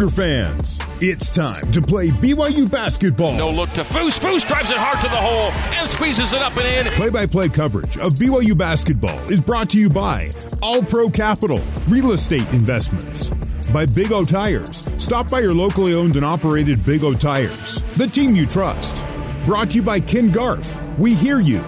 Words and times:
Cougar 0.00 0.14
fans, 0.14 0.78
it's 1.02 1.30
time 1.30 1.60
to 1.72 1.82
play 1.82 2.06
BYU 2.06 2.70
basketball. 2.70 3.34
No 3.34 3.50
look 3.50 3.68
to 3.70 3.82
Foose. 3.82 4.18
Foose 4.18 4.46
drives 4.46 4.70
it 4.70 4.78
hard 4.78 4.98
to 5.02 5.10
the 5.10 5.16
hole 5.16 5.52
and 5.78 5.86
squeezes 5.86 6.32
it 6.32 6.40
up 6.40 6.56
and 6.56 6.88
in. 6.88 6.90
Play 6.94 7.10
by 7.10 7.26
play 7.26 7.50
coverage 7.50 7.98
of 7.98 8.14
BYU 8.14 8.56
basketball 8.56 9.18
is 9.30 9.42
brought 9.42 9.68
to 9.70 9.78
you 9.78 9.90
by 9.90 10.30
All 10.62 10.80
Pro 10.80 11.10
Capital, 11.10 11.60
Real 11.86 12.12
Estate 12.12 12.48
Investments, 12.54 13.30
by 13.74 13.84
Big 13.84 14.10
O 14.10 14.24
Tires. 14.24 14.90
Stop 14.96 15.30
by 15.30 15.40
your 15.40 15.54
locally 15.54 15.92
owned 15.92 16.16
and 16.16 16.24
operated 16.24 16.82
Big 16.86 17.04
O 17.04 17.12
Tires, 17.12 17.74
the 17.96 18.06
team 18.06 18.34
you 18.34 18.46
trust. 18.46 19.04
Brought 19.44 19.72
to 19.72 19.76
you 19.76 19.82
by 19.82 20.00
Ken 20.00 20.30
Garff. 20.30 20.78
We 20.98 21.12
hear 21.14 21.40
you. 21.40 21.58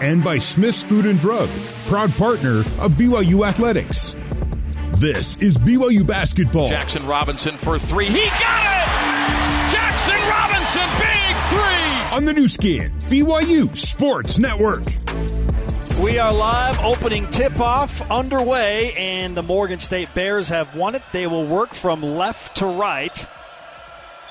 And 0.00 0.24
by 0.24 0.38
Smith's 0.38 0.82
Food 0.82 1.06
and 1.06 1.20
Drug, 1.20 1.48
proud 1.86 2.12
partner 2.14 2.58
of 2.80 2.92
BYU 2.98 3.46
Athletics. 3.46 4.16
This 4.98 5.38
is 5.40 5.58
BYU 5.58 6.06
basketball. 6.06 6.70
Jaxson 6.70 7.06
Robinson 7.06 7.58
for 7.58 7.78
three. 7.78 8.06
He 8.06 8.24
got 8.28 8.64
it! 8.64 9.76
Jaxson 9.76 10.30
Robinson, 10.30 10.88
big 10.98 11.36
three! 11.50 12.16
On 12.16 12.24
the 12.24 12.32
Nu 12.32 12.48
Skin, 12.48 12.90
BYU 13.10 13.76
Sports 13.76 14.38
Network. 14.38 14.84
We 16.02 16.18
are 16.18 16.32
live, 16.32 16.78
opening 16.78 17.24
tip 17.24 17.60
off 17.60 18.00
underway, 18.10 18.94
and 18.94 19.36
the 19.36 19.42
Morgan 19.42 19.80
State 19.80 20.14
Bears 20.14 20.48
have 20.48 20.74
won 20.74 20.94
it. 20.94 21.02
They 21.12 21.26
will 21.26 21.44
work 21.44 21.74
from 21.74 22.02
left 22.02 22.56
to 22.56 22.64
right 22.64 23.26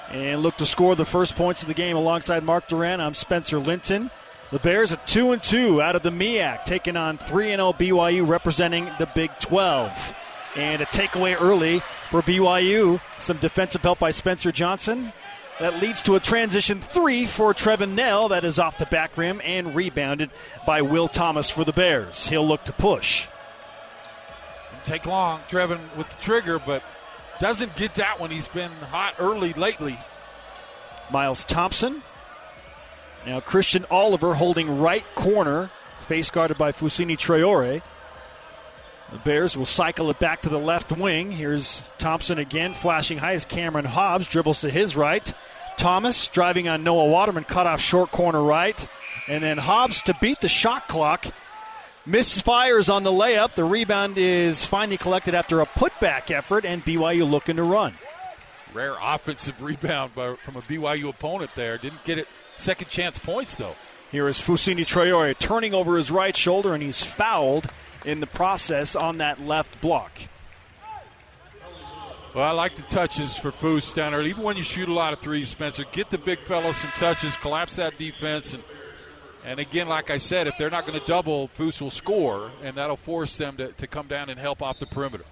and 0.10 0.42
look 0.42 0.58
to 0.58 0.66
score 0.66 0.96
the 0.96 1.06
first 1.06 1.36
points 1.36 1.62
of 1.62 1.68
the 1.68 1.76
game 1.76 1.96
alongside 1.96 2.44
Mark 2.44 2.68
Durrant. 2.68 3.04
I'm 3.04 3.14
Spencer 3.14 3.60
Linton. 3.60 4.10
The 4.50 4.58
Bears 4.58 4.92
at 4.92 5.06
2 5.06 5.32
and 5.32 5.44
2 5.44 5.80
out 5.80 5.96
of 5.96 6.02
the 6.02 6.10
MEAC, 6.10 6.66
taking 6.66 6.98
on 6.98 7.20
3 7.20 7.50
0 7.50 7.74
BYU 7.74 8.28
representing 8.28 8.90
the 8.98 9.08
Big 9.14 9.30
12. 9.38 10.16
And 10.56 10.82
a 10.82 10.86
takeaway 10.86 11.40
early 11.40 11.82
for 12.10 12.22
BYU. 12.22 13.02
Some 13.18 13.38
defensive 13.38 13.82
help 13.82 14.00
by 14.00 14.12
Spencer 14.12 14.52
Johnson. 14.52 15.12
That 15.60 15.82
leads 15.82 16.02
to 16.04 16.16
a 16.16 16.20
transition 16.20 16.82
three 16.82 17.26
for 17.26 17.54
Trevin 17.54 17.94
Knell. 17.96 18.30
That 18.30 18.44
is 18.44 18.60
off 18.60 18.78
the 18.78 18.86
back 18.86 19.18
rim 19.18 19.42
and 19.44 19.74
rebounded 19.76 20.30
by 20.66 20.82
Will 20.82 21.08
Thomas 21.08 21.50
for 21.50 21.64
the 21.64 21.72
Bears. 21.72 22.28
He'll 22.28 22.48
look 22.48 22.66
to 22.66 22.74
push. 22.74 23.28
Didn't 24.72 24.86
take 24.86 25.06
long, 25.06 25.42
Trevin 25.50 25.80
with 25.96 26.10
the 26.10 26.22
trigger, 26.22 26.60
but 26.60 26.84
doesn't 27.40 27.76
get 27.76 27.96
that 27.96 28.20
one. 28.20 28.32
He's 28.32 28.50
been 28.50 28.72
hot 28.72 29.16
early 29.18 29.54
lately. 29.54 29.98
Miles 31.10 31.46
Thompson. 31.46 32.02
Now 33.26 33.40
Christian 33.40 33.86
Oliver 33.90 34.36
holding 34.36 34.80
right 34.80 35.06
corner, 35.16 35.70
face 36.08 36.30
guarded 36.30 36.58
by 36.58 36.72
Fousseyni 36.72 37.18
Traore. 37.18 37.82
The 39.12 39.20
Bears 39.20 39.56
will 39.56 39.66
cycle 39.66 40.10
it 40.10 40.20
back 40.20 40.42
to 40.42 40.50
the 40.50 40.60
left 40.60 40.92
wing. 40.92 41.32
Here's 41.32 41.84
Thompson 41.98 42.40
again, 42.40 42.74
flashing 42.74 43.18
high 43.18 43.34
as 43.34 43.46
Cameron 43.46 43.86
Hobbs 43.86 44.28
dribbles 44.28 44.62
to 44.62 44.70
his 44.70 44.96
right. 44.96 45.32
Thomas 45.78 46.28
driving 46.28 46.68
on 46.68 46.84
Noah 46.84 47.06
Waterman, 47.06 47.44
cut 47.44 47.68
off 47.68 47.82
short 47.82 48.12
corner 48.12 48.42
right. 48.42 48.88
And 49.28 49.44
then 49.44 49.58
Hobbs 49.58 50.02
to 50.04 50.16
beat 50.22 50.42
the 50.42 50.48
shot 50.48 50.88
clock. 50.88 51.28
Misfires 52.08 52.94
on 52.94 53.04
the 53.04 53.12
layup. 53.12 53.56
The 53.56 53.64
rebound 53.64 54.18
is 54.18 54.64
finally 54.66 54.98
collected 54.98 55.34
after 55.34 55.62
a 55.62 55.66
putback 55.66 56.30
effort, 56.30 56.64
and 56.64 56.84
BYU 56.86 57.30
looking 57.30 57.56
to 57.56 57.64
run. 57.64 57.96
Rare 58.74 58.96
offensive 59.02 59.62
rebound 59.62 60.14
by, 60.14 60.36
from 60.36 60.56
a 60.56 60.62
BYU 60.62 61.10
opponent 61.10 61.52
there. 61.56 61.78
Didn't 61.78 62.04
get 62.04 62.20
it 62.20 62.28
second 62.58 62.90
chance 62.90 63.18
points, 63.18 63.56
though. 63.56 63.76
Here 64.12 64.28
is 64.28 64.40
Fousseyni 64.40 64.86
Traore 64.86 65.38
turning 65.38 65.74
over 65.74 65.98
his 65.98 66.12
right 66.12 66.36
shoulder, 66.36 66.74
and 66.74 66.84
he's 66.84 67.02
fouled 67.02 67.68
in 68.06 68.20
the 68.20 68.28
process 68.28 68.96
on 68.96 69.18
that 69.18 69.42
left 69.42 69.82
block. 69.82 70.12
Well, 72.34 72.44
I 72.44 72.52
like 72.52 72.76
the 72.76 72.82
touches 72.84 73.38
for 73.38 73.52
Foose 73.52 73.94
down 73.94 74.12
there. 74.12 74.22
Even 74.22 74.44
when 74.44 74.58
you 74.58 74.64
shoot 74.64 74.90
a 74.90 74.94
lot 74.94 75.14
of 75.14 75.20
threes, 75.20 75.50
Spencer, 75.50 75.86
get 75.92 76.10
the 76.10 76.18
big 76.18 76.40
fella 76.40 76.74
some 76.74 76.90
touches, 76.92 77.36
collapse 77.38 77.78
that 77.78 77.98
defense, 77.98 78.54
and 78.54 78.64
and 79.46 79.60
again, 79.60 79.88
like 79.88 80.10
I 80.10 80.18
said, 80.18 80.48
if 80.48 80.58
they're 80.58 80.72
not 80.72 80.88
going 80.88 81.00
to 81.00 81.06
double, 81.06 81.50
Foose 81.50 81.80
will 81.80 81.92
score, 81.92 82.50
and 82.64 82.76
that'll 82.76 82.98
force 82.98 83.38
them 83.38 83.58
to, 83.58 83.72
to 83.74 83.86
come 83.86 84.08
down 84.08 84.30
and 84.32 84.40
help 84.40 84.64
off 84.64 84.80
the 84.80 84.88
perimeter. 84.88 85.24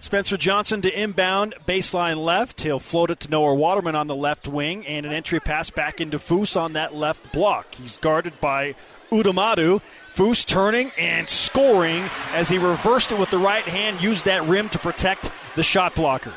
Spencer 0.00 0.36
Johnson 0.36 0.82
to 0.82 1.02
inbound, 1.02 1.54
baseline 1.66 2.22
left. 2.22 2.60
He'll 2.60 2.78
float 2.78 3.10
it 3.10 3.18
to 3.20 3.30
Noah 3.30 3.54
Waterman 3.54 3.96
on 3.96 4.06
the 4.06 4.14
left 4.14 4.46
wing, 4.46 4.86
and 4.86 5.04
an 5.04 5.12
entry 5.12 5.40
pass 5.40 5.68
back 5.68 6.00
into 6.00 6.18
Foose 6.18 6.56
on 6.56 6.74
that 6.74 6.94
left 6.94 7.32
block. 7.32 7.74
He's 7.74 7.98
guarded 7.98 8.40
by 8.40 8.76
Udamadu. 9.22 9.80
Foose 10.14 10.46
turning 10.46 10.90
and 10.96 11.28
scoring 11.28 12.02
as 12.32 12.48
he 12.48 12.56
reversed 12.56 13.12
it 13.12 13.18
with 13.18 13.30
the 13.30 13.38
right 13.38 13.64
hand, 13.64 14.00
used 14.00 14.24
that 14.24 14.42
rim 14.44 14.68
to 14.70 14.78
protect 14.78 15.30
the 15.56 15.62
shot 15.62 15.94
blocker. 15.94 16.32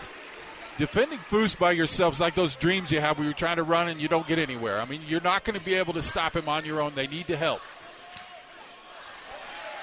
Defending 0.77 1.19
Foose 1.19 1.57
by 1.57 1.71
yourself 1.71 2.15
is 2.15 2.19
like 2.19 2.35
those 2.35 2.55
dreams 2.55 2.91
you 2.91 2.99
have 2.99 3.17
where 3.17 3.25
you're 3.25 3.33
trying 3.33 3.57
to 3.57 3.63
run 3.63 3.87
and 3.87 3.99
you 3.99 4.07
don't 4.07 4.27
get 4.27 4.37
anywhere. 4.37 4.79
I 4.79 4.85
mean, 4.85 5.01
you're 5.07 5.21
not 5.21 5.43
going 5.43 5.57
to 5.57 5.63
be 5.63 5.75
able 5.75 5.93
to 5.93 6.01
stop 6.01 6.35
him 6.35 6.49
on 6.49 6.65
your 6.65 6.81
own. 6.81 6.93
They 6.95 7.07
need 7.07 7.27
to 7.27 7.37
help. 7.37 7.61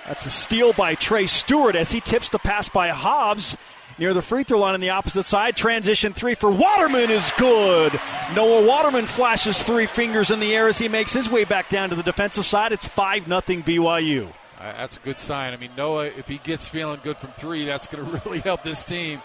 That's 0.06 0.24
a 0.24 0.30
steal 0.30 0.72
by 0.72 0.94
Trey 0.94 1.26
Stewart 1.26 1.74
as 1.74 1.90
he 1.90 2.00
tips 2.00 2.28
the 2.28 2.38
pass 2.38 2.68
by 2.68 2.88
Hobbs 2.88 3.56
near 3.98 4.14
the 4.14 4.22
free 4.22 4.44
throw 4.44 4.58
line 4.58 4.74
on 4.74 4.80
the 4.80 4.90
opposite 4.90 5.26
side. 5.26 5.56
Transition 5.56 6.12
three 6.12 6.34
for 6.34 6.50
Waterman 6.50 7.10
is 7.10 7.32
good. 7.38 7.98
Noah 8.34 8.66
Waterman 8.66 9.06
flashes 9.06 9.62
three 9.62 9.86
fingers 9.86 10.30
in 10.30 10.40
the 10.40 10.54
air 10.54 10.68
as 10.68 10.78
he 10.78 10.88
makes 10.88 11.12
his 11.12 11.30
way 11.30 11.44
back 11.44 11.68
down 11.68 11.90
to 11.90 11.94
the 11.94 12.02
defensive 12.02 12.46
side. 12.46 12.72
It's 12.72 12.86
5 12.86 13.24
0 13.24 13.40
BYU. 13.40 14.28
Uh, 14.58 14.72
that's 14.72 14.96
a 14.96 15.00
good 15.00 15.20
sign. 15.20 15.52
I 15.52 15.56
mean, 15.56 15.70
Noah, 15.76 16.06
if 16.06 16.26
he 16.28 16.38
gets 16.38 16.66
feeling 16.66 17.00
good 17.02 17.18
from 17.18 17.30
three, 17.32 17.64
that's 17.64 17.86
going 17.86 18.04
to 18.10 18.22
really 18.24 18.40
help 18.40 18.62
this 18.62 18.82
team. 18.82 19.22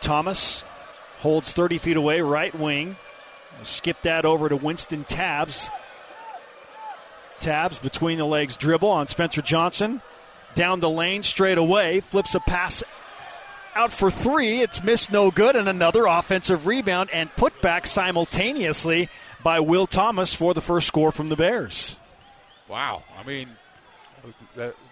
Thomas 0.00 0.64
holds 1.20 1.52
30 1.52 1.78
feet 1.78 1.96
away, 1.96 2.20
right 2.20 2.54
wing. 2.58 2.96
Skip 3.62 4.02
that 4.02 4.24
over 4.24 4.48
to 4.48 4.56
Wynston 4.56 5.06
Tabbs. 5.06 5.70
Tabbs 7.38 7.78
between 7.78 8.18
the 8.18 8.24
legs 8.24 8.56
dribble 8.56 8.88
on 8.88 9.06
Spencer 9.06 9.42
Johnson. 9.42 10.02
Down 10.54 10.80
the 10.80 10.90
lane 10.90 11.22
straight 11.22 11.58
away. 11.58 12.00
Flips 12.00 12.34
a 12.34 12.40
pass 12.40 12.82
out 13.74 13.92
for 13.92 14.10
three. 14.10 14.60
It's 14.60 14.82
missed 14.82 15.10
no 15.10 15.30
good. 15.30 15.56
And 15.56 15.68
another 15.68 16.06
offensive 16.06 16.66
rebound 16.66 17.10
and 17.12 17.34
put 17.36 17.60
back 17.62 17.86
simultaneously 17.86 19.08
by 19.42 19.60
Will 19.60 19.86
Thomas 19.86 20.34
for 20.34 20.54
the 20.54 20.60
first 20.60 20.86
score 20.86 21.12
from 21.12 21.28
the 21.28 21.36
Bears. 21.36 21.96
Wow. 22.68 23.02
I 23.18 23.26
mean, 23.26 23.48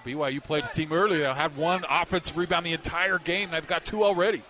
BYU 0.04 0.42
played 0.42 0.64
a 0.64 0.74
team 0.74 0.92
earlier 0.92 1.20
that 1.20 1.36
had 1.36 1.56
one 1.56 1.84
offensive 1.88 2.36
rebound 2.36 2.66
the 2.66 2.72
entire 2.72 3.18
game. 3.18 3.50
They've 3.50 3.66
got 3.66 3.84
two 3.84 4.04
already. 4.04 4.42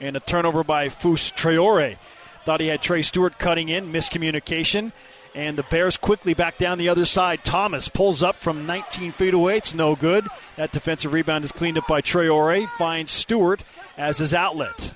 And 0.00 0.16
a 0.16 0.20
turnover 0.20 0.62
by 0.64 0.88
Foose 0.88 1.32
Traore. 1.32 1.96
Thought 2.44 2.60
he 2.60 2.68
had 2.68 2.80
Trey 2.80 3.02
Stewart 3.02 3.38
cutting 3.38 3.68
in, 3.68 3.86
miscommunication. 3.86 4.92
And 5.34 5.56
the 5.56 5.62
Bears 5.64 5.96
quickly 5.96 6.34
back 6.34 6.58
down 6.58 6.78
the 6.78 6.88
other 6.88 7.04
side. 7.04 7.44
Thomas 7.44 7.88
pulls 7.88 8.22
up 8.22 8.36
from 8.36 8.66
19 8.66 9.12
feet 9.12 9.34
away. 9.34 9.58
It's 9.58 9.74
no 9.74 9.94
good. 9.94 10.26
That 10.56 10.72
defensive 10.72 11.12
rebound 11.12 11.44
is 11.44 11.52
cleaned 11.52 11.78
up 11.78 11.86
by 11.86 12.00
Traore. 12.00 12.68
Finds 12.78 13.12
Stewart 13.12 13.62
as 13.96 14.18
his 14.18 14.34
outlet. 14.34 14.94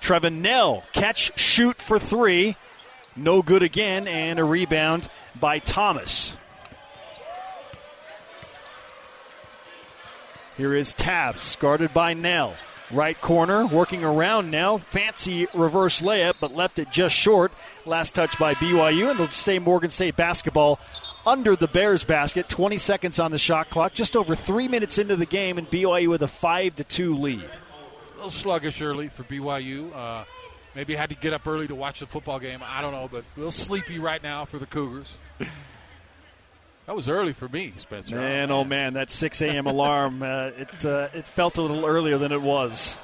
Trevin 0.00 0.40
Knell, 0.40 0.84
catch, 0.92 1.38
shoot 1.38 1.82
for 1.82 1.98
three. 1.98 2.56
No 3.16 3.42
good 3.42 3.62
again. 3.62 4.06
And 4.06 4.38
a 4.38 4.44
rebound 4.44 5.08
by 5.40 5.58
Thomas. 5.58 6.36
Here 10.56 10.74
is 10.74 10.94
Tabbs, 10.94 11.56
guarded 11.56 11.92
by 11.92 12.14
Knell. 12.14 12.54
Right 12.92 13.20
corner, 13.20 13.66
working 13.66 14.04
around 14.04 14.52
now. 14.52 14.78
Fancy 14.78 15.48
reverse 15.54 16.02
layup, 16.02 16.34
but 16.40 16.54
left 16.54 16.78
it 16.78 16.90
just 16.92 17.16
short. 17.16 17.50
Last 17.84 18.14
touch 18.14 18.38
by 18.38 18.54
BYU, 18.54 19.10
and 19.10 19.18
it'll 19.18 19.28
stay 19.28 19.58
Morgan 19.58 19.90
State 19.90 20.14
basketball 20.14 20.78
under 21.26 21.56
the 21.56 21.66
Bears 21.66 22.04
basket. 22.04 22.48
20 22.48 22.78
seconds 22.78 23.18
on 23.18 23.32
the 23.32 23.38
shot 23.38 23.70
clock, 23.70 23.92
just 23.92 24.16
over 24.16 24.36
three 24.36 24.68
minutes 24.68 24.98
into 24.98 25.16
the 25.16 25.26
game, 25.26 25.58
and 25.58 25.68
BYU 25.68 26.08
with 26.08 26.22
a 26.22 26.28
5 26.28 26.76
to 26.76 26.84
2 26.84 27.16
lead. 27.16 27.42
A 27.42 28.14
little 28.14 28.30
sluggish 28.30 28.80
early 28.80 29.08
for 29.08 29.24
BYU. 29.24 29.92
Uh, 29.92 30.24
maybe 30.76 30.94
had 30.94 31.10
to 31.10 31.16
get 31.16 31.32
up 31.32 31.44
early 31.44 31.66
to 31.66 31.74
watch 31.74 31.98
the 31.98 32.06
football 32.06 32.38
game. 32.38 32.60
I 32.64 32.82
don't 32.82 32.92
know, 32.92 33.08
but 33.10 33.24
a 33.36 33.38
little 33.38 33.50
sleepy 33.50 33.98
right 33.98 34.22
now 34.22 34.44
for 34.44 34.60
the 34.60 34.66
Cougars. 34.66 35.16
That 36.86 36.94
was 36.94 37.08
early 37.08 37.32
for 37.32 37.48
me, 37.48 37.72
Spencer. 37.76 38.14
Man, 38.14 38.52
oh 38.52 38.62
man, 38.62 38.94
that 38.94 39.10
6 39.10 39.42
a.m. 39.42 39.66
alarm, 39.66 40.22
uh, 40.22 40.50
it, 40.56 40.84
uh, 40.84 41.08
it 41.12 41.26
felt 41.26 41.58
a 41.58 41.62
little 41.62 41.84
earlier 41.84 42.16
than 42.16 42.32
it 42.32 42.40
was. 42.40 42.96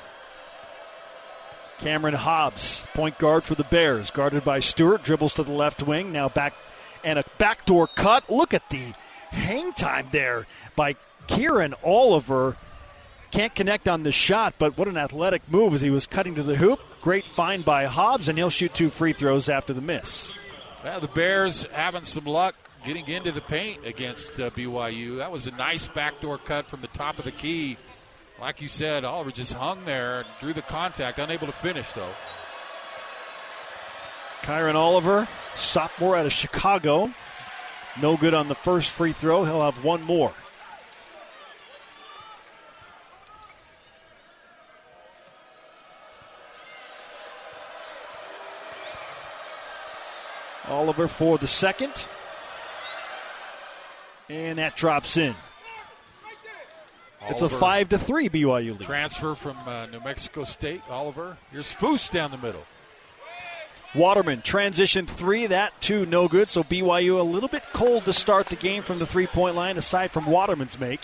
Cameron 1.81 2.15
Hobbs, 2.15 2.87
point 2.95 3.19
guard 3.19 3.43
for 3.43 3.57
the 3.57 3.65
Bears, 3.65 4.13
guarded 4.13 4.45
by 4.45 4.61
Stewart, 4.61 5.03
dribbles 5.03 5.35
to 5.35 5.43
the 5.43 5.51
left 5.51 5.83
wing, 5.83 6.13
now 6.13 6.29
back, 6.29 6.55
and 7.03 7.19
a 7.19 7.25
backdoor 7.39 7.89
cut. 7.89 8.31
Look 8.31 8.55
at 8.55 8.71
the 8.71 8.93
hang 9.31 9.73
time 9.73 10.07
there 10.13 10.47
by 10.77 10.95
Kieran 11.27 11.75
Oliver. 11.83 12.57
Can't 13.33 13.53
connect 13.53 13.89
on 13.89 14.05
the 14.05 14.13
shot, 14.13 14.55
but 14.59 14.79
what 14.79 14.87
an 14.87 14.97
athletic 14.97 15.43
move 15.51 15.75
as 15.75 15.81
he 15.81 15.91
was 15.91 16.07
cutting 16.07 16.37
to 16.37 16.45
the 16.45 16.55
hoop. 16.55 16.79
Great 17.01 17.27
find 17.27 17.65
by 17.65 17.87
Hobbs, 17.87 18.29
and 18.29 18.39
he'll 18.39 18.51
shoot 18.51 18.73
two 18.75 18.91
free 18.91 19.13
throws 19.13 19.49
after 19.49 19.73
the 19.73 19.81
miss. 19.81 20.33
Well, 20.85 21.01
the 21.01 21.09
Bears 21.09 21.65
having 21.73 22.05
some 22.05 22.27
luck 22.27 22.55
getting 22.85 23.07
into 23.09 23.33
the 23.33 23.41
paint 23.41 23.85
against 23.85 24.29
uh, 24.41 24.51
BYU. 24.51 25.19
That 25.19 25.31
was 25.31 25.47
a 25.47 25.51
nice 25.53 25.87
backdoor 25.87 26.39
cut 26.39 26.67
from 26.67 26.81
the 26.81 26.89
top 26.89 27.19
of 27.19 27.25
the 27.25 27.33
key. 27.33 27.77
like 28.41 28.61
you 28.61 28.69
said, 28.69 29.05
Oliver 29.05 29.31
just 29.31 29.53
hung 29.53 29.85
there 29.85 30.25
drew 30.41 30.53
the 30.53 30.63
contact, 30.63 31.19
unable 31.19 31.47
to 31.47 31.53
finish 31.53 31.93
though. 31.93 32.13
Kyron 34.43 34.75
Oliver, 34.75 35.29
sophomore 35.55 36.17
out 36.17 36.27
of 36.27 36.33
Chicago. 36.33 37.13
No 38.01 38.17
good 38.17 38.35
on 38.35 38.49
the 38.49 38.55
first 38.55 38.91
free 38.91 39.13
throw. 39.13 39.45
He'll 39.45 39.63
have 39.63 39.85
one 39.85 40.03
more. 40.03 40.33
Oliver 50.69 51.07
for 51.07 51.39
the 51.39 51.47
second. 51.47 52.09
And 54.29 54.59
that 54.59 54.77
drops 54.77 55.17
in. 55.17 55.35
It's 57.29 57.43
a 57.43 57.49
five 57.49 57.89
to 57.91 57.99
three 57.99 58.29
BYU 58.29 58.79
lead. 58.79 58.81
transfer 58.81 59.35
from 59.35 59.57
uh, 59.67 59.87
New 59.87 60.01
Mexico 60.01 60.45
State. 60.45 60.83
Oliver, 60.91 61.37
here's 61.53 61.73
Foose 61.75 62.11
down 62.11 62.31
the 62.31 62.39
middle. 62.39 62.65
Waterman 63.95 64.41
transition 64.41 65.07
three, 65.07 65.47
that 65.47 65.79
too 65.81 66.07
no 66.07 66.27
good. 66.27 66.51
So 66.51 66.65
BYU 66.65 67.21
a 67.21 67.23
little 67.23 67.49
bit 67.49 67.63
cold 67.73 68.07
to 68.07 68.13
start 68.13 68.47
the 68.47 68.57
game 68.57 68.83
from 68.83 68.99
the 68.99 69.07
three 69.07 69.27
point 69.27 69.55
line, 69.55 69.77
aside 69.77 70.11
from 70.11 70.27
Waterman's 70.27 70.81
make. 70.81 71.01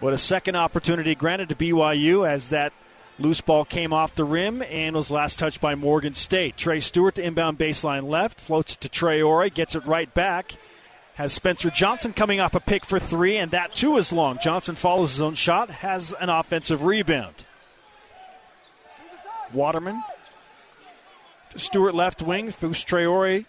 But 0.00 0.12
a 0.12 0.18
second 0.18 0.56
opportunity 0.56 1.14
granted 1.14 1.48
to 1.50 1.54
BYU 1.54 2.28
as 2.28 2.50
that 2.50 2.72
loose 3.18 3.40
ball 3.40 3.64
came 3.64 3.92
off 3.92 4.16
the 4.16 4.24
rim 4.24 4.62
and 4.62 4.96
was 4.96 5.10
last 5.10 5.38
touched 5.38 5.60
by 5.60 5.76
Morgan 5.76 6.14
State. 6.14 6.56
Trey 6.56 6.80
Stewart 6.80 7.14
to 7.14 7.22
inbound 7.22 7.58
baseline 7.58 8.08
left, 8.08 8.40
floats 8.40 8.74
it 8.74 8.80
to 8.80 8.88
Trey 8.88 9.20
Traore, 9.20 9.54
gets 9.54 9.76
it 9.76 9.86
right 9.86 10.12
back. 10.12 10.56
Has 11.14 11.32
Spencer 11.32 11.70
Johnson 11.70 12.12
coming 12.12 12.40
off 12.40 12.54
a 12.54 12.60
pick 12.60 12.84
for 12.84 12.98
three, 12.98 13.36
and 13.36 13.52
that 13.52 13.74
too 13.74 13.96
is 13.96 14.12
long. 14.12 14.38
Johnson 14.42 14.74
follows 14.74 15.12
his 15.12 15.20
own 15.20 15.34
shot, 15.34 15.70
has 15.70 16.12
an 16.12 16.28
offensive 16.28 16.82
rebound. 16.82 17.44
Waterman 19.52 20.02
to 21.50 21.58
Stewart 21.58 21.94
left 21.94 22.20
wing. 22.20 22.48
Foose 22.48 22.84
Traore 22.84 23.46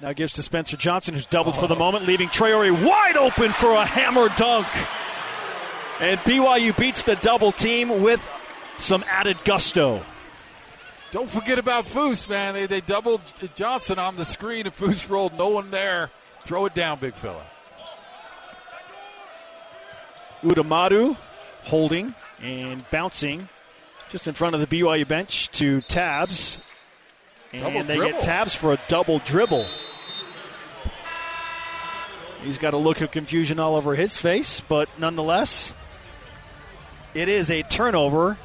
now 0.00 0.14
gives 0.14 0.32
to 0.34 0.42
Spencer 0.42 0.78
Johnson, 0.78 1.12
who's 1.12 1.26
doubled 1.26 1.56
for 1.56 1.66
the 1.66 1.76
oh. 1.76 1.78
moment, 1.78 2.06
leaving 2.06 2.28
Traore 2.28 2.72
wide 2.72 3.18
open 3.18 3.52
for 3.52 3.72
a 3.72 3.84
hammer 3.84 4.28
dunk. 4.36 4.66
And 6.00 6.18
BYU 6.20 6.76
beats 6.78 7.02
the 7.02 7.16
double 7.16 7.52
team 7.52 8.02
with 8.02 8.22
some 8.78 9.04
added 9.06 9.36
gusto. 9.44 10.02
Don't 11.12 11.28
forget 11.28 11.58
about 11.58 11.86
Foose, 11.86 12.28
man. 12.28 12.54
They, 12.54 12.66
they 12.66 12.80
doubled 12.80 13.20
Johnson 13.56 13.98
on 13.98 14.16
the 14.16 14.24
screen, 14.24 14.66
and 14.66 14.74
Foose 14.74 15.08
rolled. 15.08 15.36
No 15.36 15.48
one 15.48 15.70
there. 15.70 16.10
Throw 16.44 16.66
it 16.66 16.74
down, 16.74 16.98
big 17.00 17.14
fella. 17.14 17.44
Udamadu 20.42 21.16
holding 21.64 22.14
and 22.42 22.88
bouncing 22.90 23.48
just 24.08 24.26
in 24.26 24.34
front 24.34 24.54
of 24.54 24.60
the 24.60 24.66
BYU 24.66 25.06
bench 25.06 25.50
to 25.52 25.80
Tabbs. 25.82 26.60
And 27.52 27.62
Double 27.62 27.84
they 27.84 27.96
dribble. 27.96 28.12
get 28.12 28.22
Tabbs 28.22 28.54
for 28.54 28.72
a 28.72 28.78
double 28.88 29.18
dribble. 29.20 29.66
He's 32.42 32.56
got 32.58 32.72
a 32.72 32.78
look 32.78 33.00
of 33.02 33.10
confusion 33.10 33.58
all 33.60 33.74
over 33.74 33.94
his 33.94 34.16
face, 34.16 34.62
but 34.66 34.88
nonetheless, 34.98 35.74
it 37.12 37.28
is 37.28 37.50
a 37.50 37.62
turnover. 37.62 38.38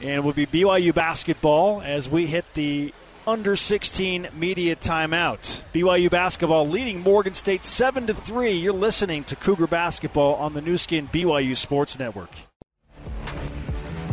And 0.00 0.10
it 0.10 0.24
will 0.24 0.32
be 0.32 0.46
BYU 0.46 0.94
basketball 0.94 1.80
as 1.80 2.08
we 2.08 2.26
hit 2.26 2.44
the 2.54 2.92
under 3.26 3.56
16 3.56 4.28
media 4.36 4.76
timeout. 4.76 5.62
BYU 5.74 6.10
basketball 6.10 6.66
leading 6.66 7.00
Morgan 7.00 7.34
State 7.34 7.64
7 7.64 8.06
to 8.06 8.14
3. 8.14 8.52
You're 8.52 8.72
listening 8.72 9.24
to 9.24 9.36
Cougar 9.36 9.66
basketball 9.66 10.34
on 10.36 10.52
the 10.52 10.60
Nu 10.60 10.76
Skin 10.76 11.08
BYU 11.08 11.56
Sports 11.56 11.98
Network. 11.98 12.30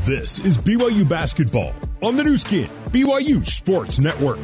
This 0.06 0.40
is 0.40 0.58
BYU 0.58 1.08
basketball 1.08 1.74
on 2.02 2.18
the 2.18 2.24
Nu 2.24 2.38
Skin, 2.38 2.68
BYU 2.92 3.46
Sports 3.48 4.00
Network. 4.00 4.40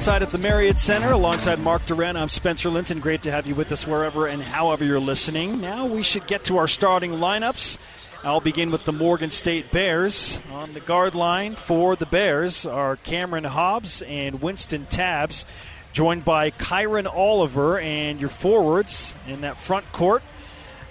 Outside 0.00 0.22
at 0.22 0.30
the 0.30 0.40
Marriott 0.40 0.78
Center, 0.78 1.10
alongside 1.10 1.58
Mark 1.58 1.84
Durrant, 1.86 2.16
I'm 2.16 2.28
Spencer 2.28 2.70
Linton. 2.70 3.00
Great 3.00 3.22
to 3.24 3.30
have 3.30 3.46
you 3.46 3.54
with 3.54 3.72
us 3.72 3.86
wherever 3.86 4.26
and 4.26 4.42
however 4.42 4.84
you're 4.84 5.00
listening. 5.00 5.60
Now 5.60 5.86
we 5.86 6.02
should 6.02 6.26
get 6.26 6.44
to 6.44 6.56
our 6.56 6.68
starting 6.68 7.12
lineups. 7.12 7.78
I'll 8.22 8.40
begin 8.40 8.70
with 8.70 8.84
the 8.84 8.92
Morgan 8.92 9.30
State 9.30 9.72
Bears. 9.72 10.38
On 10.52 10.72
the 10.72 10.80
guard 10.80 11.14
line 11.14 11.54
for 11.54 11.96
the 11.96 12.04
Bears 12.04 12.66
are 12.66 12.96
Cameron 12.96 13.44
Hobbs 13.44 14.02
and 14.02 14.42
Wynston 14.42 14.86
Tabbs, 14.90 15.46
joined 15.94 16.26
by 16.26 16.50
Kyron 16.50 17.06
Oliver. 17.06 17.80
And 17.80 18.20
your 18.20 18.28
forwards 18.28 19.14
in 19.26 19.40
that 19.40 19.58
front 19.58 19.90
court 19.92 20.22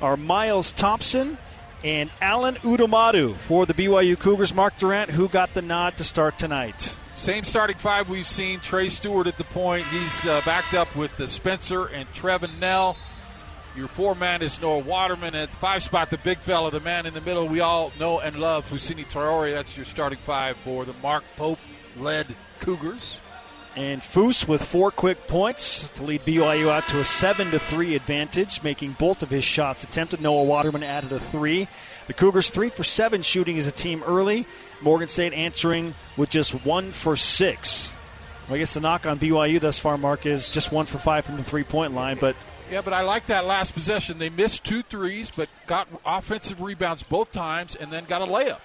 are 0.02 0.18
Miles 0.18 0.72
Thompson 0.72 1.38
and 1.84 2.10
Alan 2.20 2.56
Udamadu 2.56 3.36
for 3.38 3.68
the 3.68 3.76
BYU 3.76 4.18
Cougars. 4.18 4.52
Mark 4.52 4.80
Durrant, 4.80 5.12
who 5.12 5.30
got 5.30 5.54
the 5.54 5.62
nod 5.62 5.98
to 5.98 6.04
start 6.04 6.40
tonight. 6.40 6.98
Same 7.16 7.44
starting 7.44 7.78
five 7.78 8.10
we've 8.10 8.26
seen. 8.26 8.60
Trey 8.60 8.90
Stewart 8.90 9.28
at 9.28 9.38
the 9.38 9.44
point. 9.44 9.86
He's 9.88 10.26
uh, 10.26 10.42
backed 10.46 10.74
up 10.74 10.96
with 10.96 11.16
the 11.18 11.28
Spencer 11.28 11.86
and 11.86 12.12
Trevin 12.12 12.58
Knell. 12.60 12.98
Your 13.80 13.88
four 13.88 14.14
man 14.14 14.42
is 14.42 14.60
Noah 14.60 14.80
Waterman 14.80 15.36
at 15.36 15.50
five 15.52 15.82
spot. 15.82 16.10
The 16.10 16.18
big 16.18 16.40
fella, 16.40 16.70
the 16.70 16.82
man 16.82 17.06
in 17.06 17.14
the 17.14 17.22
middle, 17.22 17.48
we 17.48 17.62
all 17.62 17.94
know 17.98 18.20
and 18.20 18.36
love, 18.36 18.70
Fousseyni 18.70 19.06
Traore. 19.06 19.54
That's 19.54 19.78
your 19.78 19.86
starting 19.86 20.20
five 20.20 20.58
for 20.58 20.84
the 20.84 20.92
Mark 21.02 21.24
Pope 21.38 21.60
led 21.96 22.36
Cougars. 22.60 23.20
And 23.78 24.02
Foose 24.02 24.46
with 24.46 24.62
four 24.62 24.92
quick 24.92 25.28
points 25.28 25.88
to 25.94 26.04
lead 26.04 26.26
BYU 26.26 26.68
out 26.68 26.90
to 26.90 27.00
a 27.00 27.06
seven 27.06 27.52
to 27.52 27.60
three 27.60 27.96
advantage, 27.96 28.62
making 28.64 28.98
both 29.00 29.24
of 29.24 29.30
his 29.30 29.46
shots 29.46 29.86
attempted. 29.86 30.20
Noah 30.20 30.44
Waterman 30.44 30.84
added 30.84 31.14
a 31.14 31.20
three. 31.22 31.70
The 32.08 32.14
Cougars 32.14 32.50
three 32.50 32.68
for 32.68 32.84
seven 32.84 33.22
shooting 33.22 33.58
as 33.58 33.68
a 33.68 33.72
team 33.72 34.04
early. 34.04 34.46
Morgan 34.82 35.08
State 35.08 35.32
answering 35.32 35.96
with 36.18 36.30
just 36.30 36.66
one 36.66 36.92
for 36.92 37.16
six. 37.16 37.94
Well, 38.50 38.56
I 38.56 38.58
guess 38.58 38.74
the 38.74 38.82
knock 38.82 39.06
on 39.06 39.20
BYU 39.20 39.62
thus 39.62 39.80
far, 39.80 39.98
Mark, 39.98 40.26
is 40.26 40.50
just 40.50 40.70
one 40.70 40.86
for 40.86 40.98
five 40.98 41.24
from 41.24 41.38
the 41.38 41.46
three 41.46 41.64
point 41.64 41.96
line, 41.96 42.18
but 42.20 42.36
Yeah, 42.72 42.82
but 42.82 42.94
I 42.94 43.02
like 43.02 43.26
that 43.28 43.46
last 43.46 43.74
possession. 43.74 44.20
They 44.20 44.30
missed 44.30 44.64
two 44.64 44.84
threes, 44.84 45.32
but 45.36 45.50
got 45.66 45.88
offensive 46.06 46.62
rebounds 46.62 47.02
both 47.04 47.32
times, 47.32 47.76
and 47.76 47.92
then 47.92 48.06
got 48.06 48.22
a 48.22 48.26
layup. 48.26 48.60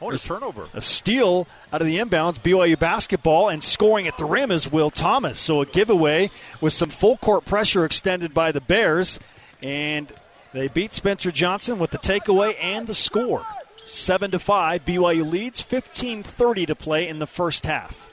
Oh, 0.00 0.10
and 0.10 0.18
a 0.18 0.22
turnover. 0.22 0.68
a 0.74 0.80
steal 0.82 1.46
out 1.72 1.80
of 1.80 1.86
the 1.86 1.98
inbounds, 1.98 2.38
BYU 2.38 2.78
basketball, 2.78 3.48
and 3.48 3.62
scoring 3.64 4.06
at 4.06 4.18
the 4.18 4.26
rim 4.26 4.50
is 4.50 4.70
Will 4.70 4.90
Thomas. 4.90 5.38
So 5.38 5.62
a 5.62 5.66
giveaway 5.66 6.30
with 6.60 6.72
some 6.74 6.90
full 6.90 7.16
court 7.16 7.46
pressure 7.46 7.84
extended 7.84 8.34
by 8.34 8.52
the 8.52 8.60
Bears, 8.60 9.18
and 9.62 10.12
they 10.52 10.68
beat 10.68 10.92
Spencer 10.92 11.30
Johnson 11.30 11.78
with 11.78 11.90
the 11.92 11.98
takeaway 11.98 12.56
and 12.60 12.86
the 12.86 12.94
score. 12.94 13.44
Seven 13.86 14.30
to 14.32 14.38
five, 14.38 14.84
BYU 14.84 15.24
leads. 15.30 15.62
15:30 15.62 16.66
to 16.66 16.74
play 16.74 17.08
in 17.08 17.18
the 17.18 17.26
first 17.26 17.64
half. 17.66 18.10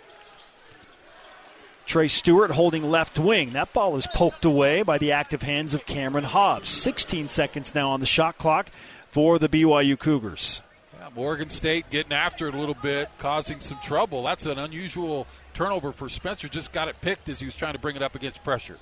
Trey 1.86 2.08
Stewart 2.08 2.52
holding 2.52 2.90
left 2.90 3.20
wing. 3.20 3.54
That 3.54 3.74
ball 3.74 3.98
is 3.98 4.08
poked 4.08 4.46
away 4.46 4.84
by 4.84 4.98
the 4.98 5.12
active 5.12 5.42
hands 5.42 5.74
of 5.74 5.86
Cameron 5.86 6.24
Hobbs. 6.24 6.70
16 6.70 7.30
seconds 7.30 7.76
now 7.76 7.90
on 7.92 8.00
the 8.00 8.06
shot 8.06 8.38
clock 8.38 8.70
for 9.12 9.38
the 9.38 9.50
BYU 9.50 10.00
Cougars. 10.00 10.62
Yeah, 10.98 11.10
Morgan 11.16 11.50
State 11.50 11.90
getting 11.90 12.14
after 12.14 12.48
it 12.48 12.56
a 12.56 12.58
little 12.58 12.78
bit, 12.82 13.10
causing 13.18 13.60
some 13.60 13.80
trouble. 13.84 14.24
That's 14.24 14.46
an 14.46 14.58
unusual 14.58 15.28
turnover 15.54 15.92
for 15.92 16.10
Spencer. 16.10 16.48
Just 16.48 16.72
got 16.72 16.88
it 16.88 17.00
picked 17.02 17.30
as 17.30 17.40
he 17.40 17.46
was 17.46 17.56
trying 17.56 17.74
to 17.74 17.80
bring 17.80 17.96
it 17.96 18.02
up 18.02 18.16
against 18.16 18.44
pressure. 18.44 18.78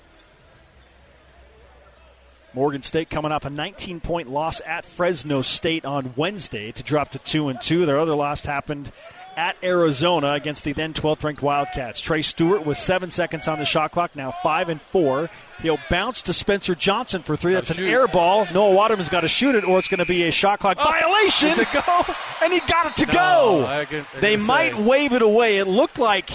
Morgan 2.54 2.82
State 2.82 3.08
coming 3.08 3.32
up 3.32 3.46
a 3.46 3.50
19 3.50 4.00
point 4.00 4.28
loss 4.28 4.60
at 4.66 4.84
Fresno 4.84 5.40
State 5.40 5.86
on 5.86 6.12
Wednesday 6.16 6.70
to 6.72 6.82
drop 6.82 7.10
to 7.10 7.18
2 7.18 7.48
and 7.48 7.60
2. 7.60 7.86
Their 7.86 7.98
other 7.98 8.14
loss 8.14 8.44
happened 8.44 8.92
at 9.36 9.56
Arizona 9.62 10.32
against 10.32 10.64
the 10.64 10.72
then 10.72 10.92
12th 10.92 11.24
ranked 11.24 11.42
Wildcats. 11.42 12.00
Trey 12.00 12.22
Stewart 12.22 12.66
with 12.66 12.76
7 12.76 13.10
seconds 13.10 13.48
on 13.48 13.58
the 13.58 13.64
shot 13.64 13.92
clock, 13.92 14.14
now 14.14 14.30
5 14.30 14.68
and 14.68 14.80
4. 14.80 15.30
He'll 15.62 15.78
bounce 15.90 16.22
to 16.22 16.32
Spencer 16.32 16.74
Johnson 16.74 17.22
for 17.22 17.36
3. 17.36 17.52
That's 17.54 17.70
an 17.70 17.76
shoot. 17.76 17.88
air 17.88 18.06
ball. 18.08 18.46
Noah 18.52 18.74
Waterman's 18.74 19.08
got 19.08 19.20
to 19.22 19.28
shoot 19.28 19.54
it 19.54 19.64
or 19.64 19.78
it's 19.78 19.88
going 19.88 19.98
to 20.00 20.06
be 20.06 20.24
a 20.24 20.30
shot 20.32 20.58
clock 20.60 20.76
oh, 20.80 20.84
violation. 20.84 21.50
Does 21.50 21.58
it 21.60 21.68
go? 21.72 22.14
And 22.42 22.52
he 22.52 22.60
got 22.60 22.86
it 22.86 22.96
to 23.04 23.06
No, 23.06 23.12
go. 23.12 23.66
I 23.66 23.84
can- 23.84 24.06
I 24.16 24.20
they 24.20 24.36
might 24.36 24.74
say. 24.74 24.82
wave 24.82 25.12
it 25.12 25.22
away. 25.22 25.58
It 25.58 25.66
looked 25.66 25.98
like, 25.98 26.30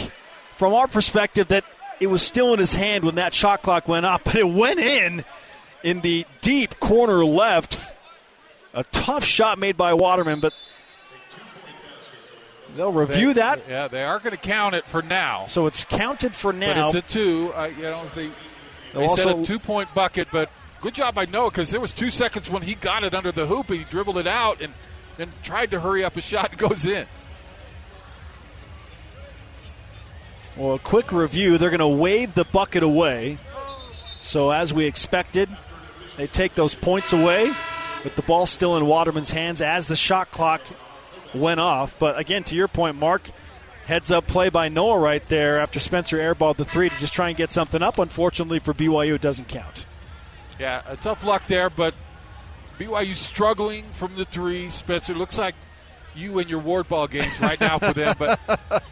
from 0.57 0.73
our 0.73 0.87
perspective, 0.87 1.49
that 1.49 1.65
it 1.99 2.07
was 2.07 2.21
still 2.23 2.53
in 2.53 2.59
his 2.59 2.73
hand 2.75 3.03
when 3.03 3.15
that 3.15 3.33
shot 3.33 3.61
clock 3.61 3.87
went 3.87 4.05
off, 4.05 4.23
but 4.25 4.35
it 4.35 4.47
went 4.49 4.79
in 4.79 5.23
in 5.83 6.01
the 6.01 6.25
deep 6.41 6.79
corner 6.79 7.23
left. 7.25 7.79
A 8.73 8.83
tough 8.85 9.23
shot 9.23 9.57
made 9.59 9.75
by 9.77 9.93
Waterman, 9.93 10.39
but 10.39 10.53
they'll 12.75 12.91
review 12.91 13.33
They- 13.33 13.41
that. 13.41 13.61
Yeah, 13.69 13.87
they 13.87 14.03
are 14.03 14.19
going 14.19 14.31
to 14.31 14.37
count 14.37 14.75
it 14.75 14.85
for 14.85 15.01
now. 15.01 15.45
So 15.47 15.65
it's 15.67 15.85
counted 15.85 16.35
for 16.35 16.51
now. 16.53 16.91
But 16.91 16.95
it's 16.97 17.07
a 17.07 17.13
two. 17.13 17.51
I, 17.55 17.67
you 17.67 17.81
know, 17.83 18.03
they, 18.15 18.27
they 18.27 18.33
They'll 18.93 19.09
said 19.09 19.39
a 19.39 19.45
two 19.45 19.59
point 19.59 19.93
bucket, 19.93 20.27
but 20.31 20.49
good 20.81 20.93
job 20.93 21.15
by 21.15 21.25
Noah 21.25 21.49
because 21.49 21.69
there 21.71 21.79
was 21.81 21.91
two 21.93 22.09
seconds 22.09 22.49
when 22.49 22.61
he 22.61 22.75
got 22.75 23.03
it 23.03 23.13
under 23.13 23.31
the 23.31 23.45
hoop 23.45 23.69
and 23.69 23.79
he 23.79 23.85
dribbled 23.85 24.17
it 24.17 24.27
out 24.27 24.61
and 24.61 24.73
then 25.17 25.31
tried 25.43 25.71
to 25.71 25.79
hurry 25.79 26.03
up 26.03 26.15
a 26.17 26.21
shot 26.21 26.51
and 26.51 26.59
goes 26.69 26.85
in. 26.85 27.07
well, 30.55 30.73
a 30.75 30.79
quick 30.79 31.11
review. 31.11 31.57
They're 31.57 31.69
going 31.69 31.79
to 31.79 31.87
wave 31.87 32.33
the 32.33 32.45
bucket 32.45 32.83
away. 32.83 33.37
So, 34.21 34.51
as 34.51 34.73
we 34.73 34.85
expected, 34.85 35.47
they 36.17 36.27
take 36.27 36.55
those 36.55 36.73
points 36.75 37.13
away, 37.13 37.51
but 38.03 38.15
the 38.15 38.23
ball 38.23 38.45
still 38.45 38.75
in 38.75 38.87
Waterman's 38.87 39.31
hands 39.31 39.61
as 39.61 39.87
the 39.87 39.95
shot 39.95 40.31
clock 40.31 40.61
went 41.39 41.59
off. 41.59 41.97
But 41.99 42.17
again, 42.17 42.43
to 42.45 42.55
your 42.55 42.67
point, 42.67 42.97
Mark, 42.97 43.29
heads 43.85 44.11
up 44.11 44.27
play 44.27 44.49
by 44.49 44.69
Noah 44.69 44.99
right 44.99 45.25
there 45.27 45.59
after 45.59 45.79
Spencer 45.79 46.17
airballed 46.17 46.57
the 46.57 46.65
three 46.65 46.89
to 46.89 46.95
just 46.97 47.13
try 47.13 47.29
and 47.29 47.37
get 47.37 47.51
something 47.51 47.81
up. 47.81 47.97
Unfortunately 47.97 48.59
for 48.59 48.73
BYU, 48.73 49.15
it 49.15 49.21
doesn't 49.21 49.47
count. 49.47 49.85
Yeah, 50.59 50.81
a 50.87 50.97
tough 50.97 51.23
luck 51.23 51.47
there, 51.47 51.69
but 51.69 51.93
BYU 52.79 53.13
struggling 53.15 53.85
from 53.93 54.15
the 54.15 54.25
three. 54.25 54.69
Spencer 54.69 55.13
looks 55.13 55.37
like 55.37 55.55
you 56.15 56.39
and 56.39 56.49
your 56.49 56.59
ward 56.59 56.87
ball 56.87 57.07
games 57.07 57.39
right 57.39 57.59
now 57.59 57.77
for 57.77 57.93
them, 57.93 58.15
but 58.17 58.39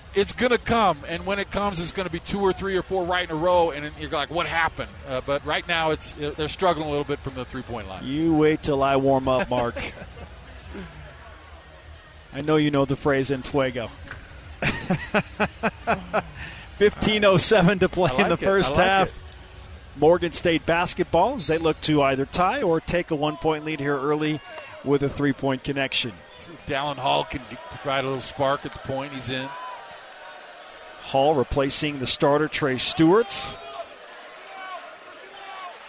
it's 0.16 0.34
going 0.34 0.52
to 0.52 0.58
come. 0.58 1.00
And 1.08 1.26
when 1.26 1.40
it 1.40 1.52
comes, 1.52 1.80
it's 1.80 1.92
going 1.92 2.06
to 2.06 2.12
be 2.12 2.20
two 2.20 2.40
or 2.40 2.54
three 2.54 2.76
or 2.78 2.84
four 2.84 3.04
right 3.04 3.28
in 3.28 3.36
a 3.36 3.40
row, 3.40 3.72
and 3.72 3.92
you're 4.00 4.10
like, 4.10 4.30
what 4.30 4.46
happened? 4.46 4.92
Uh, 5.08 5.22
but 5.26 5.46
right 5.46 5.68
now, 5.68 5.92
it's 5.92 6.14
they're 6.14 6.48
struggling 6.48 6.88
a 6.88 6.90
little 6.90 7.04
bit 7.04 7.20
from 7.20 7.34
the 7.34 7.46
three 7.46 7.64
point 7.64 7.88
line. 7.90 8.06
You 8.06 8.34
wait 8.36 8.64
till 8.64 8.84
I 8.84 8.96
warm 8.96 9.28
up, 9.28 9.50
Mark. 9.50 9.76
I 12.36 12.42
know 12.42 12.58
you 12.58 12.70
know 12.70 12.84
the 12.84 12.98
phrase 12.98 13.32
"en 13.32 13.44
fuego." 13.44 13.90
15:07 16.78 17.80
to 17.80 17.88
play 17.88 18.12
like 18.12 18.20
in 18.20 18.28
the 18.28 18.36
first 18.36 18.76
like 18.76 18.86
half. 18.86 19.08
it. 19.08 19.14
Morgan 19.96 20.34
State 20.34 20.66
basketball 20.66 21.36
as 21.38 21.48
they 21.48 21.58
look 21.58 21.80
to 21.82 22.04
either 22.04 22.26
tie 22.26 22.62
or 22.62 22.82
take 22.82 23.12
a 23.12 23.16
one-point 23.16 23.64
lead 23.64 23.80
here 23.80 23.98
early 23.98 24.42
with 24.84 25.02
a 25.02 25.08
three-point 25.08 25.64
connection. 25.64 26.12
See 26.36 26.52
if 26.52 26.66
Dallin 26.66 26.98
Hall 26.98 27.24
can 27.24 27.40
provide 27.70 28.04
a 28.04 28.08
little 28.08 28.20
spark 28.20 28.66
at 28.66 28.74
the 28.74 28.80
point 28.80 29.14
he's 29.14 29.30
in. 29.30 29.48
Hall 31.04 31.36
replacing 31.36 32.00
the 32.00 32.08
starter 32.08 32.50
Trey 32.50 32.78
Stewart. 32.78 33.34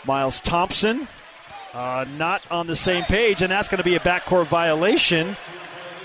Miles 0.04 0.40
Thompson 0.40 1.08
uh, 1.76 2.06
not 2.16 2.42
on 2.50 2.66
the 2.66 2.76
same 2.76 3.04
page, 3.04 3.42
and 3.42 3.52
that's 3.52 3.68
going 3.68 3.78
to 3.78 3.84
be 3.84 3.96
a 3.96 4.00
backcourt 4.00 4.46
violation. 4.46 5.36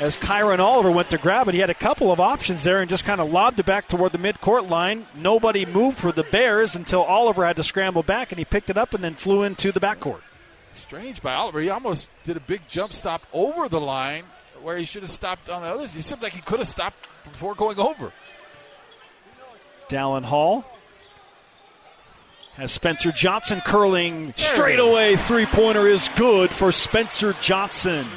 As 0.01 0.17
Kyron 0.17 0.57
Oliver 0.57 0.89
went 0.89 1.11
to 1.11 1.19
grab 1.19 1.47
it, 1.47 1.53
he 1.53 1.59
had 1.59 1.69
a 1.69 1.75
couple 1.75 2.11
of 2.11 2.19
options 2.19 2.63
there 2.63 2.81
and 2.81 2.89
just 2.89 3.05
kind 3.05 3.21
of 3.21 3.29
lobbed 3.29 3.59
it 3.59 3.67
back 3.67 3.87
toward 3.87 4.11
the 4.11 4.17
midcourt 4.17 4.67
line. 4.67 5.05
Nobody 5.13 5.63
moved 5.63 5.99
for 5.99 6.11
the 6.11 6.23
Bears 6.23 6.75
until 6.75 7.03
Oliver 7.03 7.45
had 7.45 7.57
to 7.57 7.63
scramble 7.63 8.01
back, 8.01 8.31
and 8.31 8.39
he 8.39 8.43
picked 8.43 8.71
it 8.71 8.79
up 8.79 8.95
and 8.95 9.03
then 9.03 9.13
flew 9.13 9.43
into 9.43 9.71
the 9.71 9.79
backcourt. 9.79 10.21
Strange 10.71 11.21
by 11.21 11.35
Oliver. 11.35 11.61
He 11.61 11.69
almost 11.69 12.09
did 12.23 12.35
a 12.35 12.39
big 12.39 12.61
jump 12.67 12.93
stop 12.93 13.27
over 13.31 13.69
the 13.69 13.79
line 13.79 14.23
where 14.63 14.75
he 14.75 14.85
should 14.85 15.03
have 15.03 15.11
stopped 15.11 15.49
on 15.49 15.61
the 15.61 15.67
others. 15.67 15.93
He 15.93 16.01
seemed 16.01 16.23
like 16.23 16.33
he 16.33 16.41
could 16.41 16.57
have 16.57 16.67
stopped 16.67 17.07
before 17.23 17.53
going 17.53 17.77
over. 17.79 18.11
Dallin 19.87 20.23
Hall 20.23 20.65
has 22.53 22.71
Spencer 22.71 23.11
Johnson 23.11 23.61
curling 23.63 24.33
straight 24.35 24.79
away. 24.79 25.15
Three 25.15 25.45
pointer 25.45 25.87
is 25.87 26.09
good 26.15 26.49
for 26.49 26.71
Spencer 26.71 27.33
Johnson. 27.33 28.07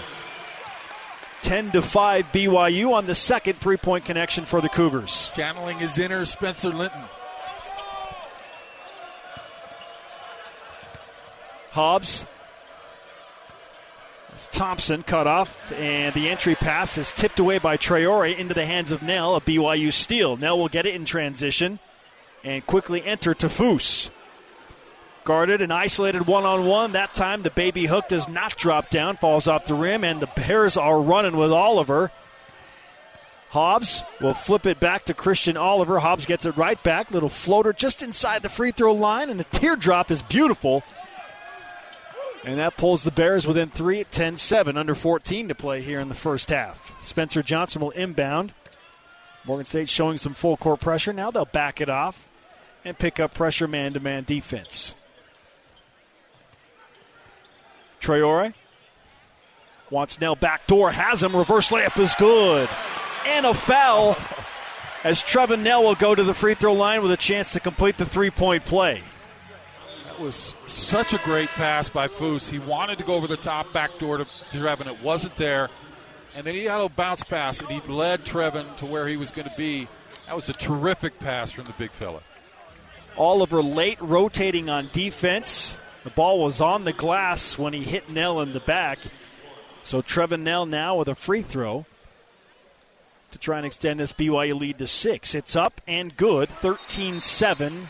10 1.44 1.72
to 1.72 1.82
5 1.82 2.32
BYU 2.32 2.94
on 2.94 3.06
the 3.06 3.14
second 3.14 3.60
three 3.60 3.76
point 3.76 4.06
connection 4.06 4.46
for 4.46 4.62
the 4.62 4.68
Cougars. 4.70 5.30
Channeling 5.36 5.78
his 5.78 5.98
inner 5.98 6.24
Spencer 6.24 6.70
Linton. 6.70 7.02
Hobbs. 11.70 12.26
As 14.34 14.46
Thompson 14.48 15.02
cut 15.02 15.26
off, 15.26 15.70
and 15.72 16.14
the 16.14 16.30
entry 16.30 16.54
pass 16.54 16.96
is 16.96 17.12
tipped 17.12 17.38
away 17.38 17.58
by 17.58 17.76
Traore 17.76 18.36
into 18.36 18.54
the 18.54 18.64
hands 18.64 18.90
of 18.90 19.02
Knell, 19.02 19.36
a 19.36 19.40
BYU 19.40 19.92
steal. 19.92 20.36
Knell 20.38 20.58
will 20.58 20.68
get 20.68 20.86
it 20.86 20.94
in 20.94 21.04
transition 21.04 21.78
and 22.42 22.66
quickly 22.66 23.04
enter 23.04 23.34
to 23.34 23.48
Foose. 23.48 24.10
Guarded 25.24 25.62
and 25.62 25.72
isolated 25.72 26.26
one 26.26 26.44
on 26.44 26.66
one. 26.66 26.92
That 26.92 27.14
time 27.14 27.42
the 27.42 27.50
baby 27.50 27.86
hook 27.86 28.08
does 28.08 28.28
not 28.28 28.56
drop 28.56 28.90
down, 28.90 29.16
falls 29.16 29.48
off 29.48 29.66
the 29.66 29.74
rim, 29.74 30.04
and 30.04 30.20
the 30.20 30.28
Bears 30.36 30.76
are 30.76 31.00
running 31.00 31.36
with 31.36 31.50
Oliver. 31.50 32.10
Hobbs 33.48 34.02
will 34.20 34.34
flip 34.34 34.66
it 34.66 34.80
back 34.80 35.04
to 35.04 35.14
Christian 35.14 35.56
Oliver. 35.56 36.00
Hobbs 36.00 36.26
gets 36.26 36.44
it 36.44 36.56
right 36.56 36.82
back. 36.82 37.10
Little 37.10 37.28
floater 37.28 37.72
just 37.72 38.02
inside 38.02 38.42
the 38.42 38.48
free 38.48 38.72
throw 38.72 38.92
line, 38.92 39.30
and 39.30 39.40
the 39.40 39.44
teardrop 39.44 40.10
is 40.10 40.22
beautiful. 40.22 40.82
And 42.44 42.58
that 42.58 42.76
pulls 42.76 43.04
the 43.04 43.10
Bears 43.10 43.46
within 43.46 43.70
three 43.70 44.00
at 44.00 44.12
10 44.12 44.36
7, 44.36 44.76
under 44.76 44.94
14 44.94 45.48
to 45.48 45.54
play 45.54 45.80
here 45.80 46.00
in 46.00 46.08
the 46.08 46.14
first 46.14 46.50
half. 46.50 46.92
Spencer 47.00 47.42
Johnson 47.42 47.80
will 47.80 47.92
inbound. 47.92 48.52
Morgan 49.46 49.66
State 49.66 49.88
showing 49.88 50.18
some 50.18 50.34
full 50.34 50.58
court 50.58 50.80
pressure. 50.80 51.12
Now 51.12 51.30
they'll 51.30 51.46
back 51.46 51.80
it 51.80 51.88
off 51.88 52.28
and 52.84 52.98
pick 52.98 53.20
up 53.20 53.32
pressure 53.32 53.68
man 53.68 53.94
to 53.94 54.00
man 54.00 54.24
defense. 54.24 54.94
Traore 58.04 58.52
wants 59.90 60.20
Knell 60.20 60.36
backdoor, 60.36 60.92
has 60.92 61.22
him. 61.22 61.34
Reverse 61.34 61.70
layup 61.70 61.98
is 61.98 62.14
good. 62.16 62.68
And 63.26 63.46
a 63.46 63.54
foul 63.54 64.16
as 65.04 65.22
Trevin 65.22 65.62
Knell 65.62 65.84
will 65.84 65.94
go 65.94 66.14
to 66.14 66.22
the 66.22 66.34
free 66.34 66.54
throw 66.54 66.74
line 66.74 67.02
with 67.02 67.12
a 67.12 67.16
chance 67.16 67.52
to 67.52 67.60
complete 67.60 67.96
the 67.96 68.04
three 68.04 68.30
point 68.30 68.64
play. 68.64 69.02
That 70.04 70.20
was 70.20 70.54
such 70.66 71.14
a 71.14 71.18
great 71.18 71.48
pass 71.50 71.88
by 71.88 72.08
Foose. 72.08 72.50
He 72.50 72.58
wanted 72.58 72.98
to 72.98 73.04
go 73.04 73.14
over 73.14 73.26
the 73.26 73.36
top 73.36 73.72
backdoor 73.72 74.18
to 74.18 74.24
Trevin. 74.24 74.86
It 74.86 75.02
wasn't 75.02 75.36
there. 75.36 75.70
And 76.36 76.46
then 76.46 76.54
he 76.54 76.64
had 76.64 76.80
a 76.80 76.88
bounce 76.88 77.22
pass, 77.22 77.60
and 77.60 77.70
he 77.70 77.80
led 77.90 78.22
Trevin 78.24 78.76
to 78.78 78.86
where 78.86 79.06
he 79.06 79.16
was 79.16 79.30
going 79.30 79.48
to 79.48 79.56
be. 79.56 79.88
That 80.26 80.34
was 80.34 80.48
a 80.48 80.52
terrific 80.52 81.18
pass 81.20 81.52
from 81.52 81.64
the 81.64 81.72
big 81.72 81.92
fella. 81.92 82.22
Oliver 83.16 83.62
late 83.62 84.00
rotating 84.00 84.68
on 84.68 84.88
defense. 84.92 85.78
The 86.04 86.10
ball 86.10 86.38
was 86.38 86.60
on 86.60 86.84
the 86.84 86.92
glass 86.92 87.58
when 87.58 87.72
he 87.72 87.82
hit 87.82 88.10
Knell 88.10 88.40
in 88.42 88.52
the 88.52 88.60
back. 88.60 88.98
So 89.82 90.02
Trevin 90.02 90.42
Knell 90.42 90.66
now 90.66 90.96
with 90.96 91.08
a 91.08 91.14
free 91.14 91.42
throw 91.42 91.86
to 93.32 93.38
try 93.38 93.56
and 93.56 93.66
extend 93.66 93.98
this 93.98 94.12
BYU 94.12 94.58
lead 94.58 94.78
to 94.78 94.86
six. 94.86 95.34
It's 95.34 95.56
up 95.56 95.80
and 95.86 96.16
good, 96.16 96.50
13 96.50 97.20
7. 97.20 97.88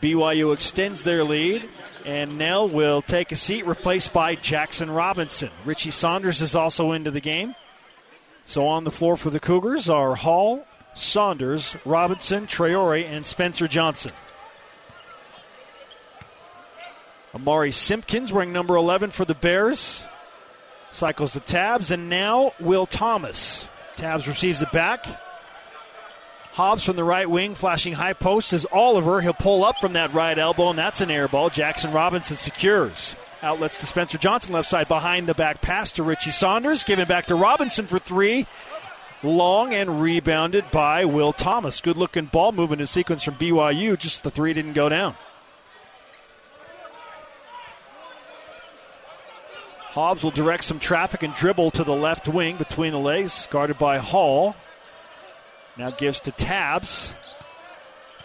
BYU 0.00 0.52
extends 0.52 1.04
their 1.04 1.22
lead, 1.22 1.68
and 2.04 2.36
Knell 2.36 2.68
will 2.68 3.02
take 3.02 3.30
a 3.30 3.36
seat, 3.36 3.64
replaced 3.66 4.12
by 4.12 4.34
Jaxson 4.34 4.94
Robinson. 4.94 5.50
Richie 5.64 5.92
Saunders 5.92 6.42
is 6.42 6.56
also 6.56 6.90
into 6.90 7.12
the 7.12 7.20
game. 7.20 7.54
So 8.44 8.66
on 8.66 8.82
the 8.82 8.90
floor 8.90 9.16
for 9.16 9.30
the 9.30 9.38
Cougars 9.38 9.88
are 9.88 10.16
Hall, 10.16 10.66
Saunders, 10.94 11.76
Robinson, 11.84 12.48
Traore, 12.48 13.06
and 13.06 13.24
Spencer 13.24 13.68
Johnson. 13.68 14.10
Amari 17.34 17.72
Simpkins 17.72 18.32
wearing 18.32 18.52
number 18.52 18.76
11 18.76 19.10
for 19.10 19.24
the 19.24 19.34
Bears. 19.34 20.04
Cycles 20.90 21.32
the 21.32 21.40
Tabbs, 21.40 21.90
and 21.90 22.10
now 22.10 22.52
Will 22.60 22.84
Thomas. 22.84 23.66
Tabbs 23.96 24.28
receives 24.28 24.60
the 24.60 24.66
back. 24.66 25.06
Hobbs 26.52 26.84
from 26.84 26.96
the 26.96 27.04
right 27.04 27.28
wing, 27.28 27.54
flashing 27.54 27.94
high 27.94 28.12
post 28.12 28.52
is 28.52 28.66
Oliver. 28.70 29.22
He'll 29.22 29.32
pull 29.32 29.64
up 29.64 29.78
from 29.80 29.94
that 29.94 30.12
right 30.12 30.36
elbow, 30.36 30.68
and 30.68 30.78
that's 30.78 31.00
an 31.00 31.10
air 31.10 31.26
ball. 31.26 31.48
Jaxson 31.48 31.94
Robinson 31.94 32.36
secures. 32.36 33.16
Outlets 33.42 33.78
to 33.78 33.86
Spencer 33.86 34.18
Johnson, 34.18 34.52
left 34.52 34.68
side 34.68 34.86
behind 34.86 35.26
the 35.26 35.34
back 35.34 35.62
pass 35.62 35.92
to 35.92 36.02
Richie 36.02 36.30
Saunders. 36.30 36.84
Given 36.84 37.08
back 37.08 37.26
to 37.26 37.34
Robinson 37.34 37.86
for 37.86 37.98
three. 37.98 38.46
Long 39.22 39.72
and 39.72 40.02
rebounded 40.02 40.70
by 40.70 41.06
Will 41.06 41.32
Thomas. 41.32 41.80
Good 41.80 41.96
looking 41.96 42.26
ball 42.26 42.52
movement 42.52 42.82
in 42.82 42.86
sequence 42.86 43.22
from 43.22 43.36
BYU. 43.36 43.98
Just 43.98 44.22
the 44.22 44.30
three 44.30 44.52
didn't 44.52 44.74
go 44.74 44.90
down. 44.90 45.14
Hobbs 49.92 50.24
will 50.24 50.30
direct 50.30 50.64
some 50.64 50.78
traffic 50.78 51.22
and 51.22 51.34
dribble 51.34 51.70
to 51.72 51.84
the 51.84 51.94
left 51.94 52.26
wing 52.26 52.56
between 52.56 52.92
the 52.92 52.98
legs, 52.98 53.46
guarded 53.50 53.76
by 53.76 53.98
Hall. 53.98 54.56
Now 55.76 55.90
gives 55.90 56.18
to 56.20 56.30
Tabbs. 56.30 57.14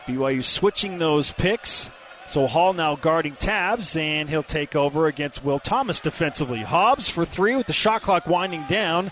BYU 0.05 0.45
switching 0.45 0.97
those 0.97 1.33
picks. 1.33 1.91
So 2.25 2.47
Hall 2.47 2.71
now 2.71 2.95
guarding 2.95 3.35
Tabbs, 3.35 3.97
and 3.97 4.29
he'll 4.29 4.43
take 4.43 4.77
over 4.77 5.07
against 5.07 5.43
Will 5.43 5.59
Thomas 5.59 5.99
defensively. 5.99 6.61
Hobbs 6.61 7.09
for 7.09 7.25
three 7.25 7.57
with 7.57 7.67
the 7.67 7.73
shot 7.73 8.01
clock 8.01 8.27
winding 8.27 8.63
down. 8.69 9.11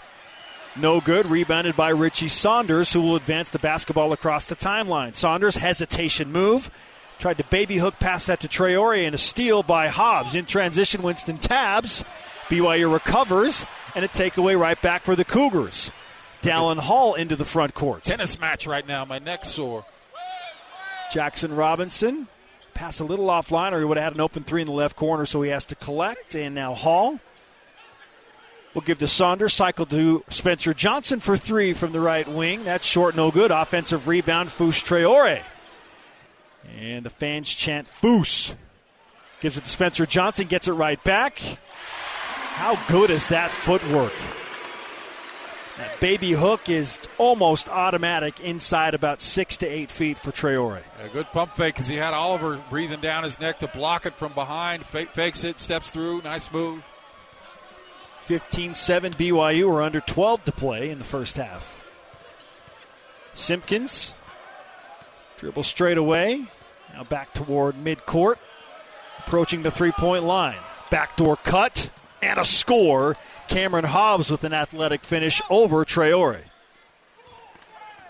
No 0.78 1.02
good. 1.02 1.28
Rebounded 1.28 1.76
by 1.76 1.90
Richie 1.90 2.30
Saunders, 2.30 2.94
who 2.94 3.02
will 3.02 3.18
advance 3.18 3.50
the 3.50 3.60
basketball 3.60 4.14
across 4.14 4.46
the 4.46 4.56
timeline. 4.56 5.14
Saunders, 5.14 5.58
hesitation 5.58 6.32
move. 6.32 6.72
Tried 7.20 7.38
to 7.38 7.44
baby 7.46 7.80
hook 7.80 7.96
past 8.00 8.28
that 8.28 8.40
to 8.42 8.48
Traore, 8.48 9.06
and 9.06 9.14
a 9.14 9.18
steal 9.18 9.62
by 9.62 9.90
Hobbs. 9.90 10.36
In 10.36 10.46
transition, 10.46 11.02
Wynston 11.02 11.40
Tabbs. 11.40 12.06
BYU 12.50 12.92
recovers, 12.92 13.66
and 13.96 14.06
a 14.06 14.08
takeaway 14.08 14.60
right 14.60 14.80
back 14.82 15.04
for 15.04 15.16
the 15.16 15.26
Cougars. 15.26 15.92
Dallin 16.42 16.78
Hall 16.78 17.16
into 17.16 17.36
the 17.36 17.46
front 17.46 17.74
court. 17.74 18.04
Tennis 18.04 18.40
match 18.40 18.68
right 18.68 18.88
now. 18.88 19.04
My 19.04 19.20
neck's 19.20 19.50
sore. 19.50 19.86
Jaxson 21.12 21.58
Robinson 21.58 22.28
pass 22.74 23.00
a 23.00 23.06
little 23.06 23.28
offline, 23.28 23.72
or 23.72 23.80
he 23.80 23.86
would 23.86 23.98
have 23.98 24.04
had 24.04 24.14
an 24.14 24.22
open 24.22 24.44
three 24.44 24.62
in 24.62 24.68
the 24.68 24.74
left 24.74 24.96
corner, 24.96 25.26
so 25.26 25.42
he 25.42 25.50
has 25.50 25.66
to 25.68 25.76
collect. 25.76 26.36
And 26.36 26.54
now 26.54 26.76
Hall 26.76 27.20
will 28.76 28.82
give 28.82 29.00
to 29.00 29.08
Saunders. 29.08 29.54
Cycle 29.54 29.88
to 29.88 30.24
Spencer 30.30 30.74
Johnson 30.74 31.20
for 31.20 31.38
three 31.38 31.74
from 31.74 31.94
the 31.94 32.00
right 32.00 32.28
wing. 32.28 32.64
That's 32.64 32.86
short, 32.86 33.16
no 33.16 33.32
good. 33.32 33.50
Offensive 33.50 34.08
rebound, 34.08 34.50
Fouche 34.50 34.84
Traore. 34.84 35.42
And 36.78 37.06
the 37.06 37.10
fans 37.10 37.50
chant 37.50 37.88
Foose. 37.88 38.54
Gives 39.42 39.58
it 39.58 39.64
to 39.66 39.70
Spencer 39.70 40.06
Johnson, 40.06 40.48
gets 40.48 40.68
it 40.68 40.74
right 40.74 41.02
back. 41.04 41.42
How 42.56 42.80
good 42.88 43.10
is 43.10 43.28
that 43.30 43.52
footwork? 43.52 44.14
That 45.78 46.00
baby 46.00 46.32
hook 46.32 46.70
is 46.70 46.98
almost 47.18 47.68
automatic 47.68 48.40
inside 48.40 48.94
about 48.94 49.22
six 49.22 49.58
to 49.58 49.68
eight 49.68 49.92
feet 49.92 50.18
for 50.18 50.32
Traore. 50.32 50.82
A 51.04 51.10
good 51.10 51.28
pump 51.34 51.58
fake 51.58 51.76
because 51.76 51.90
he 51.90 51.98
had 51.98 52.14
Oliver 52.14 52.62
breathing 52.70 53.02
down 53.02 53.26
his 53.26 53.42
neck 53.42 53.60
to 53.60 53.68
block 53.68 54.06
it 54.06 54.18
from 54.18 54.32
behind. 54.32 54.86
Fake, 54.86 55.10
fakes 55.10 55.44
it, 55.44 55.60
steps 55.60 55.90
through. 55.90 56.22
Nice 56.22 56.50
move. 56.50 56.82
15 58.28 58.74
7 58.74 59.12
BYU 59.12 59.70
are 59.70 59.82
under 59.82 60.00
12 60.00 60.46
to 60.46 60.52
play 60.54 60.90
in 60.90 60.98
the 60.98 61.04
first 61.04 61.36
half. 61.36 61.78
Simpkins 63.34 64.14
dribble 65.38 65.64
straight 65.64 65.98
away. 65.98 66.46
Now 66.94 67.04
back 67.04 67.34
toward 67.34 67.76
midcourt. 67.76 68.38
Approaching 69.20 69.62
the 69.62 69.72
three 69.72 69.92
point 69.92 70.24
line. 70.24 70.58
Backdoor 70.90 71.36
cut 71.36 71.90
and 72.22 72.40
a 72.40 72.46
score. 72.46 73.16
Cameron 73.48 73.86
Hobbs 73.86 74.30
with 74.30 74.44
an 74.44 74.54
athletic 74.54 75.04
finish 75.04 75.42
over 75.50 75.86
Traore. 75.86 76.42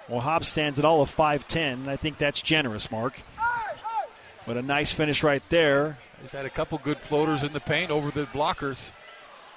Well, 0.08 0.22
Hobbs 0.22 0.48
stands 0.48 0.78
at 0.78 0.86
all 0.86 1.02
of 1.02 1.14
5'10. 1.14 1.88
I 1.88 1.96
think 1.98 2.18
that's 2.18 2.42
generous, 2.42 2.92
Mark. 2.92 3.20
But 4.46 4.58
a 4.58 4.62
nice 4.62 4.92
finish 4.92 5.24
right 5.24 5.42
there. 5.50 5.98
He's 6.22 6.32
had 6.32 6.46
a 6.46 6.50
couple 6.50 6.78
good 6.78 7.00
floaters 7.00 7.44
in 7.44 7.54
the 7.54 7.60
paint 7.60 7.92
over 7.92 8.12
the 8.12 8.26
blockers. 8.28 8.80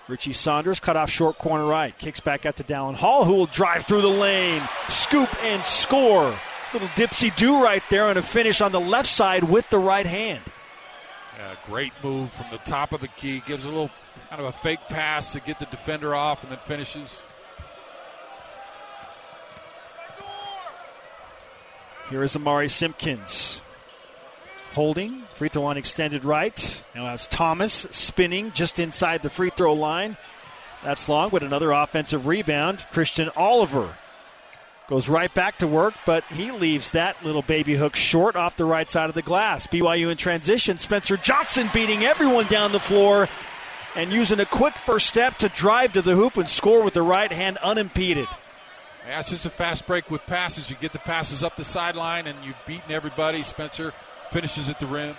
Richie 0.09 0.33
Saunders 0.33 0.81
cut 0.81 0.97
off 0.97 1.11
short 1.11 1.37
corner 1.37 1.67
right. 1.67 1.97
Kicks 1.99 2.21
back 2.21 2.47
out 2.47 2.57
to 2.57 2.65
Dallin 2.65 2.95
Hall, 2.95 3.27
who 3.27 3.35
will 3.35 3.47
drive 3.47 3.85
through 3.85 4.01
the 4.01 4.09
lane, 4.09 4.63
scoop 4.89 5.29
and 5.45 5.63
score. 5.65 6.35
Little 6.73 6.89
dipsy 6.89 7.35
do 7.37 7.63
right 7.63 7.83
there 7.91 8.09
and 8.09 8.19
a 8.19 8.23
finish 8.23 8.63
on 8.63 8.73
the 8.73 8.81
left 8.81 9.09
side 9.09 9.45
with 9.45 9.69
the 9.69 9.79
right 9.79 10.07
hand. 10.07 10.43
Yeah, 11.37 11.55
great 11.67 11.93
move 12.03 12.33
from 12.33 12.47
the 12.51 12.59
top 12.59 12.93
of 12.93 13.03
the 13.03 13.09
key. 13.09 13.43
Gives 13.47 13.67
a 13.67 13.69
little 13.69 13.91
kind 14.29 14.43
of 14.43 14.47
a 14.47 14.53
fake 14.53 14.81
pass 14.89 15.29
to 15.29 15.41
get 15.41 15.59
the 15.59 15.67
defender 15.67 16.15
off 16.15 16.43
and 16.43 16.53
then 16.53 16.59
finishes. 16.59 17.23
Here 22.11 22.23
is 22.23 22.37
Amari 22.37 22.69
Simpkins. 22.69 23.63
Holding, 24.73 25.23
free 25.35 25.49
throw 25.49 25.63
line 25.63 25.79
extended 25.79 26.25
right. 26.25 26.83
Now 26.95 27.07
as 27.07 27.27
Thomas 27.27 27.87
spinning 27.91 28.53
just 28.53 28.79
inside 28.79 29.23
the 29.23 29.31
free 29.31 29.51
throw 29.51 29.73
line. 29.73 30.17
That's 30.85 31.09
long, 31.09 31.31
but 31.31 31.43
another 31.43 31.73
offensive 31.73 32.27
rebound. 32.27 32.85
Christian 32.93 33.31
Oliver 33.35 33.97
goes 34.89 35.09
right 35.09 35.33
back 35.35 35.59
to 35.59 35.67
work, 35.67 35.95
but 36.07 36.23
he 36.25 36.51
leaves 36.51 36.93
that 36.93 37.23
little 37.25 37.43
baby 37.43 37.75
hook 37.75 37.97
short 37.97 38.37
off 38.37 38.57
the 38.57 38.65
right 38.65 38.91
side 38.91 39.09
of 39.09 39.15
the 39.15 39.23
glass. 39.23 39.67
BYU 39.67 40.11
in 40.11 40.17
transition. 40.17 40.79
Spencer 40.79 41.17
Johnson 41.17 41.69
beating 41.75 42.05
everyone 42.05 42.47
down 42.47 42.73
the 42.73 42.81
floor 42.81 43.29
and 43.99 44.13
using 44.13 44.39
a 44.39 44.47
quick 44.47 44.75
first 44.75 45.09
step 45.09 45.37
to 45.39 45.49
drive 45.49 45.93
to 45.93 46.01
the 46.01 46.15
hoop 46.15 46.37
and 46.37 46.49
score 46.49 46.85
with 46.85 46.95
the 46.95 47.03
right 47.03 47.33
hand 47.33 47.57
unimpeded. 47.59 48.29
Yeah, 49.05 49.19
it's 49.19 49.31
just 49.31 49.45
a 49.45 49.51
fast 49.51 49.89
break 49.89 50.09
with 50.09 50.25
passes. 50.25 50.71
You 50.71 50.77
get 50.77 50.93
the 50.93 51.01
passes 51.01 51.43
up 51.43 51.57
the 51.57 51.65
sideline 51.65 52.29
and 52.29 52.39
you've 52.45 52.57
beaten 52.65 52.93
everybody. 52.93 53.43
Spencer 53.43 53.93
finishes 54.31 54.69
at 54.69 54.79
the 54.79 54.87
rim. 54.87 55.17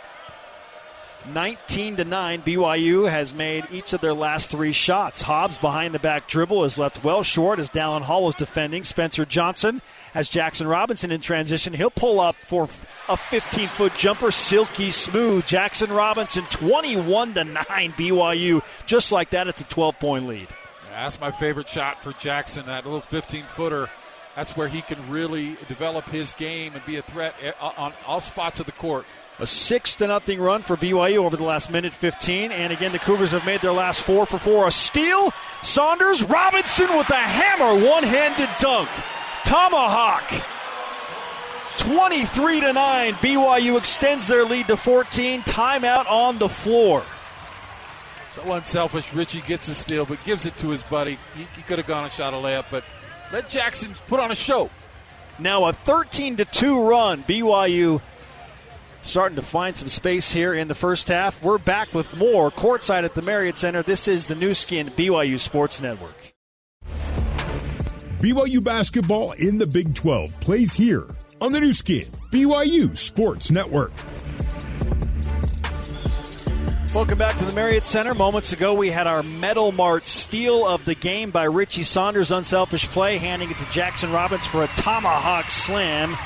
19 1.27 1.97
to 1.97 2.05
9 2.05 2.41
BYU 2.41 3.09
has 3.09 3.33
made 3.33 3.65
each 3.71 3.93
of 3.93 4.01
their 4.01 4.13
last 4.13 4.49
3 4.49 4.71
shots. 4.71 5.21
Hobbs 5.21 5.57
behind 5.57 5.93
the 5.93 5.99
back 5.99 6.27
dribble 6.27 6.63
is 6.63 6.77
left 6.77 7.03
well 7.03 7.23
short 7.23 7.59
as 7.59 7.69
Dallin 7.69 8.01
Hall 8.01 8.23
was 8.23 8.35
defending. 8.35 8.83
Spencer 8.83 9.25
Johnson 9.25 9.81
has 10.13 10.29
Jaxson 10.29 10.69
Robinson 10.69 11.11
in 11.11 11.21
transition. 11.21 11.73
He'll 11.73 11.89
pull 11.89 12.19
up 12.19 12.35
for 12.47 12.63
a 13.07 13.15
15-foot 13.15 13.93
jumper, 13.95 14.31
silky 14.31 14.91
smooth. 14.91 15.45
Jaxson 15.45 15.95
Robinson 15.95 16.45
21 16.45 17.33
to 17.35 17.43
9 17.43 17.63
BYU 17.67 18.63
just 18.85 19.11
like 19.11 19.31
that 19.31 19.47
it's 19.47 19.61
a 19.61 19.65
12-point 19.65 20.27
lead. 20.27 20.47
Yeah, 20.89 21.03
that's 21.03 21.19
my 21.19 21.31
favorite 21.31 21.69
shot 21.69 22.01
for 22.01 22.11
Jaxson, 22.13 22.65
that 22.65 22.85
little 22.85 23.01
15-footer. 23.01 23.89
That's 24.35 24.55
where 24.55 24.67
he 24.67 24.81
can 24.81 25.09
really 25.09 25.57
develop 25.67 26.05
his 26.05 26.33
game 26.33 26.73
and 26.73 26.85
be 26.85 26.95
a 26.95 27.01
threat 27.01 27.35
eh, 27.43 27.51
on 27.59 27.93
all 28.07 28.21
spots 28.21 28.59
of 28.59 28.65
the 28.65 28.71
court. 28.71 29.05
A 29.41 29.47
six 29.47 29.95
to 29.95 30.07
nothing 30.07 30.41
run 30.41 30.61
for 30.61 30.75
BYU 30.75 31.19
over 31.19 31.37
the 31.37 31.45
last 31.45 31.71
minute 31.71 31.93
15. 31.93 32.51
And 32.51 32.73
again, 32.73 32.91
the 32.91 32.99
Cougars 32.99 33.31
have 33.31 33.45
made 33.45 33.61
their 33.61 33.71
last 33.71 34.01
four 34.01 34.25
for 34.25 34.37
four. 34.37 34.67
A 34.67 34.71
steal. 34.71 35.31
Saunders 35.63 36.23
Robinson 36.23 36.89
with 36.97 37.09
a 37.09 37.15
hammer, 37.15 37.85
one 37.85 38.03
handed 38.03 38.49
dunk. 38.59 38.89
Tomahawk. 39.45 40.29
23 41.77 42.59
to 42.59 42.73
9. 42.73 43.13
BYU 43.13 43.77
extends 43.77 44.27
their 44.27 44.43
lead 44.43 44.67
to 44.67 44.75
14. 44.75 45.41
Timeout 45.43 46.11
on 46.11 46.37
the 46.37 46.49
floor. 46.49 47.03
So 48.31 48.41
unselfish. 48.53 49.13
Richie 49.13 49.41
gets 49.41 49.67
the 49.67 49.73
steal, 49.73 50.05
but 50.05 50.21
gives 50.25 50.45
it 50.45 50.57
to 50.57 50.67
his 50.67 50.83
buddy. 50.83 51.17
He, 51.35 51.47
he 51.55 51.61
could 51.61 51.77
have 51.77 51.87
gone 51.87 52.03
and 52.03 52.11
shot 52.11 52.33
a 52.33 52.37
layup, 52.37 52.65
but 52.69 52.83
let 53.31 53.49
Jaxson 53.49 53.95
put 54.07 54.19
on 54.19 54.31
a 54.31 54.35
show. 54.35 54.69
Now 55.39 55.63
a 55.65 55.73
13 55.73 56.35
to 56.37 56.45
2 56.45 56.81
run. 56.81 57.23
BYU 57.23 58.01
starting 59.01 59.35
to 59.35 59.41
find 59.41 59.75
some 59.77 59.87
space 59.87 60.31
here 60.31 60.53
in 60.53 60.67
the 60.67 60.75
first 60.75 61.07
half. 61.07 61.41
We're 61.43 61.57
back 61.57 61.93
with 61.93 62.15
more 62.15 62.51
courtside 62.51 63.03
at 63.03 63.15
the 63.15 63.21
Marriott 63.21 63.57
Center. 63.57 63.83
This 63.83 64.07
is 64.07 64.25
the 64.27 64.35
Nu 64.35 64.53
Skin 64.53 64.89
BYU 64.89 65.39
Sports 65.39 65.81
Network. 65.81 66.33
BYU 68.19 68.63
basketball 68.63 69.31
in 69.33 69.57
the 69.57 69.65
Big 69.65 69.95
12 69.95 70.39
plays 70.41 70.73
here 70.73 71.07
on 71.39 71.51
the 71.51 71.59
Nu 71.61 71.73
Skin 71.73 72.07
BYU 72.31 72.97
Sports 72.97 73.49
Network. 73.51 73.93
Welcome 76.93 77.19
back 77.19 77.37
to 77.37 77.45
the 77.45 77.53
Marriott 77.53 77.83
Center. 77.83 78.15
Moments 78.15 78.51
ago, 78.51 78.73
we 78.73 78.89
had 78.89 79.05
our 79.05 79.21
Metal 79.21 79.71
Mart 79.71 80.07
steal 80.07 80.65
of 80.67 80.83
the 80.85 80.95
game 80.95 81.29
by 81.29 81.43
Richie 81.43 81.83
Saunders. 81.83 82.31
Unselfish 82.31 82.87
play, 82.87 83.19
handing 83.19 83.51
it 83.51 83.59
to 83.59 83.63
Jaxson 83.65 84.11
Robbins 84.11 84.47
for 84.47 84.63
a 84.63 84.67
tomahawk 84.69 85.51
slam. 85.51 86.17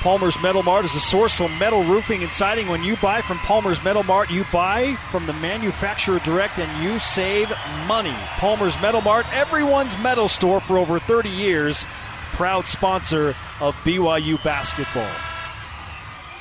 Palmer's 0.00 0.40
Metal 0.40 0.62
Mart 0.62 0.86
is 0.86 0.94
a 0.94 1.00
source 1.00 1.34
for 1.34 1.46
metal 1.46 1.84
roofing 1.84 2.22
and 2.22 2.32
siding. 2.32 2.68
When 2.68 2.82
you 2.82 2.96
buy 2.96 3.20
from 3.20 3.36
Palmer's 3.40 3.84
Metal 3.84 4.02
Mart, 4.02 4.30
you 4.30 4.46
buy 4.50 4.96
from 5.10 5.26
the 5.26 5.34
manufacturer 5.34 6.18
direct 6.20 6.58
and 6.58 6.82
you 6.82 6.98
save 6.98 7.52
money. 7.86 8.16
Palmer's 8.38 8.80
Metal 8.80 9.02
Mart, 9.02 9.26
everyone's 9.30 9.98
metal 9.98 10.26
store 10.26 10.58
for 10.58 10.78
over 10.78 10.98
30 10.98 11.28
years, 11.28 11.84
proud 12.32 12.66
sponsor 12.66 13.34
of 13.60 13.74
BYU 13.84 14.42
basketball. 14.42 15.10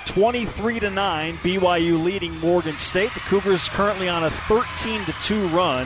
23 0.06 0.80
to 0.80 0.90
9, 0.90 1.38
BYU 1.40 2.02
leading 2.02 2.40
Morgan 2.40 2.78
State. 2.78 3.14
The 3.14 3.20
Cougars 3.20 3.68
currently 3.68 4.08
on 4.08 4.24
a 4.24 4.30
13 4.30 5.04
to 5.04 5.12
2 5.22 5.48
run 5.50 5.86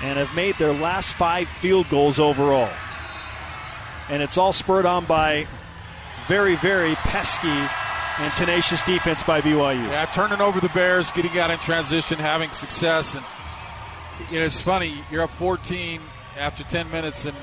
and 0.00 0.16
have 0.16 0.32
made 0.36 0.54
their 0.58 0.72
last 0.72 1.14
five 1.14 1.48
field 1.48 1.88
goals 1.88 2.20
overall. 2.20 2.70
And 4.08 4.22
it's 4.22 4.38
all 4.38 4.52
spurred 4.52 4.86
on 4.86 5.06
by 5.06 5.48
very, 6.28 6.56
very 6.56 6.94
pesky 6.96 7.48
and 7.48 8.32
tenacious 8.34 8.82
defense 8.82 9.22
by 9.22 9.40
BYU. 9.40 9.82
Yeah, 9.88 10.04
turning 10.06 10.40
over 10.40 10.60
the 10.60 10.68
Bears, 10.70 11.10
getting 11.12 11.38
out 11.38 11.50
in 11.50 11.58
transition, 11.60 12.18
having 12.18 12.50
success, 12.52 13.14
and 13.14 13.24
you 14.30 14.38
know 14.38 14.44
it's 14.44 14.60
funny. 14.60 14.94
You're 15.10 15.22
up 15.22 15.30
14 15.30 16.00
after 16.38 16.64
10 16.64 16.90
minutes, 16.90 17.24
and 17.24 17.36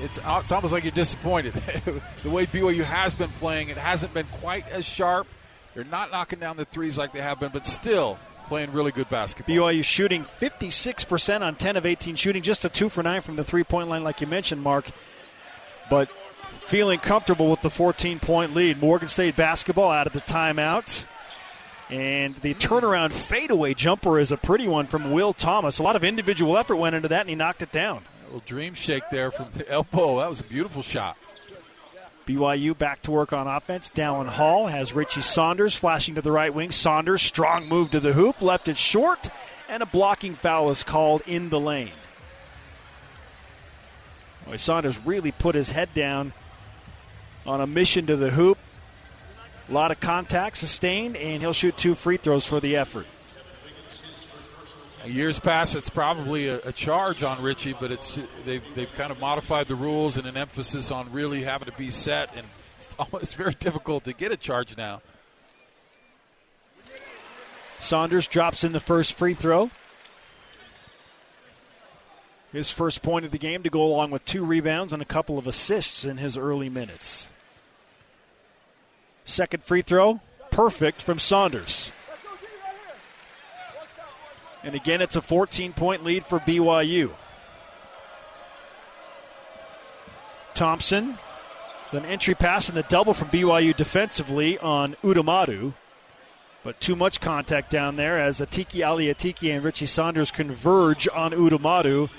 it's 0.00 0.18
it's 0.22 0.52
almost 0.52 0.72
like 0.72 0.84
you're 0.84 0.90
disappointed. 0.90 1.54
the 2.22 2.30
way 2.30 2.46
BYU 2.46 2.82
has 2.82 3.14
been 3.14 3.30
playing, 3.32 3.68
it 3.68 3.76
hasn't 3.76 4.12
been 4.12 4.26
quite 4.32 4.68
as 4.68 4.84
sharp. 4.84 5.26
They're 5.74 5.84
not 5.84 6.10
knocking 6.10 6.40
down 6.40 6.56
the 6.56 6.64
threes 6.64 6.98
like 6.98 7.12
they 7.12 7.20
have 7.20 7.38
been, 7.38 7.52
but 7.52 7.66
still 7.66 8.18
playing 8.48 8.72
really 8.72 8.90
good 8.90 9.08
basketball. 9.08 9.54
BYU 9.54 9.84
shooting 9.84 10.24
56% 10.24 11.42
on 11.42 11.54
10 11.54 11.76
of 11.76 11.86
18 11.86 12.16
shooting, 12.16 12.42
just 12.42 12.64
a 12.64 12.68
two 12.68 12.88
for 12.88 13.04
nine 13.04 13.20
from 13.22 13.36
the 13.36 13.44
three 13.44 13.62
point 13.62 13.88
line, 13.88 14.02
like 14.02 14.20
you 14.20 14.26
mentioned, 14.26 14.62
Mark. 14.62 14.90
But 15.88 16.10
feeling 16.70 17.00
comfortable 17.00 17.50
with 17.50 17.60
the 17.62 17.68
14 17.68 18.20
point 18.20 18.54
lead. 18.54 18.80
Morgan 18.80 19.08
State 19.08 19.34
basketball 19.34 19.90
out 19.90 20.06
of 20.06 20.12
the 20.12 20.20
timeout. 20.20 21.04
And 21.90 22.36
the 22.36 22.54
turnaround 22.54 23.10
fadeaway 23.10 23.74
jumper 23.74 24.20
is 24.20 24.30
a 24.30 24.36
pretty 24.36 24.68
one 24.68 24.86
from 24.86 25.10
Will 25.10 25.32
Thomas. 25.32 25.80
A 25.80 25.82
lot 25.82 25.96
of 25.96 26.04
individual 26.04 26.56
effort 26.56 26.76
went 26.76 26.94
into 26.94 27.08
that, 27.08 27.22
and 27.22 27.28
he 27.28 27.34
knocked 27.34 27.62
it 27.62 27.72
down. 27.72 28.04
A 28.22 28.24
little 28.26 28.42
dream 28.46 28.74
shake 28.74 29.02
there 29.10 29.32
from 29.32 29.48
the 29.56 29.68
elbow. 29.68 30.20
That 30.20 30.28
was 30.28 30.38
a 30.38 30.44
beautiful 30.44 30.82
shot. 30.82 31.16
BYU 32.24 32.78
back 32.78 33.02
to 33.02 33.10
work 33.10 33.32
on 33.32 33.48
offense. 33.48 33.90
Dallin 33.92 34.28
Hall 34.28 34.68
has 34.68 34.92
Richie 34.92 35.22
Saunders 35.22 35.74
flashing 35.74 36.14
to 36.14 36.22
the 36.22 36.30
right 36.30 36.54
wing. 36.54 36.70
Saunders, 36.70 37.20
strong 37.20 37.68
move 37.68 37.90
to 37.90 37.98
the 37.98 38.12
hoop, 38.12 38.40
left 38.40 38.68
it 38.68 38.76
short, 38.76 39.28
and 39.68 39.82
a 39.82 39.86
blocking 39.86 40.34
foul 40.34 40.70
is 40.70 40.84
called 40.84 41.22
in 41.26 41.50
the 41.50 41.58
lane. 41.58 41.90
Boy, 44.46 44.54
Saunders 44.54 45.04
really 45.04 45.32
put 45.32 45.56
his 45.56 45.70
head 45.72 45.92
down 45.94 46.32
on 47.46 47.60
a 47.60 47.66
mission 47.66 48.06
to 48.06 48.16
the 48.16 48.30
hoop. 48.30 48.58
A 49.68 49.72
lot 49.72 49.90
of 49.90 50.00
contact 50.00 50.56
sustained, 50.56 51.16
and 51.16 51.42
he'll 51.42 51.52
shoot 51.52 51.76
two 51.76 51.94
free 51.94 52.16
throws 52.16 52.44
for 52.44 52.60
the 52.60 52.76
effort. 52.76 53.06
Years 55.06 55.38
past, 55.38 55.76
it's 55.76 55.88
probably 55.88 56.48
a, 56.48 56.58
a, 56.58 56.72
charge 56.72 57.22
on 57.22 57.40
Richie, 57.42 57.74
but 57.78 57.90
it's 57.90 58.18
they've, 58.44 58.62
they've 58.74 58.92
kind 58.94 59.10
of 59.10 59.18
modified 59.18 59.66
the 59.66 59.74
rules 59.74 60.18
and 60.18 60.26
an 60.26 60.36
emphasis 60.36 60.90
on 60.90 61.10
really 61.10 61.42
having 61.42 61.70
to 61.70 61.76
be 61.76 61.90
set 61.90 62.28
and 62.36 62.46
it's, 62.76 62.94
almost, 62.98 63.34
very 63.36 63.54
difficult 63.54 64.04
to 64.04 64.12
get 64.12 64.30
a 64.30 64.36
charge 64.36 64.76
now. 64.76 65.00
Saunders 67.78 68.28
drops 68.28 68.62
in 68.62 68.72
the 68.72 68.80
first 68.80 69.14
free 69.14 69.32
throw. 69.32 69.70
His 72.52 72.70
first 72.70 73.02
point 73.02 73.24
of 73.24 73.30
the 73.30 73.38
game 73.38 73.62
to 73.62 73.70
go 73.70 73.82
along 73.82 74.10
with 74.10 74.24
two 74.24 74.44
rebounds 74.44 74.92
and 74.92 75.00
a 75.00 75.06
couple 75.06 75.38
of 75.38 75.46
assists 75.46 76.04
in 76.04 76.16
his 76.16 76.36
early 76.36 76.68
minutes. 76.68 77.30
Second 79.24 79.62
free 79.62 79.82
throw, 79.82 80.20
perfect 80.50 81.00
from 81.00 81.18
Saunders. 81.18 81.92
And 84.62 84.74
again, 84.74 85.00
it's 85.00 85.16
a 85.16 85.22
14 85.22 85.72
point 85.72 86.02
lead 86.02 86.24
for 86.24 86.40
BYU. 86.40 87.12
Thompson, 90.54 91.16
an 91.92 92.04
entry 92.04 92.34
pass 92.34 92.68
and 92.68 92.76
the 92.76 92.82
double 92.82 93.14
from 93.14 93.28
BYU 93.28 93.74
defensively 93.74 94.58
on 94.58 94.96
Udamadu. 95.02 95.74
But 96.62 96.78
too 96.78 96.94
much 96.94 97.20
contact 97.20 97.70
down 97.70 97.96
there 97.96 98.18
as 98.18 98.40
Atiki 98.40 98.86
Ali 98.86 99.06
Atiki 99.06 99.54
and 99.54 99.64
Richie 99.64 99.86
Saunders 99.86 100.30
converge 100.30 101.08
on 101.08 101.32
Udamadu. 101.32 102.10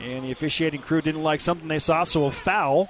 And 0.00 0.24
the 0.24 0.32
officiating 0.32 0.80
crew 0.80 1.02
didn't 1.02 1.22
like 1.22 1.40
something 1.40 1.68
they 1.68 1.78
saw, 1.78 2.04
so 2.04 2.24
a 2.24 2.30
foul 2.30 2.88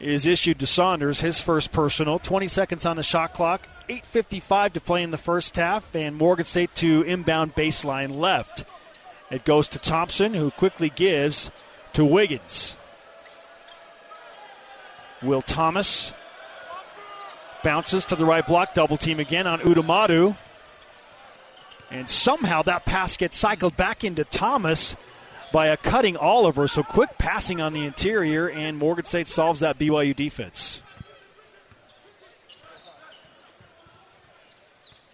is 0.00 0.26
issued 0.26 0.58
to 0.60 0.66
Saunders, 0.66 1.20
his 1.20 1.40
first 1.40 1.72
personal. 1.72 2.18
20 2.18 2.46
seconds 2.48 2.86
on 2.86 2.96
the 2.96 3.02
shot 3.02 3.32
clock, 3.34 3.66
8.55 3.88 4.74
to 4.74 4.80
play 4.80 5.02
in 5.02 5.10
the 5.10 5.16
first 5.16 5.56
half, 5.56 5.94
and 5.94 6.14
Morgan 6.14 6.44
State 6.44 6.74
to 6.76 7.02
inbound 7.02 7.54
baseline 7.54 8.14
left. 8.14 8.64
It 9.30 9.44
goes 9.44 9.68
to 9.68 9.78
Thompson, 9.78 10.34
who 10.34 10.50
quickly 10.50 10.90
gives 10.90 11.50
to 11.94 12.04
Wiggins. 12.04 12.76
Will 15.22 15.42
Thomas 15.42 16.12
bounces 17.64 18.04
to 18.06 18.16
the 18.16 18.24
right 18.24 18.46
block, 18.46 18.74
double 18.74 18.96
team 18.96 19.18
again 19.18 19.46
on 19.46 19.60
Udamadu. 19.60 20.36
And 21.90 22.08
somehow 22.08 22.62
that 22.62 22.84
pass 22.84 23.16
gets 23.16 23.36
cycled 23.36 23.76
back 23.76 24.04
into 24.04 24.24
Thomas 24.24 24.96
by 25.52 25.68
a 25.68 25.76
cutting 25.76 26.16
Oliver. 26.16 26.68
So 26.68 26.82
quick 26.82 27.16
passing 27.18 27.60
on 27.60 27.72
the 27.72 27.84
interior, 27.84 28.48
and 28.48 28.78
Morgan 28.78 29.04
State 29.04 29.28
solves 29.28 29.60
that 29.60 29.78
BYU 29.78 30.14
defense. 30.14 30.82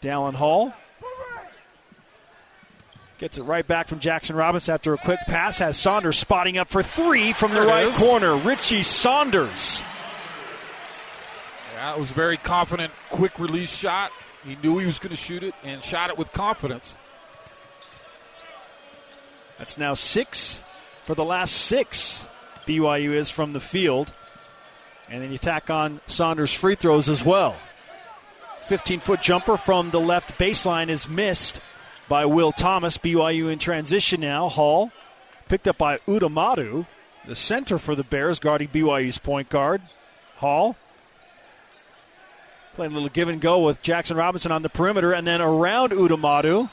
Dallin 0.03 0.35
Hall 0.35 0.75
gets 3.19 3.39
it 3.39 3.45
right 3.45 3.67
back 3.67 3.89
from 3.89 4.01
Jaxson 4.01 4.37
Robinson 4.37 4.75
after 4.75 4.93
a 4.93 4.99
quick 4.99 5.21
pass. 5.27 5.59
Has 5.59 5.79
Saunders 5.79 6.19
spotting 6.19 6.59
up 6.59 6.69
for 6.69 6.83
three 6.83 7.33
from 7.33 7.53
the 7.55 7.61
There 7.61 7.69
right 7.69 7.95
corner. 7.95 8.37
Richie 8.37 8.83
Saunders. 8.83 9.81
Yeah, 11.75 11.95
it 11.95 11.99
was 11.99 12.11
a 12.11 12.15
very 12.15 12.37
confident, 12.37 12.93
quick 13.09 13.39
release 13.39 13.75
shot. 13.75 14.11
He 14.45 14.57
knew 14.63 14.79
he 14.79 14.87
was 14.87 14.99
going 14.99 15.11
to 15.11 15.17
shoot 15.17 15.43
it 15.43 15.55
and 15.63 15.83
shot 15.83 16.11
it 16.11 16.19
with 16.19 16.33
confidence. 16.33 16.95
That's 19.59 19.79
now 19.79 19.95
six 19.95 20.61
for 21.05 21.15
the 21.15 21.25
last 21.25 21.55
six. 21.55 22.27
BYU 22.67 23.15
is 23.15 23.31
from 23.31 23.53
the 23.53 23.61
field. 23.61 24.13
And 25.09 25.23
then 25.23 25.31
you 25.31 25.39
tack 25.39 25.71
on 25.71 26.01
Saunders' 26.07 26.53
free 26.53 26.75
throws 26.75 27.09
as 27.09 27.25
well. 27.25 27.57
15 28.67 29.01
foot 29.01 29.21
jumper 29.21 29.57
from 29.57 29.91
the 29.91 30.01
left 30.01 30.39
baseline 30.39 30.89
is 30.89 31.09
missed 31.09 31.61
by 32.09 32.25
Will 32.25 32.53
Thomas. 32.53 32.99
BYU 32.99 33.53
in 33.53 33.59
transition 33.59 34.21
now. 34.21 34.49
Hall 34.49 34.91
picked 35.49 35.69
up 35.69 35.77
by 35.77 35.99
Udamadu, 35.99 36.87
the 37.27 37.35
center 37.35 37.79
for 37.79 37.95
the 37.95 38.05
Bears, 38.05 38.39
guarding 38.39 38.69
BYU's 38.69 39.19
point 39.19 39.51
guard. 39.51 39.83
Hall 40.37 40.77
playing 42.75 42.93
a 42.93 42.95
little 42.95 43.09
give 43.09 43.29
and 43.29 43.41
go 43.41 43.61
with 43.61 43.83
Jaxson 43.83 44.17
Robinson 44.17 44.53
on 44.53 44.63
the 44.63 44.69
perimeter, 44.69 45.13
and 45.13 45.27
then 45.27 45.41
around 45.41 45.93
Udamadu. 45.93 46.71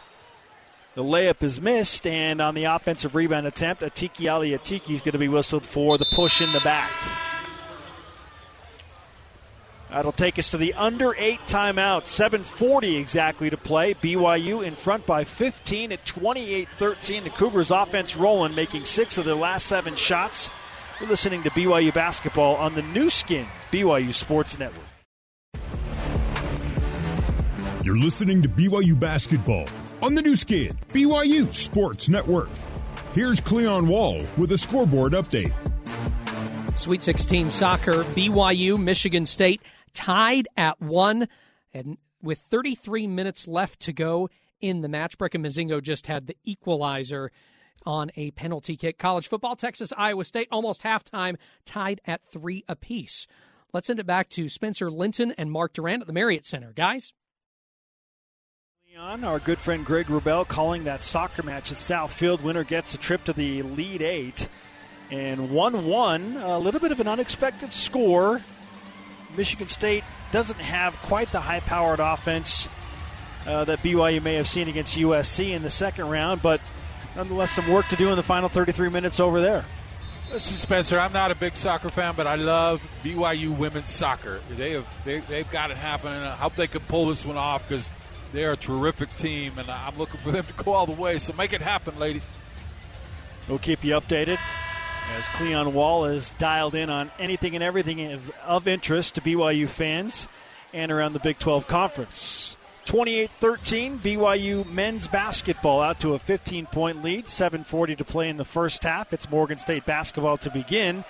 The 0.94 1.04
layup 1.04 1.42
is 1.42 1.62
missed, 1.62 2.06
and 2.06 2.42
on 2.42 2.54
the 2.54 2.66
offensive 2.66 3.16
rebound 3.16 3.48
attempt, 3.48 3.82
Atiki 3.82 4.32
Ali 4.32 4.52
Atiki 4.52 4.94
is 4.94 5.02
going 5.02 5.14
to 5.14 5.20
be 5.20 5.30
whistled 5.30 5.66
for 5.66 5.98
the 5.98 6.06
push 6.12 6.42
in 6.42 6.52
the 6.52 6.60
back. 6.60 6.92
That'll 9.90 10.14
take 10.14 10.40
us 10.40 10.52
to 10.52 10.58
the 10.58 10.74
under 10.74 11.14
eight 11.18 11.42
timeout. 11.48 12.04
7.40 12.04 12.98
exactly 12.98 13.50
to 13.50 13.58
play. 13.58 13.94
BYU 13.94 14.66
in 14.66 14.74
front 14.74 15.06
by 15.06 15.26
15 15.26 15.92
at 15.92 16.06
28 16.06 16.68
13. 16.78 17.24
The 17.26 17.30
Cougars 17.30 17.72
offense 17.72 18.16
rolling, 18.16 18.56
making 18.56 18.86
six 18.86 19.18
of 19.18 19.26
their 19.26 19.36
last 19.36 19.68
seven 19.68 19.96
shots. 19.96 20.50
We're 21.00 21.08
listening 21.08 21.44
to 21.44 21.50
BYU 21.52 21.94
basketball 21.94 22.56
on 22.56 22.76
the 22.76 22.84
Nu 22.84 23.10
Skin, 23.10 23.48
BYU 23.72 24.14
Sports 24.14 24.58
Network. 24.58 24.86
You're 27.84 27.98
listening 27.98 28.44
to 28.44 28.48
BYU 28.48 29.00
basketball 29.00 29.66
on 30.04 30.14
the 30.14 30.22
Nu 30.22 30.36
Skin, 30.36 30.70
BYU 30.90 31.52
Sports 31.52 32.10
Network. 32.10 32.50
Here's 33.14 33.40
Cleon 33.40 33.88
Wall 33.88 34.22
with 34.38 34.52
a 34.52 34.58
scoreboard 34.58 35.14
update. 35.14 35.52
Sweet 36.78 37.02
16 37.02 37.50
soccer, 37.50 38.04
BYU, 38.04 38.80
Michigan 38.80 39.26
State 39.26 39.64
tied 39.96 40.48
at 40.56 40.80
one, 40.80 41.28
and 41.74 41.98
with 42.22 42.38
33 42.38 43.08
minutes 43.08 43.48
left 43.48 43.80
to 43.80 43.94
go 43.94 44.30
in 44.60 44.82
the 44.82 44.88
match, 44.88 45.18
Brecken 45.18 45.44
Mozingo 45.44 45.82
just 45.82 46.06
had 46.06 46.28
the 46.28 46.38
equalizer 46.44 47.32
on 47.84 48.12
a 48.16 48.30
penalty 48.30 48.78
kick. 48.78 49.00
College 49.00 49.28
football, 49.28 49.56
Texas, 49.56 49.92
Iowa 49.98 50.24
State, 50.24 50.50
almost 50.52 50.84
halftime, 50.84 51.38
tied 51.66 52.00
at 52.06 52.24
three 52.24 52.64
apiece. 52.68 53.26
Let's 53.74 53.88
send 53.88 54.00
it 54.00 54.06
back 54.06 54.30
to 54.30 54.50
Spencer 54.50 54.92
Linton 54.92 55.32
and 55.32 55.52
Mark 55.52 55.74
Durrant 55.74 56.02
at 56.02 56.08
the 56.08 56.14
Marriott 56.14 56.46
Center. 56.46 56.74
Guys? 56.74 57.14
Leon, 58.92 59.24
our 59.24 59.40
good 59.40 59.58
friend 59.58 59.86
Greg 59.86 60.08
Rubel 60.08 60.46
calling 60.46 60.84
that 60.84 61.02
soccer 61.02 61.44
match 61.44 61.72
at 61.72 61.78
Southfield. 61.78 62.42
Winner 62.42 62.66
gets 62.66 62.94
a 62.94 62.98
trip 62.98 63.24
to 63.24 63.32
the 63.32 63.60
Elite 63.60 64.02
Eight. 64.02 64.50
And 65.10 65.52
1 65.52 65.86
1, 65.86 66.38
a 66.38 66.60
little 66.60 66.82
bit 66.82 66.92
of 66.92 67.00
an 67.00 67.08
unexpected 67.08 67.72
score. 67.72 68.42
Michigan 69.38 69.70
State 69.70 70.04
doesn't 70.34 70.60
have 70.60 70.98
quite 71.04 71.32
the 71.32 71.40
high 71.40 71.62
powered 71.62 72.02
offense 72.02 72.68
uh, 73.46 73.64
that 73.64 73.80
BYU 73.80 74.22
may 74.22 74.36
have 74.36 74.48
seen 74.48 74.68
against 74.68 74.98
USC 74.98 75.52
in 75.52 75.64
the 75.64 75.70
second 75.70 76.10
round, 76.10 76.42
but 76.42 76.60
nonetheless, 77.16 77.52
some 77.52 77.70
work 77.70 77.88
to 77.90 77.96
do 77.96 78.10
in 78.10 78.18
the 78.18 78.24
final 78.24 78.50
33 78.50 78.90
minutes 78.90 79.22
over 79.22 79.40
there. 79.40 79.64
Listen, 80.34 80.58
Spencer, 80.58 81.00
I'm 81.00 81.14
not 81.14 81.32
a 81.32 81.36
big 81.36 81.56
soccer 81.56 81.90
fan, 81.90 82.14
but 82.18 82.28
I 82.28 82.36
love 82.36 82.86
BYU 83.06 83.58
women's 83.58 83.92
soccer. 83.92 84.42
They 84.50 84.72
have 84.72 84.86
they, 85.06 85.20
they've 85.20 85.50
got 85.50 85.72
it 85.72 85.78
happening. 85.78 86.22
I 86.22 86.36
hope 86.36 86.56
they 86.56 86.68
can 86.68 86.82
pull 86.82 87.06
this 87.06 87.26
one 87.26 87.38
off 87.38 87.66
because 87.66 87.90
they're 88.34 88.54
a 88.54 88.58
terrific 88.58 89.14
team, 89.16 89.58
and 89.58 89.70
I'm 89.70 89.98
looking 89.98 90.20
for 90.22 90.32
them 90.32 90.46
to 90.46 90.54
go 90.54 90.74
all 90.74 90.86
the 90.86 90.94
way. 90.94 91.18
So 91.18 91.34
make 91.34 91.54
it 91.54 91.62
happen, 91.62 91.98
ladies. 92.00 92.28
We'll 93.48 93.60
keep 93.60 93.84
you 93.84 93.94
updated 93.94 94.40
as 95.18 95.28
Cleon 95.30 95.74
Wall 95.74 96.06
is 96.06 96.32
dialed 96.38 96.76
in 96.76 96.90
on 96.90 97.12
anything 97.20 97.56
and 97.56 97.64
everything 97.64 98.20
of, 98.46 98.68
interest 98.68 99.16
to 99.16 99.22
BYU 99.22 99.68
fans 99.68 100.28
and 100.74 100.92
around 100.92 101.14
the 101.14 101.20
Big 101.20 101.40
12 101.40 101.68
Conference. 101.68 102.56
28 102.86 103.30
13, 103.40 104.00
BYU 104.00 104.70
men's 104.70 105.08
basketball 105.08 105.82
out 105.82 106.00
to 106.00 106.14
a 106.14 106.20
15 106.20 106.66
point 106.68 107.04
lead. 107.04 107.26
7.40 107.26 107.98
to 107.98 108.04
play 108.04 108.28
in 108.28 108.38
the 108.38 108.46
first 108.46 108.84
half. 108.84 109.14
It's 109.14 109.30
Morgan 109.30 109.60
State 109.60 109.86
basketball 109.86 110.38
to 110.38 110.50
begin. 110.50 111.04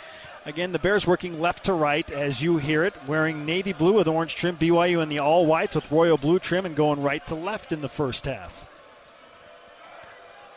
Again, 0.46 0.72
the 0.72 0.80
Bears 0.80 1.06
working 1.06 1.40
left 1.40 1.66
to 1.66 1.74
right 1.74 2.10
as 2.12 2.42
you 2.42 2.58
hear 2.58 2.84
it, 2.84 2.96
wearing 3.06 3.46
navy 3.46 3.74
blue 3.74 3.94
with 3.94 4.08
orange 4.08 4.36
trim. 4.36 4.58
BYU 4.58 5.02
in 5.04 5.10
the 5.10 5.20
all 5.20 5.46
whites 5.46 5.76
with 5.76 5.92
royal 5.92 6.18
blue 6.18 6.40
trim 6.40 6.66
and 6.66 6.76
going 6.76 7.02
right 7.02 7.26
to 7.28 7.36
left 7.36 7.72
in 7.72 7.82
the 7.82 7.90
first 7.90 8.26
half. 8.26 8.66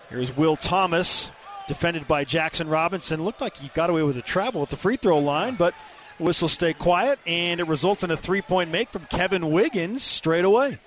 Here's 0.09 0.35
Will 0.35 0.57
Thomas, 0.57 1.31
defended 1.69 2.09
by 2.09 2.25
Jaxson 2.25 2.71
Robinson. 2.71 3.25
Looked 3.25 3.43
like 3.43 3.59
he 3.59 3.69
got 3.69 3.91
away 3.91 4.03
with 4.03 4.17
a 4.17 4.23
travel 4.23 4.63
at 4.63 4.71
the 4.71 4.77
free 4.77 4.97
throw 4.97 5.19
line, 5.19 5.57
but 5.57 5.75
whistle 6.19 6.49
stay 6.49 6.73
quiet, 6.73 7.19
and 7.27 7.61
it 7.61 7.67
results 7.67 8.03
in 8.03 8.11
a 8.11 8.17
three 8.17 8.43
point 8.43 8.71
make 8.71 8.89
from 8.89 9.05
Kevin 9.07 9.51
Wiggins 9.51 10.03
straight 10.03 10.47
away. 10.47 10.79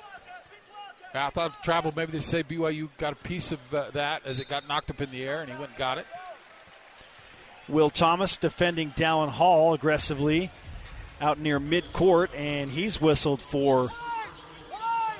I 1.13 1.29
thought 1.29 1.63
travel. 1.63 1.93
Maybe 1.95 2.13
they 2.13 2.19
say 2.19 2.43
BYU 2.43 2.89
got 2.97 3.13
a 3.13 3.15
piece 3.15 3.51
of 3.51 3.73
uh, 3.73 3.91
that 3.91 4.25
as 4.25 4.39
it 4.39 4.49
got 4.49 4.67
knocked 4.67 4.89
up 4.89 5.01
in 5.01 5.11
the 5.11 5.23
air, 5.23 5.41
and 5.41 5.51
he 5.51 5.57
went 5.57 5.69
and 5.71 5.77
got 5.77 5.97
it. 5.97 6.05
Will 7.67 7.89
Thomas 7.89 8.37
defending 8.37 8.91
Dallin 8.91 9.29
Hall 9.29 9.73
aggressively 9.73 10.51
out 11.19 11.39
near 11.39 11.59
midcourt, 11.59 12.29
and 12.35 12.69
he's 12.69 13.01
whistled 13.01 13.41
for 13.41 13.89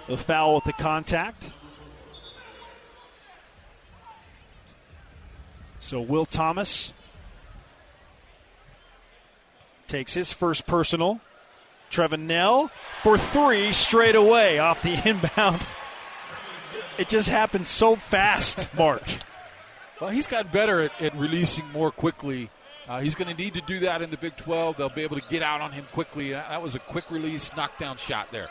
the 0.08 0.18
foul 0.18 0.56
with 0.56 0.64
the 0.64 0.74
contact. 0.74 1.52
So 5.80 6.00
Will 6.00 6.26
Thomas 6.26 6.94
takes 9.88 10.14
his 10.14 10.34
first 10.34 10.66
personal. 10.66 11.20
Trevin 11.90 12.22
Knell 12.22 12.70
for 13.04 13.18
three 13.18 13.72
straight 13.72 14.16
away 14.16 14.60
off 14.60 14.82
the 14.82 15.02
inbound. 15.10 15.66
It 16.98 17.10
just 17.10 17.30
happened 17.30 17.68
so 17.68 17.96
fast, 17.96 18.68
Mark. 18.74 19.04
Well, 20.00 20.10
he's 20.12 20.28
gotten 20.28 20.52
better 20.52 20.80
at, 20.82 21.02
at 21.02 21.16
releasing 21.16 21.68
more 21.72 21.92
quickly 21.92 22.50
Uh, 22.88 23.02
he's 23.02 23.16
going 23.16 23.30
to 23.30 23.36
need 23.36 23.54
to 23.54 23.62
do 23.62 23.80
that 23.80 24.02
in 24.02 24.10
the 24.12 24.18
Big 24.18 24.38
12. 24.38 24.78
They'll 24.78 24.88
be 24.88 25.02
able 25.02 25.20
to 25.20 25.28
get 25.28 25.44
out 25.44 25.60
on 25.60 25.74
him 25.74 25.86
quickly. 25.92 26.32
That 26.32 26.62
was 26.62 26.74
a 26.74 26.80
quick 26.80 27.12
release, 27.12 27.52
knockdown 27.58 27.98
shot 27.98 28.30
there. 28.30 28.48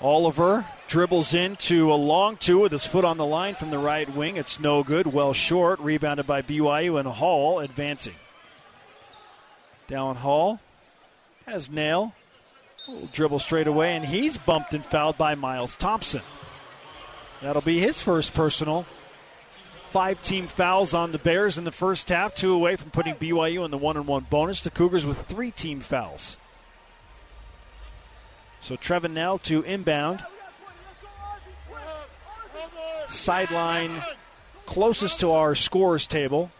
Oliver 0.00 0.66
dribbles 0.88 1.32
into 1.32 1.92
a 1.92 1.94
long 1.94 2.36
two 2.36 2.58
with 2.58 2.72
his 2.72 2.84
foot 2.86 3.04
on 3.04 3.18
the 3.18 3.24
line 3.24 3.54
from 3.54 3.70
the 3.70 3.78
right 3.78 4.12
wing. 4.12 4.36
It's 4.36 4.58
no 4.58 4.82
good. 4.82 5.06
Well 5.06 5.32
short. 5.32 5.78
Rebounded 5.78 6.26
by 6.26 6.42
BYU 6.42 6.98
and 6.98 7.08
Hall 7.08 7.60
advancing. 7.60 8.16
Dallin 9.88 10.16
Hall 10.16 10.58
has 11.46 11.70
Knell. 11.70 12.14
dribble 13.12 13.38
straight 13.38 13.68
away, 13.68 13.94
and 13.94 14.04
he's 14.04 14.36
bumped 14.38 14.74
and 14.74 14.84
fouled 14.84 15.16
by 15.16 15.36
Miles 15.36 15.76
Thompson. 15.76 16.22
That'll 17.42 17.62
be 17.62 17.78
his 17.78 18.00
first 18.00 18.34
personal. 18.34 18.86
Five 19.90 20.20
team 20.22 20.48
fouls 20.48 20.92
on 20.92 21.12
the 21.12 21.18
Bears 21.18 21.56
in 21.56 21.64
the 21.64 21.70
first 21.70 22.08
half, 22.08 22.34
two 22.34 22.52
away 22.52 22.76
from 22.76 22.90
putting 22.90 23.14
BYU 23.14 23.64
in 23.64 23.70
the 23.70 23.78
one 23.78 23.96
and 23.96 24.06
one 24.06 24.26
bonus. 24.28 24.62
The 24.62 24.70
Cougars 24.70 25.06
with 25.06 25.18
three 25.26 25.50
team 25.50 25.80
fouls. 25.80 26.36
So 28.60 28.76
Trevin 28.76 29.12
Knell 29.12 29.38
to 29.40 29.62
inbound. 29.62 30.24
Sideline 33.06 34.02
closest 34.66 35.20
to 35.20 35.32
our 35.32 35.54
scores 35.54 36.06
table. 36.06 36.50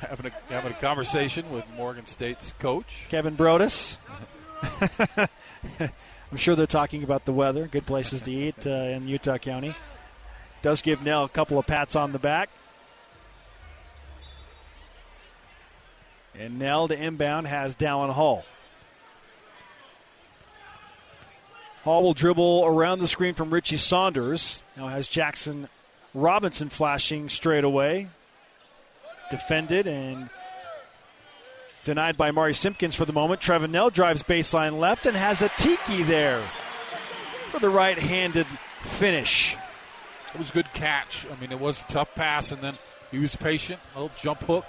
Having 0.00 0.26
a, 0.26 0.52
having 0.52 0.72
a 0.72 0.76
conversation 0.76 1.50
with 1.50 1.64
Morgan 1.76 2.06
State's 2.06 2.52
coach. 2.58 3.06
Kevin 3.08 3.34
Broadus. 3.34 3.98
I'm 6.32 6.38
sure 6.38 6.56
they're 6.56 6.66
talking 6.66 7.04
about 7.04 7.26
the 7.26 7.32
weather, 7.32 7.66
good 7.66 7.84
places 7.84 8.22
to 8.22 8.32
eat 8.32 8.66
uh, 8.66 8.70
in 8.70 9.06
Utah 9.06 9.36
County. 9.36 9.76
Does 10.62 10.80
give 10.80 11.04
Knell 11.04 11.24
a 11.24 11.28
couple 11.28 11.58
of 11.58 11.66
pats 11.66 11.94
on 11.94 12.12
the 12.12 12.18
back. 12.18 12.48
And 16.34 16.58
Knell 16.58 16.88
to 16.88 16.98
inbound 16.98 17.48
has 17.48 17.76
Dallin 17.76 18.08
Hall. 18.08 18.46
Hall 21.84 22.02
will 22.02 22.14
dribble 22.14 22.64
around 22.64 23.00
the 23.00 23.08
screen 23.08 23.34
from 23.34 23.52
Richie 23.52 23.76
Saunders. 23.76 24.62
Now 24.74 24.88
has 24.88 25.08
Jaxson 25.08 25.68
Robinson 26.14 26.70
flashing 26.70 27.28
straight 27.28 27.64
away. 27.64 28.08
Defended 29.30 29.86
and 29.86 30.30
denied 31.84 32.16
by 32.16 32.30
Mari 32.30 32.54
Simpkins 32.54 32.94
for 32.94 33.04
the 33.04 33.12
moment. 33.12 33.40
Trevin 33.40 33.70
Knell 33.70 33.90
drives 33.90 34.22
baseline 34.22 34.78
left 34.78 35.06
and 35.06 35.16
has 35.16 35.40
Atiki 35.40 36.06
there 36.06 36.42
for 37.50 37.60
the 37.60 37.68
right 37.68 37.98
handed 37.98 38.46
finish. 38.82 39.56
It 40.34 40.38
was 40.38 40.50
a 40.50 40.54
good 40.54 40.72
catch. 40.72 41.26
I 41.30 41.40
mean, 41.40 41.52
it 41.52 41.60
was 41.60 41.82
a 41.82 41.84
tough 41.84 42.14
pass, 42.14 42.52
and 42.52 42.62
then 42.62 42.74
he 43.10 43.18
was 43.18 43.36
patient. 43.36 43.80
A 43.94 44.02
little 44.02 44.16
jump 44.18 44.42
hook. 44.44 44.64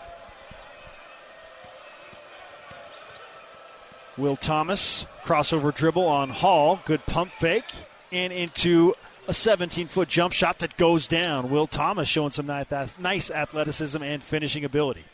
Will 4.17 4.35
Thomas, 4.35 5.05
crossover 5.23 5.73
dribble 5.73 6.05
on 6.05 6.29
Hall. 6.29 6.79
Good 6.85 7.05
pump 7.05 7.31
fake. 7.39 7.65
And 8.11 8.31
into 8.31 8.93
a 9.27 9.33
17 9.33 9.87
foot 9.87 10.09
jump 10.09 10.33
shot 10.33 10.59
that 10.59 10.77
goes 10.77 11.07
down. 11.07 11.49
Will 11.49 11.65
Thomas 11.65 12.07
showing 12.07 12.31
some 12.31 12.45
nice 12.45 13.31
athleticism 13.31 14.03
and 14.03 14.21
finishing 14.21 14.65
ability. 14.65 15.05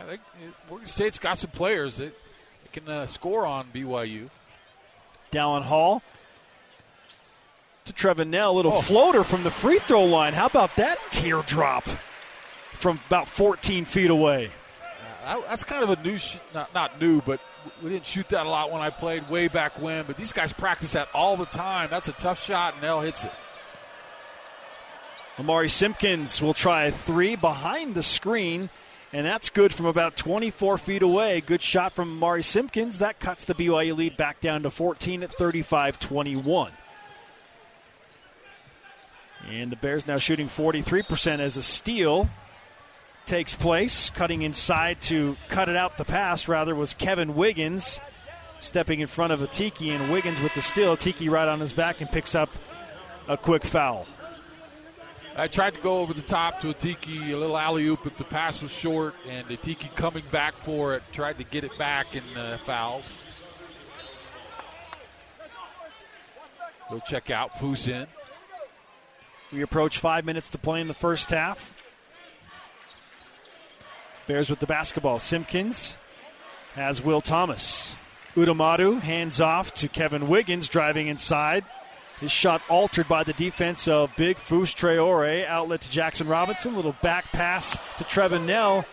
Yeah, 0.00 0.06
they, 0.06 0.18
Morgan 0.68 0.88
State's 0.88 1.18
got 1.18 1.38
some 1.38 1.50
players 1.50 1.98
that, 1.98 2.14
can 2.72 2.88
uh, 2.88 3.06
score 3.06 3.44
on 3.44 3.68
BYU. 3.74 4.30
Dallin 5.32 5.62
Hall 5.62 6.02
to 7.84 7.92
Trevin 7.92 8.28
Knell. 8.28 8.54
Little 8.54 8.74
oh. 8.74 8.80
floater 8.80 9.24
from 9.24 9.42
the 9.42 9.50
free 9.50 9.80
throw 9.80 10.04
line. 10.04 10.34
How 10.34 10.46
about 10.46 10.76
that 10.76 10.98
teardrop 11.10 11.84
from 12.74 13.00
about 13.08 13.28
14 13.28 13.84
feet 13.84 14.10
away? 14.10 14.50
Uh, 15.24 15.40
that's 15.48 15.64
kind 15.64 15.82
of 15.82 15.90
a 15.90 16.02
new, 16.02 16.18
sh- 16.18 16.38
not, 16.54 16.72
not 16.74 17.00
new, 17.00 17.20
but 17.22 17.40
we 17.82 17.90
didn't 17.90 18.06
shoot 18.06 18.28
that 18.30 18.46
a 18.46 18.48
lot 18.48 18.70
when 18.70 18.80
I 18.80 18.90
played 18.90 19.28
way 19.28 19.48
back 19.48 19.80
when, 19.80 20.04
but 20.06 20.16
these 20.16 20.32
guys 20.32 20.52
practice 20.52 20.92
that 20.92 21.08
all 21.12 21.36
the 21.36 21.46
time. 21.46 21.90
That's 21.90 22.08
a 22.08 22.12
tough 22.12 22.42
shot, 22.42 22.74
and 22.74 22.82
Knell 22.82 23.00
hits 23.00 23.24
it. 23.24 23.32
Amari 25.38 25.68
Simpkins 25.68 26.40
will 26.40 26.54
try 26.54 26.84
a 26.84 26.92
three 26.92 27.36
behind 27.36 27.94
the 27.94 28.02
screen, 28.02 28.70
and 29.12 29.26
that's 29.26 29.50
good 29.50 29.74
from 29.74 29.86
about 29.86 30.16
24 30.16 30.78
feet 30.78 31.02
away. 31.02 31.40
Good 31.40 31.62
shot 31.62 31.92
from 31.92 32.16
Mari 32.18 32.42
Simpkins. 32.42 33.00
That 33.00 33.18
cuts 33.18 33.44
the 33.44 33.54
BYU 33.54 33.96
lead 33.96 34.16
back 34.16 34.40
down 34.40 34.62
to 34.62 34.70
14 34.70 35.22
at 35.22 35.32
35 35.32 35.98
21. 35.98 36.72
And 39.48 39.72
the 39.72 39.76
Bears 39.76 40.06
now 40.06 40.18
shooting 40.18 40.48
43% 40.48 41.40
as 41.40 41.56
a 41.56 41.62
steal 41.62 42.28
takes 43.26 43.54
place. 43.54 44.10
Cutting 44.10 44.42
inside 44.42 45.00
to 45.02 45.36
cut 45.48 45.68
it 45.68 45.76
out 45.76 45.96
the 45.96 46.04
pass, 46.04 46.46
rather, 46.46 46.74
was 46.74 46.94
Kevin 46.94 47.34
Wiggins 47.34 48.00
stepping 48.60 49.00
in 49.00 49.06
front 49.06 49.32
of 49.32 49.40
Atiki, 49.40 49.88
and 49.88 50.12
Wiggins 50.12 50.40
with 50.40 50.54
the 50.54 50.62
steal. 50.62 50.96
Tiki 50.96 51.28
right 51.28 51.48
on 51.48 51.60
his 51.60 51.72
back 51.72 52.00
and 52.00 52.10
picks 52.10 52.34
up 52.34 52.50
a 53.26 53.36
quick 53.36 53.64
foul. 53.64 54.06
I 55.36 55.46
tried 55.48 55.74
to 55.74 55.80
go 55.80 56.00
over 56.00 56.12
the 56.12 56.22
top 56.22 56.60
to 56.60 56.68
Atiki, 56.68 57.32
a 57.32 57.36
little 57.36 57.56
alley 57.56 57.86
oop, 57.86 58.00
but 58.02 58.18
the 58.18 58.24
pass 58.24 58.60
was 58.60 58.70
short, 58.70 59.14
and 59.28 59.46
the 59.46 59.56
Tiki 59.56 59.88
coming 59.94 60.24
back 60.30 60.54
for 60.54 60.94
it, 60.94 61.02
tried 61.12 61.38
to 61.38 61.44
get 61.44 61.64
it 61.64 61.76
back 61.78 62.16
in 62.16 62.22
uh, 62.36 62.58
fouls. 62.64 63.10
We'll 66.90 67.00
check 67.00 67.30
out. 67.30 67.54
Foose 67.54 67.88
in. 67.88 68.06
We 69.52 69.62
approach 69.62 69.98
five 69.98 70.24
minutes 70.24 70.50
to 70.50 70.58
play 70.58 70.80
in 70.80 70.88
the 70.88 70.94
first 70.94 71.30
half. 71.30 71.76
Bears 74.26 74.50
with 74.50 74.58
the 74.58 74.66
basketball. 74.66 75.18
Simpkins 75.20 75.96
has 76.74 77.02
Will 77.02 77.20
Thomas. 77.20 77.94
Udamadu 78.34 79.00
hands 79.00 79.40
off 79.40 79.74
to 79.74 79.88
Kevin 79.88 80.28
Wiggins 80.28 80.68
driving 80.68 81.08
inside. 81.08 81.64
His 82.20 82.30
shot 82.30 82.60
altered 82.68 83.08
by 83.08 83.24
the 83.24 83.32
defense 83.32 83.88
of 83.88 84.14
Big 84.16 84.36
Fus 84.36 84.74
Traore. 84.74 85.46
Outlet 85.46 85.80
to 85.80 85.88
Jaxson 85.88 86.28
Robinson. 86.28 86.76
Little 86.76 86.94
back 87.02 87.24
pass 87.32 87.72
to 87.96 88.04
Trevin 88.04 88.44
Knell, 88.44 88.84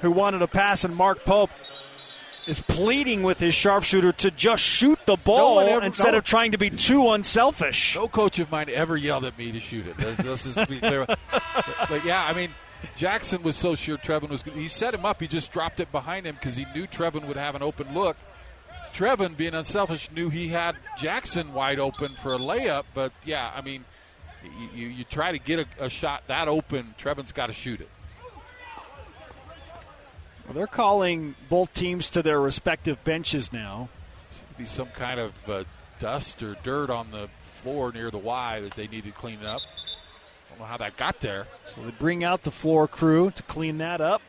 who 0.00 0.10
wanted 0.10 0.42
a 0.42 0.46
pass, 0.46 0.84
and 0.84 0.94
Mark 0.94 1.24
Pope 1.24 1.50
is 2.46 2.60
pleading 2.60 3.22
with 3.22 3.40
his 3.40 3.54
sharpshooter 3.54 4.12
to 4.12 4.30
just 4.30 4.62
shoot 4.62 4.98
the 5.06 5.16
ball 5.16 5.56
no 5.56 5.66
ever, 5.66 5.86
instead 5.86 6.12
no, 6.12 6.18
of 6.18 6.24
trying 6.24 6.52
to 6.52 6.58
be 6.58 6.70
too 6.70 7.10
unselfish. 7.10 7.96
No 7.96 8.08
coach 8.08 8.38
of 8.38 8.50
mine 8.50 8.68
ever 8.72 8.96
yelled 8.96 9.24
at 9.24 9.36
me 9.38 9.50
to 9.52 9.60
shoot 9.60 9.86
it. 9.86 9.96
This, 9.96 10.46
is 10.46 10.54
be 10.66 10.78
clear. 10.78 11.06
but, 11.06 11.18
but 11.88 12.04
yeah, 12.04 12.24
I 12.24 12.34
mean, 12.34 12.50
Jaxson 12.96 13.42
was 13.42 13.56
so 13.56 13.74
sure 13.74 13.96
Trevin 13.96 14.28
was 14.28 14.42
good. 14.42 14.54
He 14.54 14.68
set 14.68 14.94
him 14.94 15.04
up. 15.04 15.20
He 15.20 15.26
just 15.26 15.50
dropped 15.50 15.80
it 15.80 15.90
behind 15.90 16.26
him 16.26 16.36
because 16.36 16.54
he 16.54 16.66
knew 16.74 16.86
Trevin 16.86 17.26
would 17.26 17.36
have 17.36 17.54
an 17.54 17.62
open 17.62 17.94
look. 17.94 18.16
Trevin, 18.96 19.36
being 19.36 19.54
unselfish, 19.54 20.10
knew 20.10 20.30
he 20.30 20.48
had 20.48 20.74
Jaxson 20.98 21.50
wide 21.50 21.78
open 21.78 22.14
for 22.14 22.32
a 22.32 22.38
layup. 22.38 22.84
But 22.94 23.12
yeah, 23.26 23.52
I 23.54 23.60
mean, 23.60 23.84
you, 24.74 24.86
you 24.86 25.04
try 25.04 25.32
to 25.32 25.38
get 25.38 25.58
a, 25.58 25.84
a 25.84 25.90
shot 25.90 26.22
that 26.28 26.48
open, 26.48 26.94
Trevin's 26.96 27.32
got 27.32 27.48
to 27.48 27.52
shoot 27.52 27.82
it. 27.82 27.90
Well, 30.46 30.54
they're 30.54 30.66
calling 30.66 31.34
both 31.50 31.74
teams 31.74 32.08
to 32.10 32.22
their 32.22 32.40
respective 32.40 33.02
benches 33.04 33.52
now. 33.52 33.90
Be 34.56 34.64
some 34.64 34.88
kind 34.88 35.20
of 35.20 35.34
uh, 35.48 35.64
dust 35.98 36.42
or 36.42 36.56
dirt 36.62 36.88
on 36.88 37.10
the 37.10 37.28
floor 37.52 37.92
near 37.92 38.10
the 38.10 38.18
Y 38.18 38.60
that 38.60 38.74
they 38.76 38.86
need 38.86 39.04
to 39.04 39.10
clean 39.10 39.44
up. 39.44 39.60
I 39.60 40.50
don't 40.50 40.60
know 40.60 40.64
how 40.64 40.78
that 40.78 40.96
got 40.96 41.20
there. 41.20 41.46
So 41.66 41.82
they 41.82 41.90
bring 41.90 42.24
out 42.24 42.42
the 42.42 42.50
floor 42.50 42.88
crew 42.88 43.30
to 43.32 43.42
clean 43.42 43.76
that 43.78 44.00
up. 44.00 44.22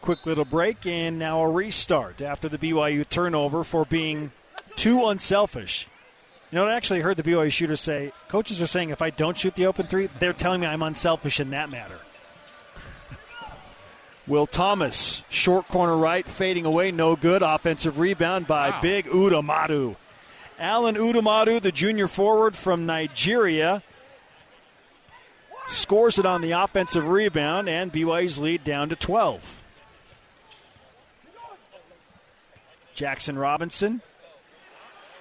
Quick 0.00 0.26
little 0.26 0.44
break, 0.44 0.86
and 0.86 1.18
now 1.18 1.40
a 1.42 1.50
restart 1.50 2.22
after 2.22 2.48
the 2.48 2.58
BYU 2.58 3.08
turnover 3.08 3.64
for 3.64 3.84
being 3.84 4.32
too 4.76 5.06
unselfish. 5.08 5.88
You 6.50 6.56
know, 6.56 6.66
I 6.66 6.74
actually 6.74 7.00
heard 7.00 7.18
the 7.18 7.22
BYU 7.22 7.52
shooter 7.52 7.76
say, 7.76 8.12
coaches 8.28 8.62
are 8.62 8.66
saying 8.66 8.90
if 8.90 9.02
I 9.02 9.10
don't 9.10 9.36
shoot 9.36 9.54
the 9.54 9.66
open 9.66 9.86
three, 9.86 10.08
they're 10.18 10.32
telling 10.32 10.62
me 10.62 10.66
I'm 10.66 10.82
unselfish 10.82 11.40
in 11.40 11.50
that 11.50 11.68
matter. 11.68 11.98
Will 14.26 14.46
Thomas, 14.46 15.22
short 15.28 15.68
corner 15.68 15.96
right, 15.96 16.26
fading 16.26 16.64
away, 16.64 16.90
no 16.90 17.16
good. 17.16 17.42
Offensive 17.42 17.98
rebound 17.98 18.46
by 18.46 18.70
wow. 18.70 18.80
Big 18.80 19.06
Udamadu. 19.06 19.96
Alan 20.58 20.96
Udamadu, 20.96 21.60
the 21.60 21.70
junior 21.70 22.08
forward 22.08 22.56
from 22.56 22.86
Nigeria, 22.86 23.82
scores 25.68 26.18
it 26.18 26.26
on 26.26 26.40
the 26.40 26.52
offensive 26.52 27.06
rebound, 27.06 27.68
and 27.68 27.92
BYU's 27.92 28.38
lead 28.38 28.64
down 28.64 28.88
to 28.88 28.96
12. 28.96 29.62
Jaxson 32.98 33.40
Robinson 33.40 34.02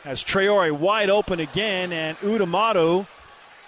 has 0.03 0.23
Traore 0.23 0.71
wide 0.71 1.11
open 1.11 1.39
again, 1.39 1.91
and 1.91 2.17
Udamadu 2.19 3.05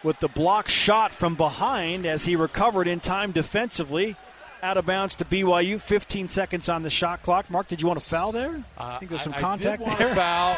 with 0.03 0.19
the 0.19 0.27
block 0.27 0.67
shot 0.67 1.13
from 1.13 1.35
behind 1.35 2.07
as 2.07 2.25
he 2.25 2.35
recovered 2.35 2.87
in 2.87 3.01
time 3.01 3.31
defensively 3.31 4.15
out 4.63 4.77
of 4.77 4.85
bounds 4.87 5.13
to 5.15 5.25
BYU. 5.25 5.79
15 5.79 6.27
seconds 6.27 6.69
on 6.69 6.81
the 6.81 6.89
shot 6.89 7.21
clock. 7.21 7.51
Mark, 7.51 7.67
did 7.67 7.81
you 7.81 7.87
want 7.87 7.99
to 7.99 8.05
foul 8.05 8.31
there? 8.31 8.63
I 8.79 8.97
think 8.97 9.11
there's 9.11 9.21
some 9.21 9.35
I, 9.35 9.41
contact 9.41 9.83
I 9.85 9.95
there. 9.95 10.15
foul. 10.15 10.57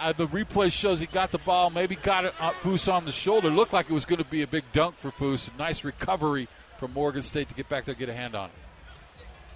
I, 0.00 0.12
the 0.16 0.26
replay 0.26 0.72
shows 0.72 0.98
he 0.98 1.06
got 1.06 1.30
the 1.30 1.38
ball, 1.38 1.70
maybe 1.70 1.94
got 1.94 2.24
it 2.24 2.34
uh, 2.40 2.50
Foose 2.62 2.92
on 2.92 3.04
the 3.04 3.12
shoulder. 3.12 3.48
Looked 3.48 3.72
like 3.72 3.88
it 3.88 3.92
was 3.92 4.06
going 4.06 4.22
to 4.22 4.28
be 4.28 4.42
a 4.42 4.46
big 4.48 4.64
dunk 4.72 4.98
for 4.98 5.12
Foose. 5.12 5.48
Nice 5.56 5.84
recovery 5.84 6.48
from 6.80 6.92
Morgan 6.94 7.22
State 7.22 7.48
to 7.48 7.54
get 7.54 7.68
back 7.68 7.84
there 7.84 7.94
get 7.94 8.08
a 8.08 8.14
hand 8.14 8.34
on 8.34 8.48
it. 8.48 8.67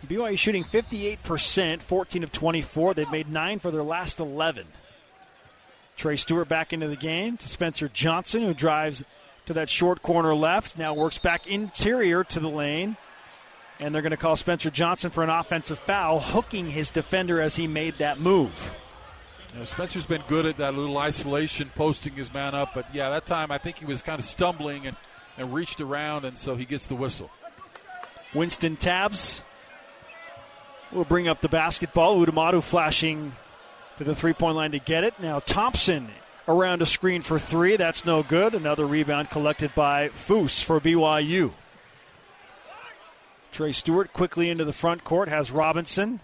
BYU 0.06 0.38
shooting 0.38 0.64
58%, 0.64 1.80
14 1.80 2.24
of 2.24 2.32
24. 2.32 2.94
They've 2.94 3.10
made 3.10 3.30
nine 3.30 3.58
for 3.58 3.70
their 3.70 3.82
last 3.82 4.18
11. 4.18 4.66
Trey 5.96 6.16
Stewart 6.16 6.48
back 6.48 6.72
into 6.72 6.88
the 6.88 6.96
game 6.96 7.36
to 7.36 7.48
Spencer 7.48 7.88
Johnson, 7.88 8.42
who 8.42 8.54
drives 8.54 9.04
to 9.46 9.52
that 9.54 9.68
short 9.68 10.02
corner 10.02 10.34
left. 10.34 10.76
Now 10.78 10.94
works 10.94 11.18
back 11.18 11.46
interior 11.46 12.24
to 12.24 12.40
the 12.40 12.48
lane. 12.48 12.96
And 13.78 13.94
they're 13.94 14.02
going 14.02 14.10
to 14.10 14.16
call 14.16 14.36
Spencer 14.36 14.70
Johnson 14.70 15.10
for 15.10 15.24
an 15.24 15.30
offensive 15.30 15.78
foul, 15.78 16.20
hooking 16.20 16.70
his 16.70 16.90
defender 16.90 17.40
as 17.40 17.56
he 17.56 17.66
made 17.66 17.94
that 17.94 18.20
move. 18.20 18.74
Know, 19.56 19.64
Spencer's 19.64 20.06
been 20.06 20.22
good 20.28 20.46
at 20.46 20.56
that 20.58 20.74
little 20.74 20.96
isolation, 20.96 21.70
posting 21.74 22.14
his 22.14 22.32
man 22.32 22.54
up. 22.54 22.72
But 22.74 22.86
yeah, 22.94 23.10
that 23.10 23.26
time 23.26 23.50
I 23.50 23.58
think 23.58 23.78
he 23.78 23.84
was 23.84 24.00
kind 24.00 24.18
of 24.18 24.24
stumbling 24.24 24.86
and, 24.86 24.96
and 25.36 25.52
reached 25.52 25.80
around, 25.80 26.24
and 26.24 26.38
so 26.38 26.54
he 26.54 26.64
gets 26.64 26.86
the 26.86 26.94
whistle. 26.94 27.30
Wynston 28.32 28.78
Tabbs 28.78 29.42
will 30.92 31.04
bring 31.04 31.28
up 31.28 31.40
the 31.40 31.48
basketball. 31.48 32.24
Udamatu 32.24 32.62
flashing 32.62 33.32
to 33.98 34.04
the 34.04 34.14
three 34.14 34.32
point 34.32 34.56
line 34.56 34.72
to 34.72 34.78
get 34.78 35.04
it. 35.04 35.14
Now 35.20 35.40
Thompson 35.40 36.08
around 36.48 36.82
a 36.82 36.86
screen 36.86 37.22
for 37.22 37.38
three. 37.38 37.76
That's 37.76 38.04
no 38.04 38.22
good. 38.22 38.54
Another 38.54 38.86
rebound 38.86 39.30
collected 39.30 39.74
by 39.74 40.08
Foose 40.08 40.62
for 40.62 40.80
BYU. 40.80 41.52
Trey 43.52 43.72
Stewart 43.72 44.12
quickly 44.12 44.48
into 44.48 44.64
the 44.64 44.72
front 44.72 45.04
court 45.04 45.28
has 45.28 45.50
Robinson. 45.50 46.20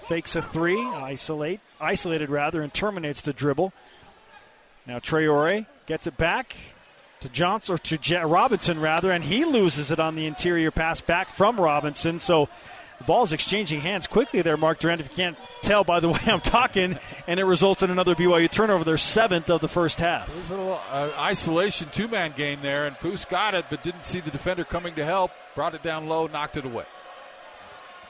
Fakes 0.00 0.34
a 0.34 0.42
three, 0.42 0.82
isolate, 0.82 1.60
isolated 1.80 2.30
rather, 2.30 2.62
and 2.62 2.72
terminates 2.72 3.20
the 3.20 3.32
dribble. 3.32 3.72
Now 4.86 4.98
Traore 4.98 5.66
gets 5.86 6.06
it 6.06 6.16
back 6.16 6.56
to 7.20 7.28
Johnson 7.28 7.74
or 7.74 7.78
to 7.78 7.96
Je- 7.96 8.16
Robinson 8.16 8.80
rather, 8.80 9.10
and 9.10 9.24
he 9.24 9.44
loses 9.44 9.90
it 9.90 10.00
on 10.00 10.14
the 10.14 10.26
interior 10.26 10.70
pass 10.70 11.00
back 11.00 11.28
from 11.30 11.58
Robinson. 11.58 12.18
So 12.18 12.48
the 12.98 13.04
ball 13.04 13.22
is 13.22 13.32
exchanging 13.32 13.80
hands 13.80 14.06
quickly 14.06 14.42
there, 14.42 14.56
Mark 14.56 14.78
Durrant, 14.78 15.00
if 15.00 15.08
you 15.10 15.14
can't 15.14 15.36
tell 15.62 15.84
by 15.84 16.00
the 16.00 16.08
way 16.10 16.20
I'm 16.26 16.40
talking, 16.40 16.98
and 17.26 17.40
it 17.40 17.44
results 17.44 17.82
in 17.82 17.90
another 17.90 18.14
BYU 18.14 18.50
turnover, 18.50 18.84
their 18.84 18.98
seventh 18.98 19.50
of 19.50 19.60
the 19.60 19.68
first 19.68 20.00
half. 20.00 20.28
It 20.28 20.36
was 20.36 20.50
a 20.50 20.56
little 20.56 20.80
uh, 20.90 21.10
isolation 21.18 21.88
two 21.92 22.08
man 22.08 22.32
game 22.36 22.60
there, 22.62 22.86
and 22.86 22.96
Foose 22.96 23.28
got 23.28 23.54
it, 23.54 23.66
but 23.70 23.82
didn't 23.82 24.04
see 24.04 24.20
the 24.20 24.30
defender 24.30 24.64
coming 24.64 24.94
to 24.94 25.04
help. 25.04 25.30
Brought 25.54 25.74
it 25.74 25.82
down 25.82 26.08
low, 26.08 26.26
knocked 26.26 26.56
it 26.56 26.64
away. 26.64 26.84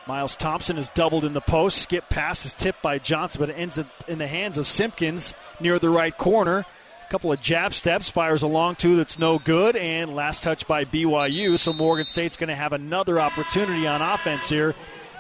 Miles 0.06 0.36
Thompson 0.36 0.76
is 0.76 0.90
doubled 0.90 1.24
in 1.24 1.32
the 1.32 1.40
post. 1.40 1.78
Skip 1.78 2.10
pass 2.10 2.44
is 2.44 2.52
tipped 2.52 2.82
by 2.82 2.98
Johnson, 2.98 3.40
but 3.40 3.48
it 3.48 3.54
ends 3.54 3.78
in 4.06 4.18
the 4.18 4.26
hands 4.26 4.58
of 4.58 4.66
Simpkins 4.66 5.32
near 5.60 5.78
the 5.78 5.88
right 5.88 6.16
corner. 6.16 6.66
Couple 7.10 7.30
of 7.30 7.40
jab 7.40 7.74
steps, 7.74 8.10
fires 8.10 8.42
a 8.42 8.46
long 8.46 8.74
two 8.74 8.96
that's 8.96 9.18
no 9.18 9.38
good, 9.38 9.76
and 9.76 10.16
last 10.16 10.42
touch 10.42 10.66
by 10.66 10.84
BYU. 10.84 11.58
So 11.58 11.72
Morgan 11.72 12.06
State's 12.06 12.36
going 12.36 12.48
to 12.48 12.54
have 12.54 12.72
another 12.72 13.20
opportunity 13.20 13.86
on 13.86 14.02
offense 14.02 14.48
here. 14.48 14.74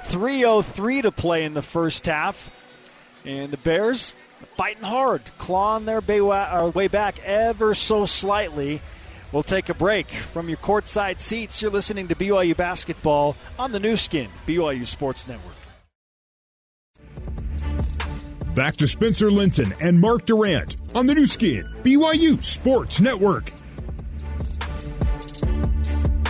3.03 0.06 1.02
to 1.02 1.12
play 1.12 1.44
in 1.44 1.54
the 1.54 1.62
first 1.62 2.06
half. 2.06 2.50
And 3.24 3.52
the 3.52 3.56
Bears 3.56 4.14
fighting 4.56 4.82
hard, 4.82 5.22
clawing 5.38 5.84
their 5.84 5.98
uh, 5.98 6.70
way 6.70 6.88
back 6.88 7.22
ever 7.24 7.74
so 7.74 8.06
slightly. 8.06 8.82
We'll 9.32 9.42
take 9.42 9.68
a 9.68 9.74
break 9.74 10.10
from 10.10 10.48
your 10.48 10.58
courtside 10.58 11.20
seats. 11.20 11.60
You're 11.60 11.70
listening 11.70 12.08
to 12.08 12.14
BYU 12.14 12.56
basketball 12.56 13.36
on 13.58 13.72
the 13.72 13.80
Nu 13.80 13.96
Skin, 13.96 14.30
BYU 14.46 14.86
Sports 14.86 15.26
Network. 15.26 15.54
Back 18.54 18.76
to 18.76 18.86
Spencer 18.86 19.32
Linton 19.32 19.74
and 19.80 20.00
Mark 20.00 20.26
Durrant 20.26 20.76
on 20.94 21.06
the 21.06 21.14
Nu 21.14 21.26
Skin, 21.26 21.64
BYU 21.82 22.42
Sports 22.42 23.00
Network. 23.00 23.50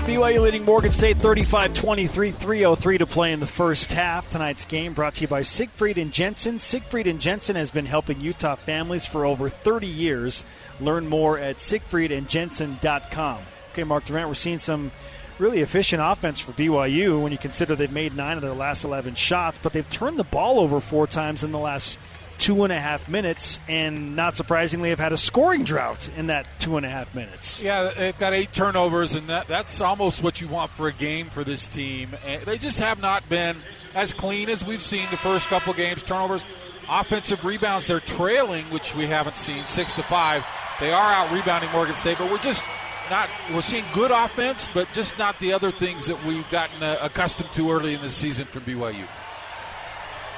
BYU 0.07 0.41
leading 0.41 0.65
Morgan 0.65 0.91
State 0.91 1.21
35 1.21 1.75
23, 1.75 2.31
303 2.31 2.99
to 2.99 3.07
play 3.07 3.33
in 3.33 3.41
the 3.41 3.47
first 3.47 3.93
half. 3.93 4.31
Tonight's 4.31 4.65
game 4.65 4.95
brought 4.95 5.17
to 5.17 5.21
you 5.23 5.29
by 5.29 5.43
Siegfried 5.43 5.99
and 5.99 6.13
Jensen. 6.13 6.61
Siegfried 6.61 7.07
and 7.07 7.21
Jensen 7.21 7.57
has 7.57 7.71
been 7.71 7.85
helping 7.85 8.23
Utah 8.23 8.55
families 8.55 9.05
for 9.05 9.27
over 9.27 9.51
30 9.51 9.87
years. 9.87 10.45
Learn 10.81 11.07
more 11.07 11.39
at 11.39 11.59
siegfriedandjensen.com. 11.59 13.39
Okay, 13.73 13.85
Mark 13.85 14.07
Durrant, 14.07 14.29
we're 14.29 14.35
seeing 14.35 14.59
some 14.59 14.93
really 15.39 15.61
efficient 15.61 16.01
offense 16.03 16.41
for 16.41 16.53
BYU 16.53 17.21
when 17.21 17.33
you 17.33 17.39
consider 17.39 17.77
they've 17.77 17.93
made 17.93 18.17
nine 18.17 18.37
of 18.37 18.43
their 18.43 18.55
last 18.55 18.85
11 18.85 19.15
shots, 19.15 19.59
but 19.63 19.75
they've 19.75 19.89
turned 19.91 20.19
the 20.19 20.25
ball 20.25 20.61
over 20.61 20.81
four 20.81 21.07
times 21.07 21.45
in 21.45 21.53
the 21.53 21.59
last 21.59 21.99
two 22.39 22.65
and 22.65 22.73
a 22.73 22.81
half 22.81 23.09
minutes, 23.09 23.61
and 23.69 24.17
not 24.17 24.37
surprisingly, 24.37 24.91
have 24.91 24.99
had 24.99 25.13
a 25.13 25.17
scoring 25.17 25.65
drought 25.65 26.09
in 26.17 26.27
that 26.29 26.47
two 26.59 26.77
and 26.77 26.85
a 26.85 26.89
half 26.89 27.15
minutes. 27.15 27.63
Yeah, 27.63 27.91
they've 27.97 28.19
got 28.19 28.33
eight 28.35 28.53
turnovers, 28.53 29.15
and 29.15 29.29
that, 29.29 29.47
that's 29.47 29.81
almost 29.81 30.23
what 30.23 30.41
you 30.41 30.49
want 30.49 30.71
for 30.73 30.89
a 30.89 30.93
game 30.93 31.31
for 31.31 31.45
this 31.45 31.69
team. 31.69 32.11
And 32.27 32.43
they 32.43 32.59
just 32.59 32.81
have 32.81 33.01
not 33.01 33.29
been 33.29 33.57
as 33.95 34.13
clean 34.13 34.49
as 34.49 34.65
we've 34.65 34.83
seen 34.83 35.07
the 35.11 35.17
first 35.17 35.49
couple 35.49 35.73
games. 35.73 36.03
Turnovers, 36.03 36.45
offensive 36.89 37.45
rebounds, 37.45 37.87
they're 37.87 38.01
trailing, 38.01 38.65
which 38.67 38.95
we 38.95 39.07
haven't 39.07 39.37
seen, 39.37 39.63
six 39.65 39.93
to 39.95 40.03
five. 40.03 40.45
They 40.81 40.93
are 40.93 41.13
out 41.13 41.31
rebounding 41.33 41.71
Morgan 41.71 41.97
State, 41.97 42.19
but 42.19 42.31
we're 42.31 42.39
just 42.39 42.65
not. 43.11 43.29
We're 43.53 43.63
seeing 43.63 43.85
good 43.93 44.11
offense, 44.11 44.69
but 44.75 44.89
just 44.93 45.19
not 45.19 45.39
the 45.39 45.53
other 45.53 45.71
things 45.71 46.07
that 46.07 46.25
we've 46.25 46.49
gotten 46.51 46.83
uh, 46.83 46.99
accustomed 47.03 47.53
to 47.53 47.71
early 47.71 47.95
in 47.95 48.01
the 48.01 48.11
season 48.11 48.47
from 48.47 48.63
BYU. 48.63 49.07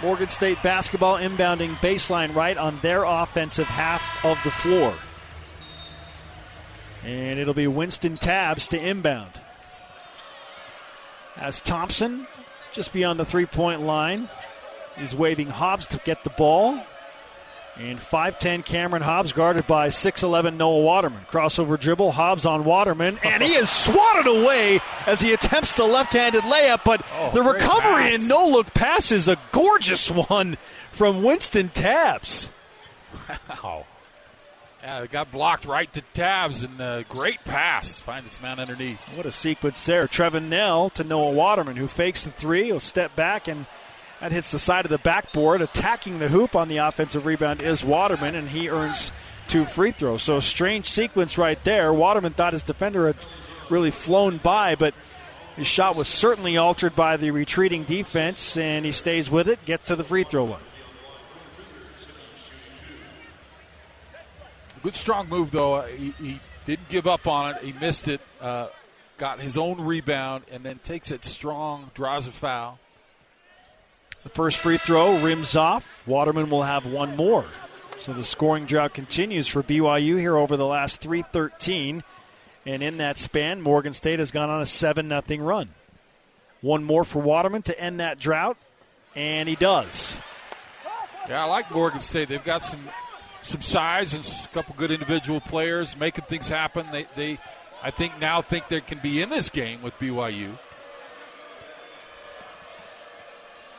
Morgan 0.02 0.28
State 0.28 0.62
basketball 0.62 1.16
inbounding 1.16 1.74
baseline 1.76 2.34
right 2.34 2.56
on 2.56 2.78
their 2.80 3.04
offensive 3.04 3.66
half 3.66 4.24
of 4.24 4.38
the 4.44 4.50
floor. 4.50 4.94
And 7.04 7.38
it'll 7.38 7.54
be 7.54 7.66
Wynston 7.66 8.18
Tabbs 8.18 8.68
to 8.68 8.78
inbound. 8.78 9.32
As 11.36 11.60
Thompson 11.60 12.26
just 12.72 12.92
beyond 12.92 13.18
the 13.18 13.24
three 13.24 13.46
point 13.46 13.80
line. 13.80 14.28
is 14.98 15.14
waving 15.14 15.48
Hobbs 15.48 15.86
to 15.88 16.00
get 16.04 16.24
the 16.24 16.30
ball. 16.30 16.78
And 17.78 17.98
5'10 17.98 18.64
Cameron 18.64 19.02
Hobbs 19.02 19.32
guarded 19.34 19.66
by 19.66 19.88
6'11 19.88 20.56
Noah 20.56 20.80
Waterman. 20.80 21.20
Crossover 21.30 21.78
dribble, 21.78 22.10
Hobbs 22.12 22.46
on 22.46 22.64
Waterman, 22.64 23.18
and 23.22 23.42
he 23.42 23.54
is 23.54 23.68
swatted 23.68 24.26
away 24.26 24.80
as 25.06 25.20
he 25.20 25.32
attempts 25.34 25.74
the 25.76 25.84
left 25.84 26.14
handed 26.14 26.42
layup. 26.44 26.84
But 26.84 27.04
Oh, 27.14 27.32
the 27.34 27.42
recovery 27.42 28.04
pass. 28.04 28.14
and 28.14 28.28
no 28.28 28.46
look 28.48 28.72
pass 28.72 29.12
is 29.12 29.28
a 29.28 29.36
gorgeous 29.52 30.10
one 30.30 30.56
from 30.90 31.22
Wynston 31.22 31.70
Tabbs. 31.70 32.50
Wow. 33.50 33.84
Yeah, 34.82 35.02
it 35.02 35.10
got 35.10 35.30
blocked 35.32 35.64
right 35.66 35.92
to 35.94 36.00
Tabbs, 36.14 36.62
and 36.62 36.80
uh, 36.80 37.02
great 37.02 37.42
pass. 37.44 37.98
Find 37.98 38.24
its 38.24 38.40
man 38.40 38.58
underneath. 38.60 39.00
What 39.14 39.26
a 39.26 39.32
sequence 39.32 39.84
there. 39.84 40.06
Trevin 40.06 40.48
Knell 40.48 40.90
to 40.90 41.04
Noah 41.04 41.32
Waterman, 41.32 41.76
who 41.76 41.88
fakes 41.88 42.24
the 42.24 42.30
three. 42.30 42.64
He'll 42.66 42.78
step 42.80 43.16
back, 43.16 43.48
and 43.48 43.66
that 44.20 44.32
hits 44.32 44.50
the 44.50 44.58
side 44.58 44.84
of 44.84 44.90
the 44.90 44.98
backboard. 44.98 45.62
Attacking 45.62 46.18
the 46.18 46.28
hoop 46.28 46.56
on 46.56 46.68
the 46.68 46.78
offensive 46.78 47.26
rebound 47.26 47.62
is 47.62 47.84
Waterman, 47.84 48.34
and 48.34 48.48
he 48.48 48.68
earns 48.68 49.12
two 49.48 49.64
free 49.64 49.92
throws. 49.92 50.22
So, 50.22 50.40
strange 50.40 50.90
sequence 50.90 51.38
right 51.38 51.62
there. 51.64 51.92
Waterman 51.92 52.32
thought 52.32 52.52
his 52.52 52.62
defender 52.62 53.06
had 53.06 53.16
really 53.70 53.90
flown 53.90 54.38
by, 54.38 54.74
but 54.74 54.94
his 55.56 55.66
shot 55.66 55.96
was 55.96 56.08
certainly 56.08 56.56
altered 56.56 56.94
by 56.94 57.16
the 57.16 57.30
retreating 57.30 57.84
defense, 57.84 58.56
and 58.56 58.84
he 58.84 58.92
stays 58.92 59.30
with 59.30 59.48
it, 59.48 59.64
gets 59.64 59.86
to 59.86 59.96
the 59.96 60.04
free 60.04 60.24
throw 60.24 60.44
line. 60.44 60.60
Good 64.82 64.94
strong 64.94 65.28
move 65.28 65.50
though. 65.50 65.74
Uh, 65.74 65.86
He, 65.86 66.14
he 66.20 66.40
didn't 66.64 66.88
give 66.88 67.06
up 67.06 67.26
on 67.26 67.56
it. 67.56 67.62
He 67.62 67.72
missed 67.72 68.06
it. 68.06 68.20
Uh, 68.40 68.68
got 69.18 69.40
his 69.40 69.56
own 69.58 69.80
rebound 69.80 70.44
and 70.52 70.62
then 70.62 70.78
takes 70.78 71.10
it 71.10 71.24
strong. 71.24 71.90
Draws 71.94 72.26
a 72.28 72.30
foul. 72.30 72.78
The 74.26 74.30
first 74.30 74.58
free 74.58 74.76
throw 74.76 75.18
rims 75.18 75.54
off. 75.54 76.02
Waterman 76.04 76.50
will 76.50 76.64
have 76.64 76.84
one 76.84 77.14
more. 77.14 77.44
So 77.96 78.12
the 78.12 78.24
scoring 78.24 78.66
drought 78.66 78.92
continues 78.92 79.46
for 79.46 79.62
BYU 79.62 80.18
here 80.18 80.36
over 80.36 80.56
the 80.56 80.66
last 80.66 81.00
313. 81.00 82.02
And 82.66 82.82
in 82.82 82.96
that 82.96 83.20
span, 83.20 83.60
Morgan 83.60 83.92
State 83.92 84.18
has 84.18 84.32
gone 84.32 84.50
on 84.50 84.60
a 84.60 84.66
7 84.66 85.08
0 85.08 85.44
run. 85.44 85.68
One 86.60 86.82
more 86.82 87.04
for 87.04 87.20
Waterman 87.20 87.62
to 87.62 87.80
end 87.80 88.00
that 88.00 88.18
drought, 88.18 88.56
and 89.14 89.48
he 89.48 89.54
does. 89.54 90.18
Yeah, 91.28 91.44
I 91.44 91.46
like 91.46 91.70
Morgan 91.70 92.00
State. 92.00 92.28
They've 92.28 92.42
got 92.42 92.64
some 92.64 92.80
some 93.42 93.60
size 93.60 94.12
and 94.12 94.26
a 94.44 94.48
couple 94.48 94.74
good 94.76 94.90
individual 94.90 95.40
players 95.40 95.96
making 95.96 96.24
things 96.24 96.48
happen. 96.48 96.84
They 96.90 97.06
they 97.14 97.38
I 97.80 97.92
think 97.92 98.18
now 98.18 98.42
think 98.42 98.66
they 98.66 98.80
can 98.80 98.98
be 98.98 99.22
in 99.22 99.28
this 99.28 99.50
game 99.50 99.82
with 99.82 99.96
BYU. 100.00 100.58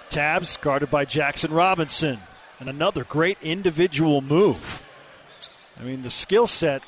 Tabbs 0.10 0.58
guarded 0.58 0.90
by 0.90 1.06
Jaxson 1.06 1.56
Robinson. 1.56 2.20
And 2.60 2.70
another 2.70 3.04
great 3.04 3.38
individual 3.42 4.22
move. 4.22 4.82
I 5.80 5.84
mean, 5.84 6.02
the 6.02 6.10
skill 6.10 6.48
set 6.48 6.82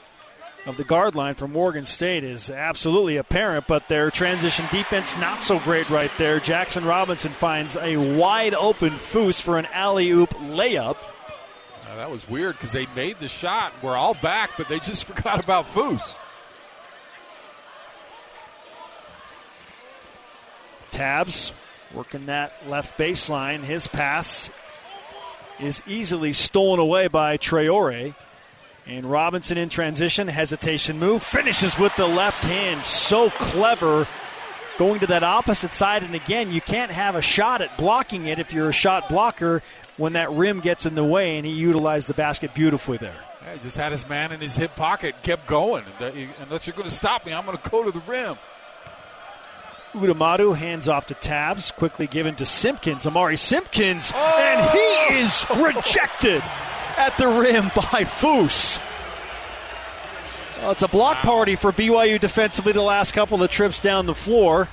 of 0.65 0.77
the 0.77 0.83
guard 0.83 1.15
line 1.15 1.35
for 1.35 1.47
Morgan 1.47 1.85
State 1.85 2.23
is 2.23 2.49
absolutely 2.49 3.17
apparent, 3.17 3.67
but 3.67 3.87
their 3.87 4.09
transition 4.11 4.65
defense 4.71 5.15
not 5.17 5.43
so 5.43 5.59
great 5.59 5.89
right 5.89 6.11
there. 6.17 6.39
Jaxson 6.39 6.87
Robinson 6.87 7.31
finds 7.31 7.75
a 7.77 7.97
wide 8.17 8.53
open 8.53 8.91
Foose 8.91 9.41
for 9.41 9.57
an 9.57 9.67
alley 9.67 10.09
oop 10.09 10.31
layup. 10.31 10.97
Uh, 11.87 11.95
that 11.95 12.09
was 12.09 12.27
weird 12.27 12.55
because 12.55 12.71
they 12.71 12.87
made 12.95 13.19
the 13.19 13.27
shot. 13.27 13.73
We're 13.81 13.95
all 13.95 14.15
back, 14.15 14.51
but 14.57 14.67
they 14.67 14.79
just 14.79 15.03
forgot 15.05 15.43
about 15.43 15.65
Foose. 15.65 16.13
Tabbs 20.91 21.53
working 21.93 22.27
that 22.27 22.67
left 22.67 22.97
baseline. 22.97 23.63
His 23.63 23.87
pass 23.87 24.51
is 25.59 25.81
easily 25.87 26.33
stolen 26.33 26.79
away 26.79 27.07
by 27.07 27.37
Traore. 27.37 28.15
And 28.87 29.05
Robinson 29.05 29.57
in 29.57 29.69
transition, 29.69 30.27
hesitation 30.27 30.97
move, 30.97 31.21
finishes 31.21 31.77
with 31.77 31.95
the 31.95 32.07
left 32.07 32.43
hand. 32.43 32.83
So 32.83 33.29
clever 33.29 34.07
going 34.79 35.01
to 35.01 35.07
that 35.07 35.23
opposite 35.23 35.73
side. 35.73 36.01
And 36.01 36.15
again, 36.15 36.51
you 36.51 36.61
can't 36.61 36.91
have 36.91 37.15
a 37.15 37.21
shot 37.21 37.61
at 37.61 37.77
blocking 37.77 38.25
it 38.25 38.39
if 38.39 38.51
you're 38.51 38.69
a 38.69 38.73
shot 38.73 39.09
blocker 39.09 39.61
when 39.97 40.13
that 40.13 40.31
rim 40.31 40.59
gets 40.61 40.85
in 40.85 40.95
the 40.95 41.03
way. 41.03 41.37
And 41.37 41.45
he 41.45 41.51
utilized 41.51 42.07
the 42.07 42.13
basket 42.13 42.55
beautifully 42.55 42.97
there. 42.97 43.15
Yeah, 43.43 43.53
he 43.53 43.59
just 43.59 43.77
had 43.77 43.91
his 43.91 44.07
man 44.09 44.31
in 44.31 44.39
his 44.39 44.55
hip 44.55 44.75
pocket, 44.75 45.15
kept 45.21 45.45
going. 45.45 45.83
Uh, 45.99 46.11
unless 46.39 46.65
you're 46.65 46.75
going 46.75 46.89
to 46.89 46.93
stop 46.93 47.25
me, 47.25 47.33
I'm 47.33 47.45
going 47.45 47.57
to 47.57 47.69
go 47.69 47.83
to 47.83 47.91
the 47.91 48.01
rim. 48.07 48.37
Udamadu 49.93 50.55
hands 50.55 50.87
off 50.87 51.07
to 51.07 51.13
Tabbs, 51.13 51.71
quickly 51.71 52.07
given 52.07 52.35
to 52.35 52.45
Simpkins. 52.45 53.07
Amari 53.07 53.37
Simpkins, 53.37 54.11
oh! 54.15 54.37
and 54.37 54.69
he 54.71 55.19
is 55.19 55.45
rejected 55.57 56.43
at 56.97 57.17
the 57.17 57.27
rim 57.27 57.65
by 57.75 58.03
Foose. 58.03 58.79
Well, 60.61 60.71
it's 60.71 60.83
a 60.83 60.87
block 60.87 61.17
party 61.17 61.55
for 61.55 61.71
BYU 61.71 62.19
defensively 62.19 62.73
the 62.73 62.81
last 62.81 63.13
couple 63.13 63.41
of 63.41 63.49
trips 63.49 63.79
down 63.79 64.05
the 64.05 64.15
floor. 64.15 64.67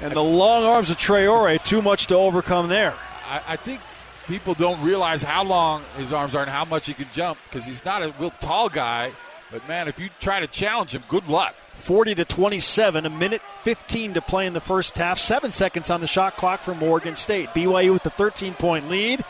And 0.00 0.14
the 0.14 0.22
long 0.22 0.64
arms 0.64 0.88
of 0.88 0.96
Traore, 0.96 1.62
too 1.62 1.82
much 1.82 2.06
to 2.06 2.16
overcome 2.16 2.68
there. 2.68 2.94
I, 3.28 3.42
I 3.48 3.56
think 3.56 3.82
people 4.26 4.54
don't 4.54 4.80
realize 4.82 5.22
how 5.22 5.44
long 5.44 5.84
his 5.98 6.14
arms 6.14 6.34
are 6.34 6.40
and 6.42 6.50
how 6.50 6.64
much 6.64 6.86
he 6.86 6.94
can 6.94 7.08
jump 7.12 7.38
because 7.44 7.66
he's 7.66 7.84
not 7.84 8.02
a 8.02 8.14
real 8.18 8.32
tall 8.40 8.70
guy. 8.70 9.12
But 9.52 9.66
man, 9.68 9.88
if 9.88 9.98
you 9.98 10.08
try 10.20 10.40
to 10.40 10.46
challenge 10.46 10.94
him, 10.94 11.02
good 11.08 11.28
luck. 11.28 11.54
40 11.80 12.16
to 12.16 12.24
27, 12.24 13.06
a 13.06 13.10
minute 13.10 13.42
15 13.62 14.14
to 14.14 14.20
play 14.20 14.46
in 14.46 14.52
the 14.52 14.60
first 14.60 14.96
half. 14.96 15.18
Seven 15.18 15.52
seconds 15.52 15.90
on 15.90 16.00
the 16.00 16.06
shot 16.06 16.36
clock 16.36 16.62
for 16.62 16.74
Morgan 16.74 17.16
State. 17.16 17.48
BYU 17.50 17.92
with 17.92 18.02
the 18.02 18.10
13 18.10 18.54
point 18.54 18.88
lead. 18.88 19.24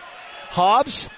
Hobbs, 0.51 1.09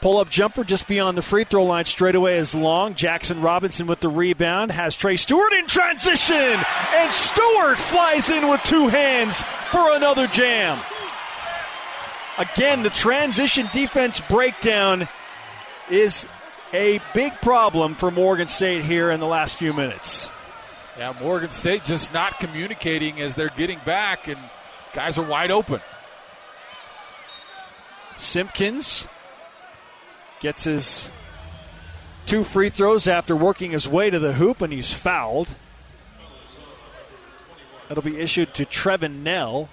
pull 0.00 0.18
up 0.18 0.28
jumper 0.28 0.64
just 0.64 0.86
beyond 0.86 1.16
the 1.16 1.22
free 1.22 1.44
throw 1.44 1.64
line 1.64 1.84
straight 1.86 2.14
away 2.14 2.36
is 2.36 2.54
long. 2.54 2.94
Jaxson 2.94 3.42
Robinson 3.42 3.86
with 3.86 4.00
the 4.00 4.08
rebound 4.08 4.70
has 4.72 4.96
Trey 4.96 5.16
Stewart 5.16 5.52
in 5.54 5.66
transition, 5.66 6.36
and 6.36 7.12
Stewart 7.12 7.78
flies 7.78 8.28
in 8.28 8.48
with 8.48 8.62
two 8.64 8.88
hands 8.88 9.42
for 9.70 9.94
another 9.94 10.26
jam. 10.26 10.78
Again, 12.36 12.82
the 12.82 12.90
transition 12.90 13.68
defense 13.72 14.20
breakdown 14.28 15.08
is 15.88 16.26
a 16.72 17.00
big 17.14 17.32
problem 17.40 17.94
for 17.94 18.10
Morgan 18.10 18.48
State 18.48 18.82
here 18.82 19.10
in 19.10 19.20
the 19.20 19.26
last 19.26 19.56
few 19.56 19.72
minutes. 19.72 20.28
Yeah, 20.96 21.12
Morgan 21.20 21.50
State 21.50 21.84
just 21.84 22.12
not 22.12 22.38
communicating 22.38 23.20
as 23.20 23.34
they're 23.34 23.48
getting 23.48 23.80
back, 23.84 24.28
and 24.28 24.38
guys 24.92 25.18
are 25.18 25.26
wide 25.26 25.50
open. 25.50 25.80
Simpkins 28.16 29.08
gets 30.38 30.64
his 30.64 31.10
two 32.26 32.44
free 32.44 32.70
throws 32.70 33.08
after 33.08 33.34
working 33.34 33.72
his 33.72 33.88
way 33.88 34.08
to 34.08 34.20
the 34.20 34.34
hoop, 34.34 34.62
and 34.62 34.72
he's 34.72 34.92
fouled. 34.92 35.48
That'll 37.88 38.04
be 38.04 38.18
issued 38.18 38.54
to 38.54 38.64
Trevin 38.64 39.22
Knell 39.22 39.68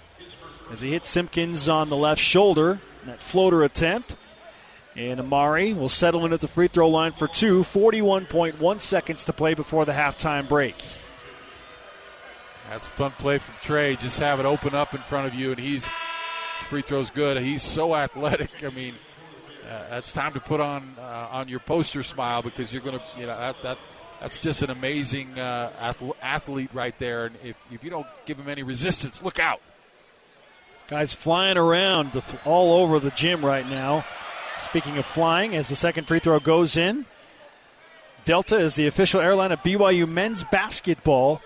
as 0.71 0.81
he 0.81 0.91
hits 0.91 1.09
Simpkins 1.09 1.69
on 1.69 1.89
the 1.89 1.97
left 1.97 2.21
shoulder. 2.21 2.79
That 3.05 3.21
floater 3.21 3.63
attempt. 3.63 4.15
And 4.95 5.19
Amari 5.19 5.73
will 5.73 5.89
settle 5.89 6.25
in 6.25 6.33
at 6.33 6.41
the 6.41 6.47
free 6.47 6.67
throw 6.67 6.89
line 6.89 7.13
for 7.13 7.27
two. 7.27 7.63
41.1 7.63 8.81
seconds 8.81 9.23
to 9.23 9.33
play 9.33 9.53
before 9.53 9.85
the 9.85 9.93
halftime 9.93 10.47
break. 10.49 10.75
That's 12.71 12.87
a 12.87 12.91
fun 12.91 13.11
play 13.17 13.37
from 13.37 13.55
Trey. 13.61 13.97
Just 13.97 14.17
have 14.19 14.39
it 14.39 14.45
open 14.45 14.73
up 14.73 14.93
in 14.93 15.01
front 15.01 15.27
of 15.27 15.33
you, 15.33 15.51
and 15.51 15.59
he's 15.59 15.85
free 16.69 16.81
throws 16.81 17.09
good. 17.09 17.37
He's 17.41 17.63
so 17.63 17.93
athletic. 17.93 18.63
I 18.63 18.69
mean, 18.69 18.95
uh, 19.69 19.99
time 19.99 20.31
to 20.31 20.39
put 20.39 20.61
on 20.61 20.95
uh, 20.97 21.27
on 21.31 21.49
your 21.49 21.59
poster 21.59 22.01
smile 22.01 22.41
because 22.41 22.71
you're 22.71 22.81
going 22.81 22.97
to, 22.97 23.19
you 23.19 23.27
know, 23.27 23.37
that, 23.37 23.61
that 23.63 23.77
that's 24.21 24.39
just 24.39 24.61
an 24.61 24.69
amazing 24.69 25.37
uh, 25.37 25.93
athlete 26.21 26.69
right 26.73 26.97
there. 26.97 27.25
And 27.25 27.35
if, 27.43 27.57
if 27.71 27.83
you 27.83 27.89
don't 27.89 28.07
give 28.25 28.39
him 28.39 28.47
any 28.47 28.63
resistance, 28.63 29.21
look 29.21 29.37
out. 29.37 29.59
Guys 30.87 31.13
flying 31.13 31.57
around 31.57 32.13
the, 32.13 32.23
all 32.45 32.81
over 32.81 33.01
the 33.01 33.11
gym 33.11 33.43
right 33.43 33.67
now. 33.69 34.05
Speaking 34.61 34.97
of 34.97 35.05
flying, 35.05 35.57
as 35.57 35.67
the 35.67 35.75
second 35.75 36.07
free 36.07 36.19
throw 36.19 36.39
goes 36.39 36.77
in, 36.77 37.05
Delta 38.23 38.57
is 38.57 38.75
the 38.75 38.87
official 38.87 39.19
airline 39.19 39.51
of 39.51 39.59
BYU 39.59 40.07
men's 40.07 40.45
basketball 40.45 41.41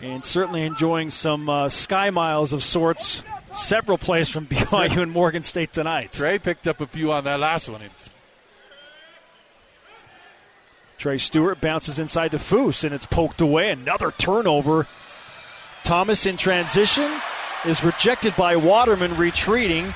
and 0.00 0.24
certainly 0.24 0.62
enjoying 0.62 1.10
some 1.10 1.48
uh, 1.48 1.68
sky 1.68 2.10
miles 2.10 2.52
of 2.52 2.62
sorts 2.62 3.22
several 3.52 3.98
plays 3.98 4.28
from 4.28 4.46
BYU 4.48 5.02
and 5.02 5.12
Morgan 5.12 5.42
State 5.42 5.72
tonight. 5.72 6.12
Trey 6.12 6.38
picked 6.38 6.68
up 6.68 6.80
a 6.80 6.86
few 6.86 7.12
on 7.12 7.24
that 7.24 7.40
last 7.40 7.68
one. 7.68 7.82
Trey 10.98 11.18
Stewart 11.18 11.60
bounces 11.60 11.98
inside 11.98 12.30
to 12.32 12.38
Foose, 12.38 12.84
and 12.84 12.94
it's 12.94 13.06
poked 13.06 13.40
away. 13.40 13.70
Another 13.70 14.10
turnover. 14.12 14.86
Thomas 15.84 16.26
in 16.26 16.36
transition 16.36 17.10
is 17.64 17.84
rejected 17.84 18.34
by 18.36 18.56
Waterman, 18.56 19.16
retreating. 19.16 19.94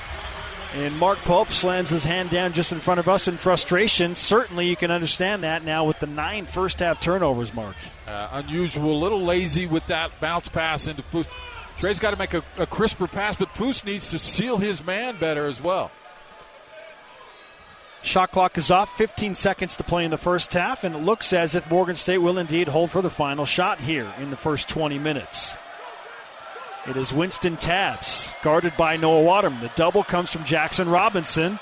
And 0.73 0.97
Mark 0.97 1.19
Pope 1.19 1.49
slams 1.49 1.89
his 1.89 2.05
hand 2.05 2.29
down 2.29 2.53
just 2.53 2.71
in 2.71 2.79
front 2.79 3.01
of 3.01 3.09
us 3.09 3.27
in 3.27 3.35
frustration. 3.35 4.15
Certainly, 4.15 4.67
you 4.67 4.77
can 4.77 4.89
understand 4.89 5.43
that 5.43 5.65
now 5.65 5.83
with 5.83 5.99
the 5.99 6.07
nine 6.07 6.45
first 6.45 6.79
half 6.79 7.01
turnovers, 7.01 7.53
Mark. 7.53 7.75
Uh, 8.07 8.29
unusual, 8.31 8.93
a 8.93 8.95
little 8.95 9.21
lazy 9.21 9.67
with 9.67 9.85
that 9.87 10.11
bounce 10.21 10.47
pass 10.47 10.87
into 10.87 11.01
Foose. 11.03 11.27
Trey's 11.77 11.99
got 11.99 12.11
to 12.11 12.17
make 12.17 12.33
a, 12.33 12.43
a 12.57 12.65
crisper 12.65 13.07
pass, 13.07 13.35
but 13.35 13.49
Foose 13.53 13.83
needs 13.83 14.09
to 14.11 14.19
seal 14.19 14.57
his 14.57 14.85
man 14.85 15.17
better 15.19 15.45
as 15.45 15.61
well. 15.61 15.91
Shot 18.01 18.31
clock 18.31 18.57
is 18.57 18.71
off, 18.71 18.95
15 18.97 19.35
seconds 19.35 19.75
to 19.75 19.83
play 19.83 20.05
in 20.05 20.11
the 20.11 20.17
first 20.17 20.53
half, 20.53 20.83
and 20.83 20.95
it 20.95 20.99
looks 20.99 21.33
as 21.33 21.53
if 21.53 21.69
Morgan 21.69 21.95
State 21.95 22.17
will 22.17 22.37
indeed 22.37 22.67
hold 22.69 22.91
for 22.91 23.01
the 23.01 23.09
final 23.09 23.45
shot 23.45 23.79
here 23.79 24.11
in 24.19 24.31
the 24.31 24.37
first 24.37 24.69
20 24.69 24.97
minutes. 24.97 25.55
It 26.87 26.97
is 26.97 27.11
Wynston 27.11 27.59
Tabbs, 27.59 28.33
guarded 28.41 28.75
by 28.75 28.97
Noah 28.97 29.21
Waterman. 29.21 29.61
The 29.61 29.71
double 29.75 30.03
comes 30.03 30.31
from 30.31 30.43
Jaxson 30.43 30.91
Robinson, 30.91 31.59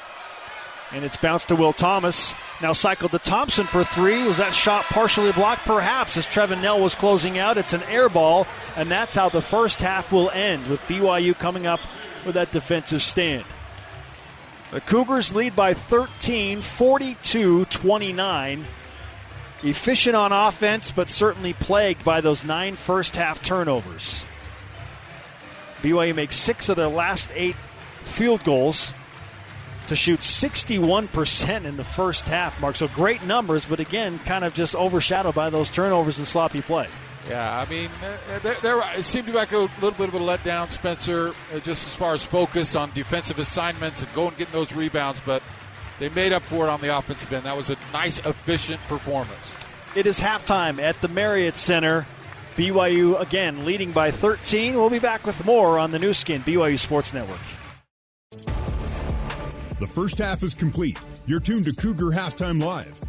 and 0.93 1.03
it's 1.03 1.17
bounced 1.17 1.49
to 1.49 1.57
Will 1.57 1.73
Thomas. 1.73 2.33
Now 2.61 2.71
cycled 2.71 3.11
to 3.11 3.19
Thompson 3.19 3.65
for 3.65 3.83
three. 3.83 4.23
Was 4.23 4.37
that 4.37 4.55
shot 4.55 4.85
partially 4.85 5.33
blocked? 5.33 5.65
Perhaps, 5.65 6.15
as 6.15 6.25
Trevin 6.25 6.61
Knell 6.61 6.79
was 6.79 6.95
closing 6.95 7.37
out. 7.37 7.57
It's 7.57 7.73
an 7.73 7.83
air 7.83 8.07
ball, 8.07 8.47
and 8.77 8.89
that's 8.89 9.13
how 9.13 9.27
the 9.27 9.41
first 9.41 9.81
half 9.81 10.13
will 10.13 10.29
end, 10.29 10.67
with 10.67 10.79
BYU 10.81 11.37
coming 11.37 11.67
up 11.67 11.81
with 12.25 12.35
that 12.35 12.53
defensive 12.53 13.01
stand. 13.01 13.43
The 14.71 14.79
Cougars 14.79 15.35
lead 15.35 15.53
by 15.53 15.73
13, 15.73 16.61
42 16.61 17.65
29. 17.65 18.65
Efficient 19.63 20.15
on 20.15 20.31
offense, 20.31 20.91
but 20.91 21.09
certainly 21.09 21.51
plagued 21.51 22.05
by 22.05 22.21
those 22.21 22.45
nine 22.45 22.77
first 22.77 23.17
half 23.17 23.43
turnovers. 23.43 24.23
BYU 25.81 26.15
makes 26.15 26.35
six 26.35 26.69
of 26.69 26.75
their 26.75 26.87
last 26.87 27.31
eight 27.33 27.55
field 28.03 28.43
goals 28.43 28.93
to 29.87 29.95
shoot 29.95 30.19
61% 30.19 31.65
in 31.65 31.77
the 31.77 31.83
first 31.83 32.27
half, 32.27 32.59
Mark. 32.61 32.75
So 32.75 32.87
great 32.89 33.23
numbers, 33.23 33.65
but 33.65 33.79
again, 33.79 34.19
kind 34.19 34.45
of 34.45 34.53
just 34.53 34.75
overshadowed 34.75 35.33
by 35.33 35.49
those 35.49 35.69
turnovers 35.69 36.19
and 36.19 36.27
sloppy 36.27 36.61
play. 36.61 36.87
Yeah, 37.27 37.59
I 37.59 37.69
mean, 37.69 37.89
uh, 38.03 38.53
there, 38.61 38.81
it 38.95 39.03
seemed 39.03 39.27
to 39.27 39.33
be 39.33 39.37
like 39.37 39.51
a 39.51 39.57
little 39.57 39.91
bit 39.91 40.07
of 40.07 40.13
a 40.15 40.19
letdown, 40.19 40.71
Spencer, 40.71 41.33
uh, 41.53 41.59
just 41.59 41.87
as 41.87 41.95
far 41.95 42.13
as 42.13 42.23
focus 42.23 42.75
on 42.75 42.91
defensive 42.91 43.39
assignments 43.39 44.01
and 44.01 44.13
going 44.13 44.33
getting 44.37 44.53
those 44.53 44.73
rebounds, 44.73 45.21
but 45.25 45.43
they 45.99 46.09
made 46.09 46.33
up 46.33 46.43
for 46.43 46.65
it 46.65 46.69
on 46.69 46.81
the 46.81 46.95
offensive 46.95 47.31
end. 47.33 47.45
That 47.45 47.57
was 47.57 47.69
a 47.69 47.77
nice, 47.91 48.19
efficient 48.19 48.81
performance. 48.83 49.53
It 49.95 50.07
is 50.07 50.19
halftime 50.19 50.81
at 50.81 51.01
the 51.01 51.07
Marriott 51.07 51.57
Center. 51.57 52.07
BYU 52.59 53.17
again 53.21 53.63
leading 53.63 53.93
by 53.93 54.11
13. 54.11 54.75
We'll 54.75 54.89
be 54.89 54.99
back 54.99 55.25
with 55.25 55.45
more 55.45 55.79
on 55.79 55.91
the 55.91 55.99
Nu 55.99 56.13
Skin 56.13 56.41
BYU 56.41 56.77
Sports 56.77 57.13
Network. 57.13 57.39
The 59.79 59.87
first 59.87 60.17
half 60.17 60.43
is 60.43 60.55
complete. 60.55 60.99
You're 61.25 61.39
tuned 61.39 61.63
to 61.63 61.71
Cougar 61.71 62.07
Halftime 62.07 62.61
Live. 62.61 62.99